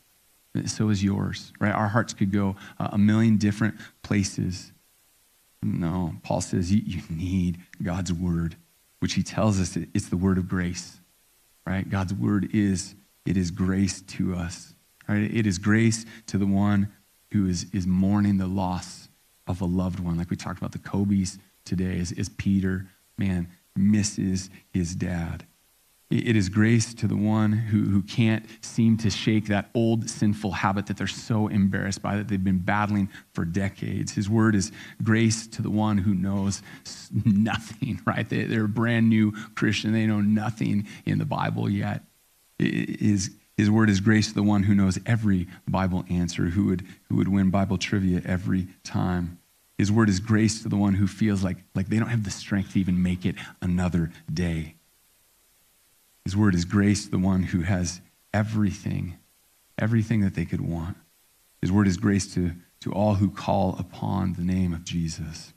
so 0.66 0.90
is 0.90 1.04
yours, 1.04 1.52
right? 1.60 1.74
Our 1.74 1.88
hearts 1.88 2.14
could 2.14 2.32
go 2.32 2.56
uh, 2.80 2.90
a 2.92 2.98
million 2.98 3.38
different 3.38 3.76
places. 4.04 4.72
No, 5.64 6.16
Paul 6.24 6.42
says 6.42 6.72
you, 6.72 6.82
you 6.86 7.02
need 7.10 7.60
God's 7.82 8.14
word, 8.14 8.56
which 9.00 9.14
he 9.14 9.24
tells 9.24 9.60
us 9.60 9.76
it's 9.94 10.10
the 10.10 10.18
word 10.18 10.38
of 10.38 10.48
grace, 10.48 11.00
right? 11.66 11.90
God's 11.90 12.14
word 12.14 12.50
is, 12.54 12.96
it 13.26 13.38
is 13.38 13.52
grace 13.52 14.02
to 14.02 14.36
us, 14.36 14.74
right? 15.08 15.24
It 15.34 15.48
is 15.48 15.58
grace 15.58 16.06
to 16.28 16.38
the 16.38 16.46
one 16.46 16.92
who 17.32 17.48
is, 17.48 17.66
is 17.74 17.88
mourning 17.88 18.38
the 18.38 18.48
loss 18.48 19.10
of 19.48 19.62
a 19.62 19.66
loved 19.66 20.00
one. 20.00 20.18
Like 20.18 20.30
we 20.30 20.36
talked 20.36 20.60
about 20.60 20.74
the 20.74 20.80
Kobe's 20.80 21.40
today, 21.66 22.00
as, 22.00 22.14
as 22.18 22.30
Peter, 22.30 22.88
man, 23.18 23.50
misses 23.76 24.50
his 24.70 24.96
dad. 24.96 25.47
It 26.10 26.38
is 26.38 26.48
grace 26.48 26.94
to 26.94 27.08
the 27.08 27.18
one 27.18 27.52
who, 27.52 27.84
who 27.84 28.02
can't 28.02 28.46
seem 28.62 28.96
to 28.98 29.10
shake 29.10 29.48
that 29.48 29.70
old 29.74 30.10
sinful 30.10 30.52
habit 30.54 30.86
that 30.86 30.96
they're 30.96 31.06
so 31.06 31.50
embarrassed 31.50 32.02
by 32.02 32.16
that 32.16 32.30
they've 32.30 32.42
been 32.42 32.60
battling 32.60 33.10
for 33.34 33.44
decades. 33.44 34.14
His 34.14 34.30
word 34.30 34.56
is 34.56 34.72
grace 35.04 35.48
to 35.48 35.62
the 35.62 35.70
one 35.70 35.98
who 35.98 36.14
knows 36.14 36.62
nothing, 37.26 38.00
right? 38.06 38.28
They, 38.28 38.56
are 38.56 38.66
a 38.66 38.70
brand 38.70 39.10
new 39.10 39.34
Christian. 39.56 39.92
They 39.92 40.06
know 40.06 40.22
nothing 40.22 40.88
in 41.06 41.18
the 41.18 41.26
Bible 41.26 41.70
yet. 41.70 42.04
His, 42.58 43.32
his 43.58 43.70
word 43.70 43.90
is 43.90 44.00
grace 44.00 44.30
to 44.30 44.34
the 44.34 44.44
one 44.44 44.64
who 44.64 44.74
knows 44.74 44.98
every 45.06 45.48
Bible 45.68 46.06
answer, 46.10 46.46
who 46.46 46.68
would, 46.68 46.86
who 47.10 47.18
would 47.18 47.28
win 47.28 47.50
Bible 47.50 47.78
trivia 47.78 48.22
every 48.24 48.70
time. 48.86 49.40
His 49.78 49.92
word 49.92 50.08
is 50.08 50.22
grace 50.22 50.64
to 50.64 50.70
the 50.70 50.78
one 50.78 50.94
who 50.94 51.06
feels 51.06 51.44
like, 51.44 51.58
like 51.76 51.90
they 51.90 52.00
don't 52.00 52.08
have 52.08 52.24
the 52.24 52.32
strength 52.32 52.74
to 52.74 52.80
even 52.80 53.04
make 53.04 53.26
it 53.26 53.36
another 53.62 54.12
day. 54.34 54.77
His 56.28 56.36
word 56.36 56.56
is 56.56 56.66
grace 56.66 57.06
to 57.06 57.12
the 57.12 57.18
one 57.18 57.42
who 57.42 57.62
has 57.62 58.02
everything, 58.34 59.18
everything 59.80 60.20
that 60.20 60.36
they 60.36 60.44
could 60.44 60.60
want. 60.60 60.98
His 61.62 61.72
word 61.72 61.88
is 61.88 61.96
grace 61.96 62.34
to, 62.34 62.52
to 62.82 62.92
all 62.92 63.14
who 63.14 63.30
call 63.30 63.78
upon 63.80 64.34
the 64.34 64.42
name 64.42 64.74
of 64.74 64.84
Jesus. 64.84 65.54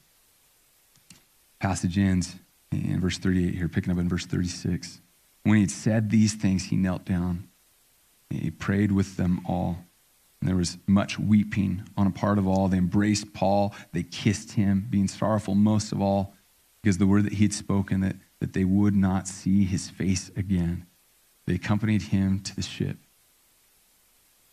Passage 1.59 1.99
ends 1.99 2.37
in 2.71 3.01
verse 3.01 3.19
38 3.19 3.57
here, 3.57 3.67
picking 3.67 3.93
up 3.93 3.99
in 3.99 4.09
verse 4.09 4.27
36. 4.27 5.01
When 5.43 5.57
he 5.57 5.63
had 5.63 5.73
said 5.73 6.09
these 6.09 6.35
things, 6.35 6.67
he 6.67 6.77
knelt 6.77 7.05
down. 7.05 7.49
He 8.29 8.53
prayed 8.53 8.93
with 8.93 9.17
them 9.17 9.41
all. 9.49 9.79
And 10.41 10.49
there 10.49 10.55
was 10.55 10.79
much 10.87 11.19
weeping 11.19 11.83
on 11.97 12.07
a 12.07 12.13
part 12.13 12.39
of 12.39 12.47
all. 12.47 12.69
They 12.69 12.79
embraced 12.79 13.35
Paul. 13.35 13.75
They 13.93 14.05
kissed 14.05 14.53
him, 14.53 14.87
being 14.89 15.09
sorrowful 15.09 15.57
most 15.57 15.91
of 15.91 16.01
all 16.01 16.33
because 16.81 16.99
the 16.99 17.09
word 17.09 17.25
that 17.25 17.33
he 17.33 17.45
had 17.45 17.53
spoken 17.53 18.03
that 18.03 18.15
that 18.41 18.53
they 18.53 18.65
would 18.65 18.97
not 18.97 19.29
see 19.29 19.65
his 19.65 19.89
face 19.89 20.31
again. 20.37 20.87
They 21.47 21.55
accompanied 21.55 22.03
him 22.03 22.41
to 22.41 22.57
the 22.57 22.63
ship 22.63 22.97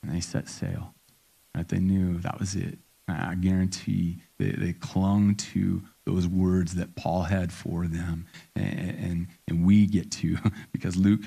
and 0.03 0.15
they 0.15 0.21
set 0.21 0.47
sail. 0.47 0.93
Right? 1.55 1.67
They 1.67 1.79
knew 1.79 2.19
that 2.19 2.39
was 2.39 2.55
it. 2.55 2.79
I 3.09 3.35
guarantee 3.35 4.17
they, 4.37 4.51
they 4.51 4.73
clung 4.73 5.35
to 5.35 5.81
those 6.05 6.27
words 6.27 6.75
that 6.75 6.95
Paul 6.95 7.23
had 7.23 7.53
for 7.53 7.87
them. 7.87 8.27
And, 8.55 8.89
and, 8.89 9.27
and 9.47 9.65
we 9.65 9.85
get 9.85 10.11
to, 10.13 10.37
because 10.71 10.97
Luke, 10.97 11.21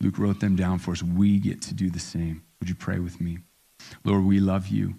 Luke 0.00 0.18
wrote 0.18 0.40
them 0.40 0.56
down 0.56 0.78
for 0.78 0.92
us, 0.92 1.02
we 1.02 1.38
get 1.38 1.60
to 1.62 1.74
do 1.74 1.90
the 1.90 1.98
same. 1.98 2.44
Would 2.60 2.68
you 2.68 2.74
pray 2.74 2.98
with 2.98 3.20
me? 3.20 3.38
Lord, 4.04 4.24
we 4.24 4.38
love 4.38 4.68
you. 4.68 4.94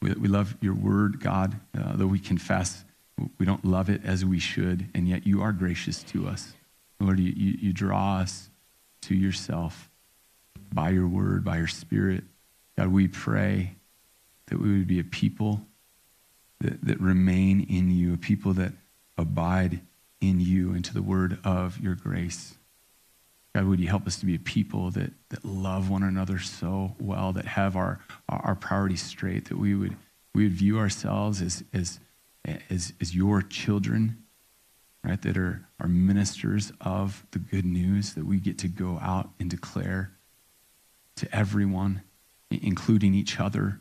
We, 0.00 0.12
we 0.12 0.28
love 0.28 0.56
your 0.60 0.74
word, 0.74 1.20
God, 1.20 1.60
uh, 1.78 1.96
though 1.96 2.06
we 2.06 2.18
confess 2.18 2.84
we 3.38 3.46
don't 3.46 3.64
love 3.64 3.90
it 3.90 4.02
as 4.04 4.24
we 4.24 4.38
should, 4.38 4.88
and 4.94 5.08
yet 5.08 5.26
you 5.26 5.42
are 5.42 5.52
gracious 5.52 6.02
to 6.04 6.28
us. 6.28 6.54
Lord, 7.00 7.18
you, 7.18 7.32
you, 7.34 7.58
you 7.60 7.72
draw 7.72 8.18
us 8.18 8.50
to 9.02 9.14
yourself 9.14 9.88
by 10.72 10.90
your 10.90 11.08
word, 11.08 11.44
by 11.44 11.56
your 11.58 11.66
spirit. 11.66 12.24
God, 12.78 12.88
we 12.88 13.08
pray 13.08 13.74
that 14.46 14.60
we 14.60 14.70
would 14.70 14.86
be 14.86 15.00
a 15.00 15.04
people 15.04 15.62
that, 16.60 16.84
that 16.84 17.00
remain 17.00 17.66
in 17.68 17.90
you, 17.90 18.14
a 18.14 18.18
people 18.18 18.52
that 18.54 18.72
abide 19.16 19.80
in 20.20 20.40
you 20.40 20.72
and 20.72 20.84
to 20.84 20.94
the 20.94 21.02
word 21.02 21.38
of 21.44 21.80
your 21.80 21.94
grace. 21.94 22.54
God, 23.54 23.64
would 23.64 23.80
you 23.80 23.88
help 23.88 24.06
us 24.06 24.18
to 24.20 24.26
be 24.26 24.34
a 24.36 24.40
people 24.40 24.90
that, 24.92 25.10
that 25.30 25.44
love 25.44 25.90
one 25.90 26.02
another 26.02 26.38
so 26.38 26.94
well, 27.00 27.32
that 27.32 27.46
have 27.46 27.76
our, 27.76 27.98
our 28.28 28.54
priorities 28.54 29.02
straight, 29.02 29.46
that 29.46 29.58
we 29.58 29.74
would, 29.74 29.96
we 30.34 30.44
would 30.44 30.52
view 30.52 30.78
ourselves 30.78 31.42
as, 31.42 31.64
as 31.72 31.98
as, 32.44 32.92
as 33.00 33.14
your 33.14 33.42
children, 33.42 34.24
right, 35.04 35.20
that 35.22 35.36
are, 35.36 35.66
are 35.80 35.88
ministers 35.88 36.72
of 36.80 37.24
the 37.32 37.38
good 37.38 37.64
news 37.64 38.14
that 38.14 38.26
we 38.26 38.38
get 38.38 38.58
to 38.58 38.68
go 38.68 38.98
out 39.00 39.30
and 39.38 39.50
declare 39.50 40.12
to 41.16 41.34
everyone, 41.34 42.02
including 42.50 43.14
each 43.14 43.38
other, 43.38 43.80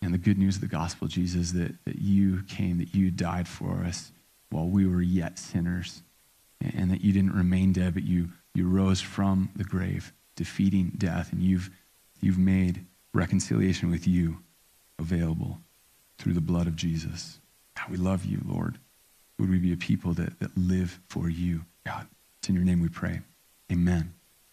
and 0.00 0.14
the 0.14 0.18
good 0.18 0.38
news 0.38 0.56
of 0.56 0.60
the 0.60 0.68
gospel, 0.68 1.08
Jesus, 1.08 1.52
that, 1.52 1.74
that 1.84 1.98
you 1.98 2.42
came, 2.48 2.78
that 2.78 2.94
you 2.94 3.10
died 3.10 3.48
for 3.48 3.82
us 3.84 4.12
while 4.50 4.68
we 4.68 4.86
were 4.86 5.02
yet 5.02 5.38
sinners, 5.38 6.02
and 6.60 6.90
that 6.90 7.00
you 7.00 7.12
didn't 7.12 7.34
remain 7.34 7.72
dead, 7.72 7.94
but 7.94 8.04
you, 8.04 8.28
you 8.54 8.68
rose 8.68 9.00
from 9.00 9.50
the 9.56 9.64
grave, 9.64 10.12
defeating 10.36 10.92
death, 10.96 11.32
and 11.32 11.42
you've, 11.42 11.70
you've 12.20 12.38
made 12.38 12.84
reconciliation 13.12 13.90
with 13.90 14.06
you 14.06 14.38
available 14.98 15.58
through 16.18 16.34
the 16.34 16.40
blood 16.40 16.66
of 16.66 16.76
Jesus. 16.76 17.40
God, 17.78 17.90
we 17.90 17.96
love 17.96 18.24
you, 18.24 18.40
Lord. 18.44 18.78
Would 19.38 19.50
we 19.50 19.58
be 19.58 19.72
a 19.72 19.76
people 19.76 20.12
that, 20.14 20.40
that 20.40 20.56
live 20.56 20.98
for 21.08 21.28
you, 21.28 21.64
God? 21.86 22.06
It's 22.40 22.48
in 22.48 22.54
your 22.54 22.64
name 22.64 22.80
we 22.80 22.88
pray. 22.88 23.20
Amen. 23.70 24.14